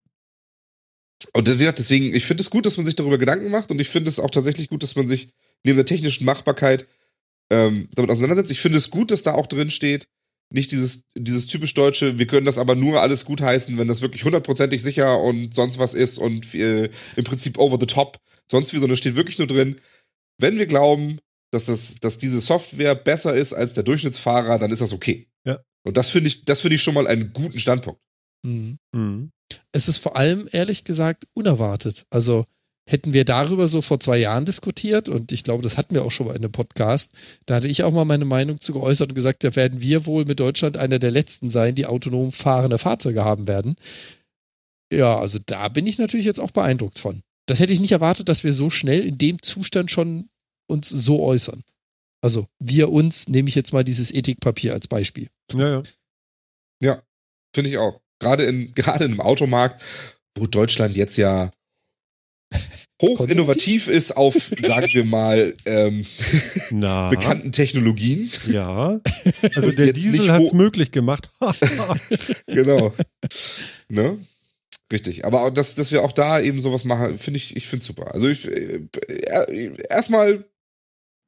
[1.34, 3.80] und wie gesagt, deswegen, ich finde es gut, dass man sich darüber Gedanken macht und
[3.80, 5.30] ich finde es auch tatsächlich gut, dass man sich
[5.64, 6.88] neben der technischen Machbarkeit
[7.52, 8.52] ähm, damit auseinandersetzt.
[8.52, 10.08] Ich finde es gut, dass da auch drin steht,
[10.50, 14.24] nicht dieses, dieses typisch deutsche, wir können das aber nur alles gutheißen, wenn das wirklich
[14.24, 18.18] hundertprozentig sicher und sonst was ist und äh, im Prinzip over the top,
[18.50, 19.80] sonst wie, sondern es steht wirklich nur drin,
[20.40, 21.20] wenn wir glauben,
[21.52, 25.28] dass, das, dass diese Software besser ist als der Durchschnittsfahrer, dann ist das okay.
[25.46, 25.60] Ja.
[25.84, 28.02] Und das finde ich, das finde ich schon mal einen guten Standpunkt.
[28.44, 28.78] Mhm.
[28.94, 29.32] Mhm.
[29.72, 32.06] es ist vor allem, ehrlich gesagt, unerwartet.
[32.10, 32.46] Also
[32.88, 36.12] hätten wir darüber so vor zwei Jahren diskutiert und ich glaube, das hatten wir auch
[36.12, 37.12] schon mal in einem Podcast,
[37.46, 40.26] da hatte ich auch mal meine Meinung zu geäußert und gesagt, da werden wir wohl
[40.26, 43.76] mit Deutschland einer der letzten sein, die autonom fahrende Fahrzeuge haben werden.
[44.92, 47.22] Ja, also da bin ich natürlich jetzt auch beeindruckt von.
[47.46, 50.30] Das hätte ich nicht erwartet, dass wir so schnell in dem Zustand schon
[50.70, 51.64] uns so äußern.
[52.22, 55.28] Also wir uns, nehme ich jetzt mal dieses Ethikpapier als Beispiel.
[55.54, 55.84] Ja,
[56.82, 57.02] ja.
[57.54, 58.02] Finde ich auch.
[58.20, 59.82] Gerade in, gerade in einem Automarkt,
[60.38, 61.50] wo Deutschland jetzt ja
[63.02, 66.06] hoch innovativ ist auf, sagen wir mal, ähm,
[67.10, 68.30] bekannten Technologien.
[68.48, 69.00] Ja.
[69.56, 71.30] Also der Diesel hat es möglich gemacht.
[72.48, 72.94] Genau.
[73.90, 74.18] ne?
[74.92, 75.26] Richtig.
[75.26, 78.14] Aber dass, dass wir auch da eben sowas machen, finde ich, ich finde super.
[78.14, 78.88] Also ich äh,
[79.90, 80.46] erstmal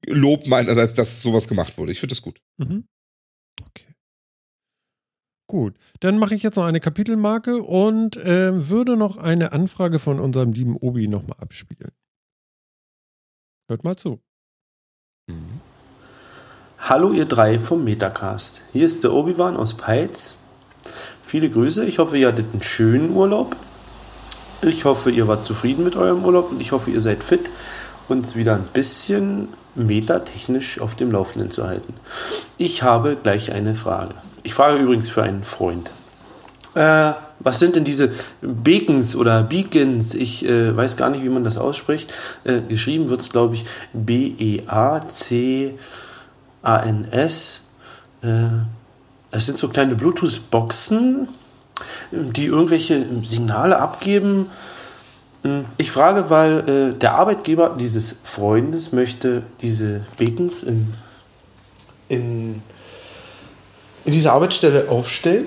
[0.07, 1.91] Lob meinerseits, dass sowas gemacht wurde.
[1.91, 2.39] Ich finde das gut.
[2.57, 2.85] Mhm.
[3.61, 3.88] Okay.
[5.49, 10.19] Gut, dann mache ich jetzt noch eine Kapitelmarke und äh, würde noch eine Anfrage von
[10.19, 11.89] unserem lieben Obi nochmal abspielen.
[13.67, 14.19] Hört mal zu.
[16.77, 18.61] Hallo ihr drei vom Metacast.
[18.73, 20.35] Hier ist der Obi-Wan aus Peitz.
[21.25, 21.83] Viele Grüße.
[21.83, 23.55] Ich hoffe, ihr hattet einen schönen Urlaub.
[24.61, 27.49] Ich hoffe, ihr wart zufrieden mit eurem Urlaub und ich hoffe, ihr seid fit,
[28.07, 31.95] uns wieder ein bisschen metatechnisch auf dem Laufenden zu halten.
[32.59, 34.13] Ich habe gleich eine Frage.
[34.43, 35.89] Ich frage übrigens für einen Freund.
[36.75, 38.11] Äh, was sind denn diese
[38.41, 40.13] Beacons oder Beacons?
[40.13, 42.13] Ich äh, weiß gar nicht, wie man das ausspricht.
[42.43, 44.61] Äh, geschrieben wird es, glaube ich, B-E-A-C-A-N-S.
[48.21, 48.47] Äh,
[49.31, 51.29] es sind so kleine Bluetooth-Boxen,
[52.11, 54.47] die irgendwelche Signale abgeben.
[55.43, 60.93] Hm, Ich frage, weil äh, der Arbeitgeber dieses Freundes möchte diese Beacons in,
[62.09, 62.61] in,
[64.05, 65.45] in dieser Arbeitsstelle aufstellen.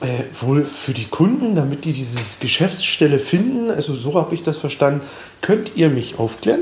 [0.00, 3.70] Äh, wohl für die Kunden, damit die diese Geschäftsstelle finden.
[3.70, 5.00] Also so habe ich das verstanden.
[5.40, 6.60] Könnt ihr mich aufklären?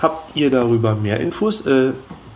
[0.00, 1.66] Habt ihr darüber mehr Infos?
[1.66, 1.92] Äh,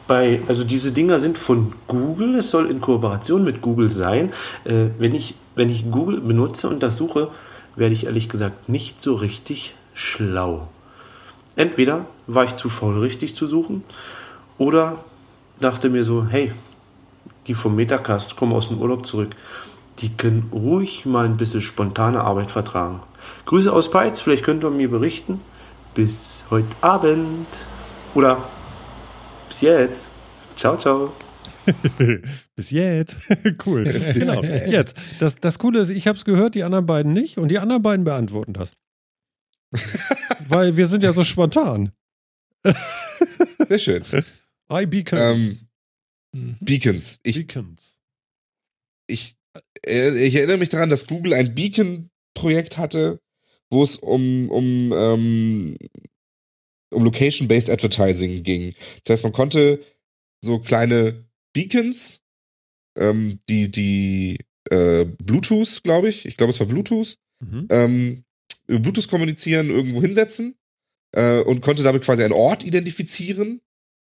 [0.07, 2.37] bei, also diese Dinger sind von Google.
[2.37, 4.33] Es soll in Kooperation mit Google sein.
[4.65, 7.29] Äh, wenn, ich, wenn ich Google benutze und das suche,
[7.77, 10.69] werde ich ehrlich gesagt nicht so richtig schlau.
[11.57, 13.85] Entweder war ich zu faul, richtig zu suchen,
[14.59, 14.99] oder
[15.61, 16.53] dachte mir so, hey,
[17.47, 19.35] die vom Metacast kommen aus dem Urlaub zurück.
[19.99, 23.01] Die können ruhig mal ein bisschen spontane Arbeit vertragen.
[23.47, 25.41] Grüße aus Peitz, vielleicht könnt ihr mir berichten.
[25.95, 27.47] Bis heute Abend.
[28.15, 28.39] Oder
[29.49, 30.09] bis jetzt.
[30.57, 31.13] Ciao, ciao.
[32.57, 33.17] Bis jetzt.
[33.67, 33.85] cool.
[33.85, 34.43] Genau.
[34.43, 34.97] Jetzt.
[35.21, 37.39] Das, das Coole ist, ich habe es gehört, die anderen beiden nicht.
[37.39, 38.73] Und die anderen beiden beantworten das.
[40.49, 41.93] Weil wir sind ja so spontan.
[43.69, 44.03] Sehr schön.
[44.71, 45.19] I beacon.
[45.19, 45.57] Ähm,
[46.35, 46.57] Mhm.
[46.61, 47.21] Beacons.
[47.23, 47.99] Ich, Beacons.
[49.07, 49.35] ich,
[49.87, 53.21] äh, ich erinnere mich daran, dass Google ein Beacon-Projekt hatte,
[53.71, 55.77] wo es um, um, ähm,
[56.93, 58.75] um Location-Based Advertising ging.
[59.05, 59.83] Das heißt, man konnte
[60.45, 62.23] so kleine Beacons,
[62.99, 64.39] ähm, die, die
[64.71, 67.67] äh, Bluetooth, glaube ich, ich glaube, es war Bluetooth, Mhm.
[67.71, 68.25] ähm,
[68.69, 70.55] über Bluetooth kommunizieren, irgendwo hinsetzen
[71.11, 73.61] äh, und konnte damit quasi einen Ort identifizieren.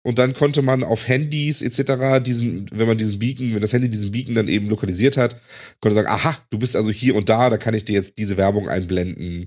[0.07, 3.89] Und dann konnte man auf Handys etc., diesen, wenn man diesen Beacon, wenn das Handy
[3.89, 5.41] diesen Beacon dann eben lokalisiert hat,
[5.81, 8.37] konnte sagen, aha, du bist also hier und da, da kann ich dir jetzt diese
[8.37, 9.47] Werbung einblenden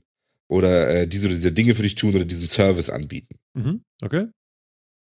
[0.50, 3.36] oder äh, diese oder diese Dinge für dich tun oder diesen Service anbieten.
[3.54, 3.82] Mhm.
[4.02, 4.28] Okay.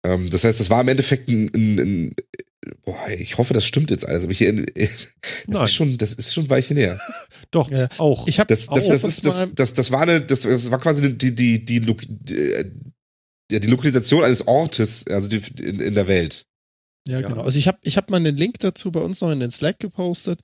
[0.06, 2.16] Ähm, das heißt, das war im Endeffekt ein, ein, ein
[2.86, 4.40] boah, ich hoffe, das stimmt jetzt alles, aber ich,
[4.76, 5.06] das
[5.48, 5.64] Nein.
[5.66, 7.00] ist schon, das ist schon ein Weilchen her.
[7.52, 7.90] Doch, Ja.
[7.98, 8.26] auch.
[8.28, 10.80] Ich habe Das, das, auch das, ist, das, das, das war eine, das, das war
[10.80, 12.72] quasi die, die, die, die, äh,
[13.52, 16.46] ja, die Lokalisation eines Ortes, also die, in, in der Welt.
[17.08, 17.28] Ja, Ja.
[17.28, 17.42] genau.
[17.42, 19.80] Also ich habe ich hab mal einen Link dazu bei uns noch in den Slack
[19.80, 20.40] gepostet.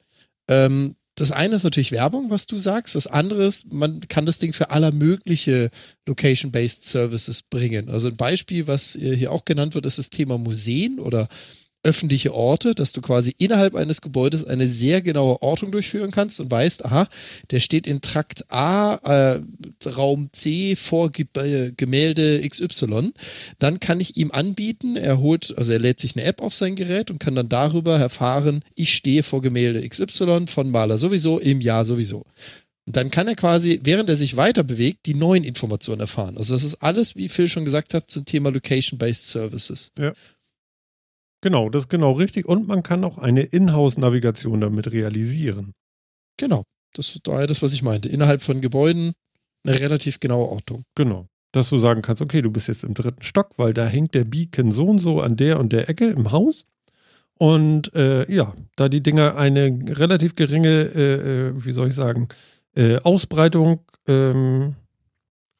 [0.50, 2.94] Ähm, das eine ist natürlich Werbung, was du sagst.
[2.94, 5.72] Das andere ist, man kann das Ding für aller mögliche
[6.08, 7.90] Location-Based Services bringen.
[7.90, 11.28] Also ein Beispiel, was hier auch genannt wird, ist das Thema Museen oder
[11.88, 16.52] öffentliche Orte, dass du quasi innerhalb eines Gebäudes eine sehr genaue Ortung durchführen kannst und
[16.52, 17.08] weißt, aha,
[17.52, 18.96] der steht in Trakt A,
[19.36, 19.40] äh,
[19.90, 23.14] Raum C vor Ge äh, Gemälde XY.
[23.60, 26.76] Dann kann ich ihm anbieten, er holt, also er lädt sich eine App auf sein
[26.76, 31.62] Gerät und kann dann darüber erfahren, ich stehe vor Gemälde XY von Maler sowieso im
[31.62, 32.26] Jahr sowieso.
[32.86, 36.38] Und dann kann er quasi, während er sich weiter bewegt, die neuen Informationen erfahren.
[36.38, 39.92] Also das ist alles, wie Phil schon gesagt hat, zum Thema Location-Based Services.
[41.48, 42.46] Genau, das ist genau richtig.
[42.46, 45.72] Und man kann auch eine Inhouse-Navigation damit realisieren.
[46.36, 46.64] Genau.
[46.94, 48.10] Das war das, was ich meinte.
[48.10, 49.14] Innerhalb von Gebäuden
[49.66, 50.84] eine relativ genaue Ortung.
[50.96, 51.28] Genau.
[51.54, 54.26] Dass du sagen kannst, okay, du bist jetzt im dritten Stock, weil da hängt der
[54.26, 56.66] Beacon so und so an der und der Ecke im Haus.
[57.40, 59.68] Und äh, ja, da die Dinger eine
[59.98, 62.28] relativ geringe, äh, äh, wie soll ich sagen,
[62.76, 64.76] äh, Ausbreitung ähm,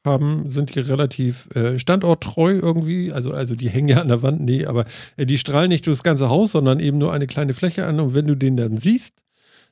[0.04, 3.12] haben, sind die relativ äh, standorttreu irgendwie.
[3.12, 4.84] Also, also die hängen ja an der Wand, nee, aber
[5.16, 8.00] äh, die strahlen nicht durch das ganze Haus, sondern eben nur eine kleine Fläche an.
[8.00, 9.22] Und wenn du den dann siehst,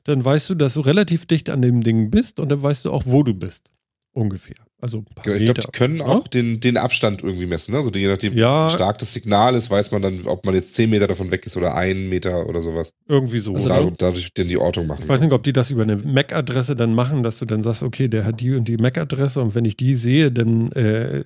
[0.03, 2.91] dann weißt du, dass du relativ dicht an dem Ding bist und dann weißt du
[2.91, 3.71] auch, wo du bist.
[4.13, 4.66] Ungefähr.
[4.79, 6.05] Also ein paar Ich glaube, die können Ja?
[6.05, 7.71] auch den, den Abstand irgendwie messen.
[7.71, 7.79] Ne?
[7.79, 8.67] Also je nachdem, Ja.
[8.67, 11.45] wie stark das Signal ist, weiß man dann, ob man jetzt 10 Meter davon weg
[11.47, 12.91] ist oder einen Meter oder sowas.
[13.07, 13.53] Irgendwie so.
[13.55, 15.01] Also dadurch, dadurch dann die Ortung machen.
[15.01, 17.81] Ich weiß nicht, ob die das über eine MAC-Adresse dann machen, dass du dann sagst,
[17.81, 21.23] okay, der hat die und die MAC-Adresse und wenn ich die sehe, dann äh,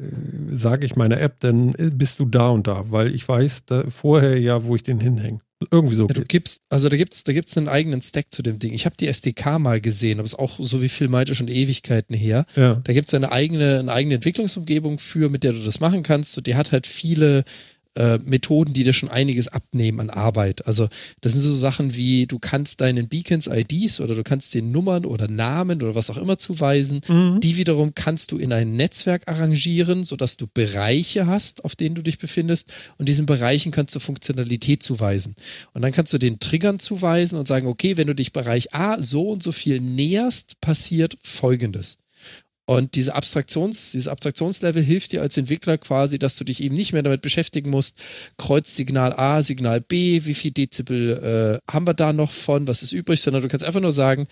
[0.50, 3.84] sage ich meiner App, dann äh, bist du da und da, weil ich weiß da
[3.90, 5.40] vorher ja, wo ich den hinhänge.
[5.70, 6.08] Irgendwie so.
[6.08, 8.74] Ja, du gibst, also da gibt's, da gibt's einen eigenen Stack zu dem Ding.
[8.74, 11.48] Ich habe die SDK mal gesehen, aber es ist auch so wie Phil meinte schon
[11.48, 12.46] Ewigkeiten her.
[12.56, 12.76] Ja.
[12.84, 16.38] Da gibt's eine eigene, eine eigene Entwicklungsumgebung für, mit der du das machen kannst.
[16.38, 17.44] Und die hat halt viele
[17.96, 20.66] äh, Methoden, die dir schon einiges abnehmen an Arbeit.
[20.66, 20.88] Also
[21.22, 25.06] das sind so Sachen wie, du kannst deinen Beacons IDs oder du kannst den Nummern
[25.06, 27.02] oder Namen oder was auch immer zuweisen.
[27.08, 27.40] Mhm.
[27.42, 32.02] Die wiederum kannst du in ein Netzwerk arrangieren, sodass du Bereiche hast, auf denen du
[32.02, 32.72] dich befindest.
[32.98, 35.36] Und diesen Bereichen kannst du Funktionalität zuweisen.
[35.74, 39.02] Und dann kannst du den Triggern zuweisen und sagen, okay, wenn du dich Bereich A
[39.02, 41.98] so und so viel näherst, passiert Folgendes.
[42.68, 46.94] Und diese Abstraktions, dieses Abstraktionslevel hilft dir als Entwickler quasi, dass du dich eben nicht
[46.94, 48.02] mehr damit beschäftigen musst,
[48.38, 52.94] Kreuzsignal A, Signal B, wie viel Dezibel äh, haben wir da noch von, was ist
[52.94, 54.28] übrig, sondern du kannst einfach nur sagen,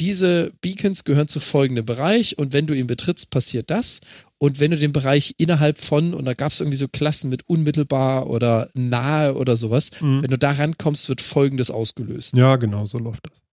[0.00, 4.00] diese Beacons gehören zu folgendem Bereich und wenn du ihn betrittst, passiert das.
[4.38, 7.48] Und wenn du den Bereich innerhalb von, und da gab es irgendwie so Klassen mit
[7.48, 10.22] unmittelbar oder nahe oder sowas, Mhm.
[10.22, 12.36] wenn du da rankommst, wird folgendes ausgelöst.
[12.36, 13.43] Ja, genau, so läuft das.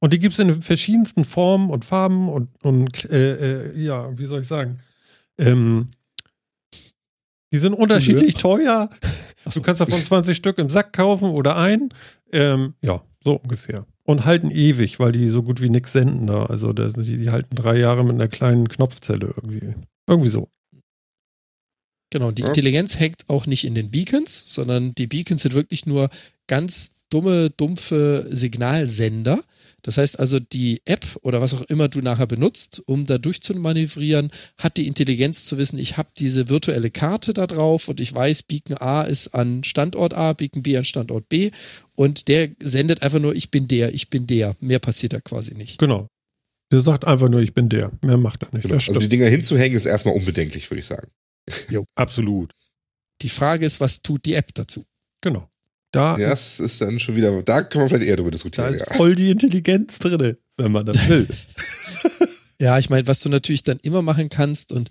[0.00, 4.26] Und die gibt es in verschiedensten Formen und Farben und, und äh, äh, ja, wie
[4.26, 4.78] soll ich sagen?
[5.38, 5.90] Ähm,
[7.52, 8.90] die sind unterschiedlich teuer.
[9.44, 9.60] Ach so.
[9.60, 11.88] Du kannst davon 20 Stück im Sack kaufen oder ein.
[12.32, 13.86] Ähm, ja, so ungefähr.
[14.04, 16.46] Und halten ewig, weil die so gut wie nichts senden da.
[16.46, 19.74] Also das, die, die halten drei Jahre mit einer kleinen Knopfzelle irgendwie.
[20.06, 20.48] Irgendwie so.
[22.10, 22.48] Genau, die Ja.
[22.48, 26.08] Intelligenz hängt auch nicht in den Beacons, sondern die Beacons sind wirklich nur
[26.46, 29.42] ganz dumme, dumpfe Signalsender.
[29.88, 34.30] Das heißt also, die App oder was auch immer du nachher benutzt, um da durchzumanövrieren,
[34.58, 38.42] hat die Intelligenz zu wissen, ich habe diese virtuelle Karte da drauf und ich weiß,
[38.42, 41.52] Beacon A ist an Standort A, Beacon B an Standort B
[41.94, 44.56] und der sendet einfach nur, ich bin der, ich bin der.
[44.60, 45.78] Mehr passiert da quasi nicht.
[45.78, 46.06] Genau.
[46.70, 47.90] Der sagt einfach nur, ich bin der.
[48.04, 48.64] Mehr macht er nicht.
[48.64, 48.74] Genau.
[48.74, 49.08] Also die.
[49.08, 51.08] Dinger hinzuhängen ist erstmal unbedenklich, würde ich sagen.
[51.94, 52.52] Absolut.
[53.22, 54.84] Die Frage ist, was tut die App dazu?
[55.22, 55.48] Genau.
[55.92, 58.74] Da das ist dann schon wieder, da kann man vielleicht eher drüber Da diskutieren.
[58.74, 58.94] ist Ja.
[58.96, 61.26] voll die Intelligenz drin, wenn man das will.
[62.60, 64.90] Ja, ich meine, was du natürlich dann immer machen kannst und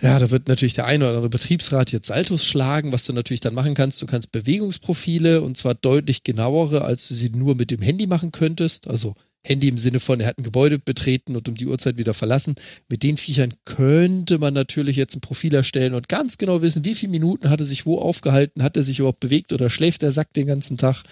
[0.00, 3.42] ja, da wird natürlich der eine oder andere Betriebsrat jetzt Saltos schlagen, was du natürlich
[3.42, 4.00] dann machen kannst.
[4.00, 8.32] Du kannst Bewegungsprofile und zwar deutlich genauere, als du sie nur mit dem Handy machen
[8.32, 8.88] könntest.
[8.88, 12.14] Also Handy im Sinne von, er hat ein Gebäude betreten und um die Uhrzeit wieder
[12.14, 12.54] verlassen.
[12.88, 16.94] Mit den Viechern könnte man natürlich jetzt ein Profil erstellen und ganz genau wissen, wie
[16.94, 20.12] viele Minuten hat er sich wo aufgehalten, hat er sich überhaupt bewegt oder schläft der
[20.12, 21.02] Sack den ganzen Tag.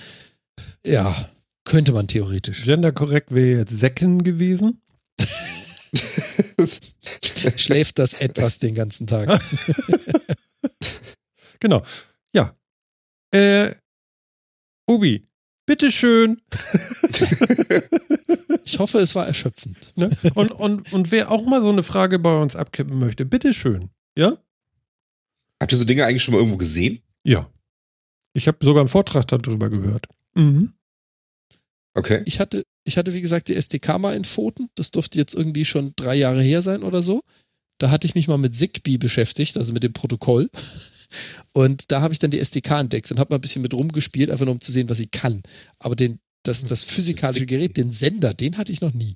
[0.85, 1.29] Ja,
[1.65, 2.65] könnte man theoretisch.
[2.65, 4.83] Genderkorrekt wäre jetzt Säcken gewesen.
[7.57, 9.41] Schläft das etwas den ganzen Tag.
[11.61, 11.83] Genau.
[12.33, 12.57] Ja.
[13.33, 13.75] Äh,
[14.89, 15.25] Ubi,
[15.69, 16.41] bitteschön.
[18.65, 19.93] Ich hoffe, es war erschöpfend.
[19.97, 20.11] Ne?
[20.35, 23.89] Und, und, und wer auch mal so eine Frage bei uns abkippen möchte, bitteschön.
[24.15, 24.37] Ja?
[25.59, 27.01] Habt ihr so Dinge eigentlich schon mal irgendwo gesehen?
[27.25, 27.51] Ja.
[28.35, 30.07] Ich habe sogar einen Vortrag darüber gehört.
[30.35, 30.75] Mhm.
[31.95, 32.23] Okay.
[32.27, 34.69] Ich hatte, ich hatte, wie gesagt, die SDK mal in Pfoten.
[34.75, 37.23] Das durfte jetzt irgendwie schon drei Jahre her sein oder so.
[37.79, 40.51] Da hatte ich mich mal mit Zigbee beschäftigt, also mit dem Protokoll.
[41.53, 44.31] Und da habe ich dann die SDK entdeckt und habe mal ein bisschen mit rumgespielt,
[44.31, 45.43] einfach nur um zu sehen, was sie kann.
[45.79, 49.15] Aber den, das, das physikalische Gerät, den Sender, den hatte ich noch nie.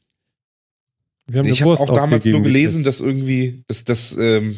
[1.27, 4.57] Wir haben Ich habe auch damals nur gelesen, dass irgendwie, dass, dass, ähm,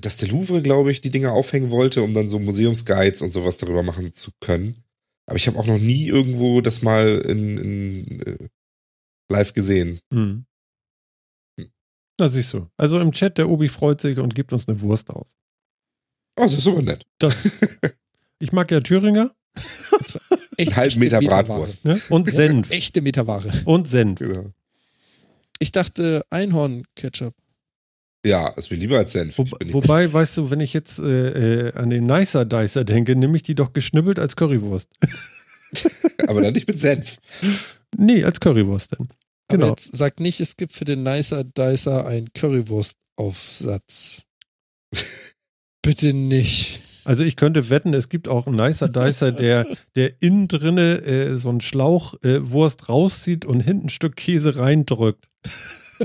[0.00, 3.58] dass der Louvre, glaube ich, die Dinger aufhängen wollte, um dann so Museumsguides und sowas
[3.58, 4.82] darüber machen zu können.
[5.26, 8.48] Aber ich habe auch noch nie irgendwo das mal in, in äh,
[9.30, 10.00] live gesehen.
[10.10, 10.44] Mhm.
[12.18, 12.66] Na, siehst du.
[12.76, 15.36] Also im Chat, der Obi freut sich und gibt uns eine Wurst aus.
[16.40, 17.04] Oh, das ist super nett.
[17.18, 17.42] Das,
[18.38, 19.34] ich mag ja Thüringer
[20.56, 21.20] Echt, halben echte Meter.
[21.20, 21.84] Bratwurst.
[21.84, 22.00] ne?
[22.08, 22.70] und Senf.
[22.70, 23.50] Echte Metaware.
[23.64, 24.18] Und Senf.
[24.18, 24.52] Genau.
[25.58, 27.34] Ich dachte Einhorn-Ketchup.
[28.24, 29.38] Ja, ist mir lieber als Senf.
[29.38, 33.36] Wo, wobei, weißt du, wenn ich jetzt äh, äh, an den Nicer Dicer denke, nehme
[33.36, 34.88] ich die doch geschnibbelt als Currywurst.
[36.26, 37.16] aber dann nicht mit Senf.
[37.96, 39.08] nee, als Currywurst dann.
[39.48, 39.68] Aber Genau.
[39.70, 44.26] jetzt sagt nicht, es gibt für den Nicer Dicer einen Currywurst-Aufsatz.
[45.82, 46.80] Bitte nicht.
[47.04, 49.66] Also ich könnte wetten, es gibt auch einen Nicer Dicer, der,
[49.96, 54.56] der innen drinne äh, so einen Schlauch äh, Wurst rauszieht und hinten ein Stück Käse
[54.56, 55.24] reindrückt.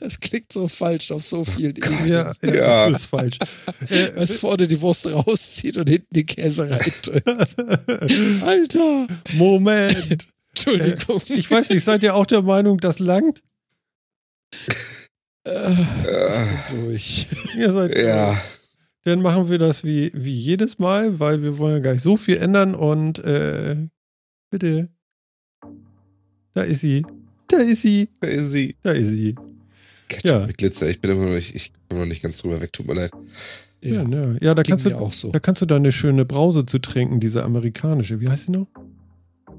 [0.00, 2.06] Das klingt so falsch auf so vielen Ebenen.
[2.08, 2.88] Ja, ja, Ja.
[2.90, 3.36] das ist falsch.
[3.90, 7.10] Äh, Was vorne die Wurst rauszieht und hinten den Käse reindrückt.
[8.46, 9.06] Alter!
[9.34, 10.28] Moment.
[10.50, 11.20] Entschuldigung.
[11.28, 13.42] Ich weiß nicht, seid ihr auch der Meinung, das langt?
[15.44, 17.26] Äh, durch.
[17.58, 18.36] Ihr seid ja.
[19.04, 22.16] Dann machen wir das wie, wie jedes Mal, weil wir wollen ja gar nicht so
[22.16, 23.76] viel ändern und äh,
[24.50, 24.88] bitte.
[26.54, 27.04] Da ist sie.
[27.48, 28.08] Da ist sie.
[28.20, 28.76] Da ist sie.
[28.82, 29.34] Da ist sie.
[30.08, 30.46] Ketchup Ja.
[30.46, 30.88] mit Glitzer.
[30.88, 32.72] Ich bin immer noch nicht, ich komme noch nicht ganz drüber weg.
[32.72, 33.10] Tut mir leid.
[33.84, 34.34] Ja, Ja, ja.
[34.40, 35.30] ja da, ging kannst du, auch so.
[35.32, 38.20] da kannst du deine schöne Brause zu trinken, diese amerikanische.
[38.20, 38.68] Wie heißt sie noch?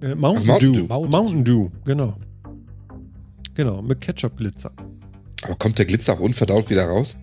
[0.02, 0.80] Äh, Mountain, Ach, Mountain Dew.
[0.82, 0.88] Dew.
[0.88, 2.18] Mountain Mountain Dew, genau.
[3.53, 4.72] Genau, mit Ketchup-Glitzer.
[5.45, 7.17] Aber kommt der Glitzer auch unverdaut wieder raus?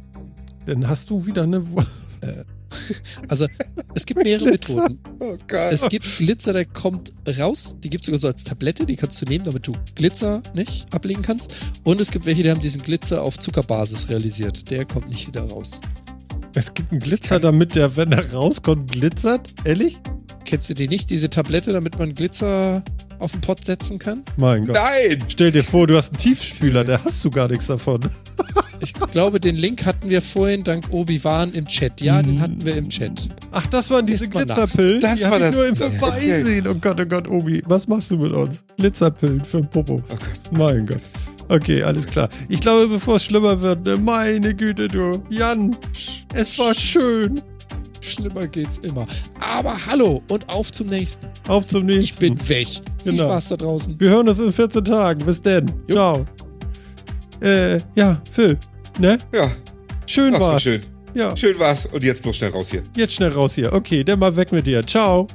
[0.67, 1.71] Dann hast du wieder eine.
[1.71, 1.83] Wu-
[3.29, 3.47] Also,
[3.95, 4.75] es gibt mehrere Glitzer.
[4.89, 4.99] Methoden.
[5.21, 5.73] Oh Gott.
[5.73, 7.77] Es gibt Glitzer, der kommt raus.
[7.83, 8.87] Die gibt es sogar so als Tablette.
[8.87, 11.55] Die kannst du nehmen, damit du Glitzer nicht ablegen kannst.
[11.85, 14.71] Und es gibt welche, die haben diesen Glitzer auf Zuckerbasis realisiert.
[14.71, 15.81] Der kommt nicht wieder raus.
[16.55, 19.53] Es gibt einen Glitzer, damit der, wenn er rauskommt, glitzert.
[19.65, 20.01] Ehrlich?
[20.47, 21.11] Kennst du die nicht?
[21.11, 22.83] Diese Tablette, damit man Glitzer
[23.23, 24.23] auf den Pott setzen kann?
[24.37, 24.77] Mein Gott.
[24.77, 25.25] Nein!
[25.29, 28.01] Stell dir vor, du hast einen Tiefspüler, da hast du gar nichts davon.
[28.85, 32.01] Ich glaube, den Link hatten wir vorhin dank Obi-Wan im Chat.
[32.01, 33.29] Ja, den hatten wir im Chat.
[33.53, 34.29] Ach, das waren diese.
[34.29, 34.99] Glitzerpillen?
[34.99, 35.91] Das Die war das- nur im okay.
[36.01, 36.67] Vorbeisehen.
[36.67, 38.57] Oh Gott, oh Gott, Obi, was machst du mit uns?
[38.79, 40.03] Glitzerpillen für den Popo.
[40.09, 40.19] Oh Gott.
[40.59, 41.01] Mein Gott.
[41.49, 42.29] Okay, alles klar.
[42.49, 45.23] Ich glaube, bevor es schlimmer wird, ne, meine Güte, du.
[45.31, 45.77] Jan,
[46.35, 47.41] es war schön.
[48.03, 49.07] Schlimmer geht's immer.
[49.41, 51.27] Aber hallo und auf zum nächsten.
[51.49, 52.03] Auf zum nächsten.
[52.05, 52.67] Ich bin weg.
[52.69, 53.25] Viel Genau.
[53.25, 53.99] Spaß da draußen.
[54.01, 55.25] Wir hören uns in 14 Tagen.
[55.25, 55.67] Bis denn.
[55.89, 55.95] Jo.
[55.95, 56.27] Ciao.
[57.41, 58.59] Äh, ja, Phil.
[58.99, 59.19] Ne?
[59.35, 59.51] Ja,
[60.07, 60.63] Schön war war's.
[60.63, 60.83] schön.
[61.15, 61.87] Ja, Schön war's.
[61.87, 62.83] Und jetzt bloß schnell raus hier.
[62.97, 63.73] jetzt schnell raus hier.
[63.73, 64.87] Okay, dann mal weg mit dir.
[64.87, 65.27] Ciao.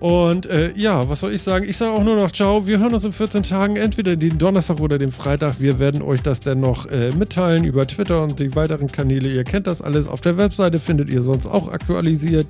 [0.00, 1.66] Und äh, ja, was soll ich sagen?
[1.68, 2.66] Ich sage auch nur noch Ciao.
[2.66, 5.60] Wir hören uns in 14 Tagen, entweder den Donnerstag oder den Freitag.
[5.60, 9.28] Wir werden euch das dann noch äh, mitteilen über Twitter und die weiteren Kanäle.
[9.28, 10.06] Ihr kennt das alles.
[10.06, 12.46] Auf der Webseite findet ihr sonst auch aktualisiert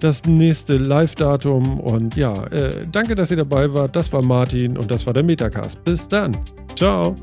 [0.00, 1.80] das nächste Live-Datum.
[1.80, 3.96] Und ja, äh, danke, dass ihr dabei wart.
[3.96, 5.82] Das war Martin und das war der Metacast.
[5.84, 6.36] Bis dann.
[6.76, 7.16] Ciao.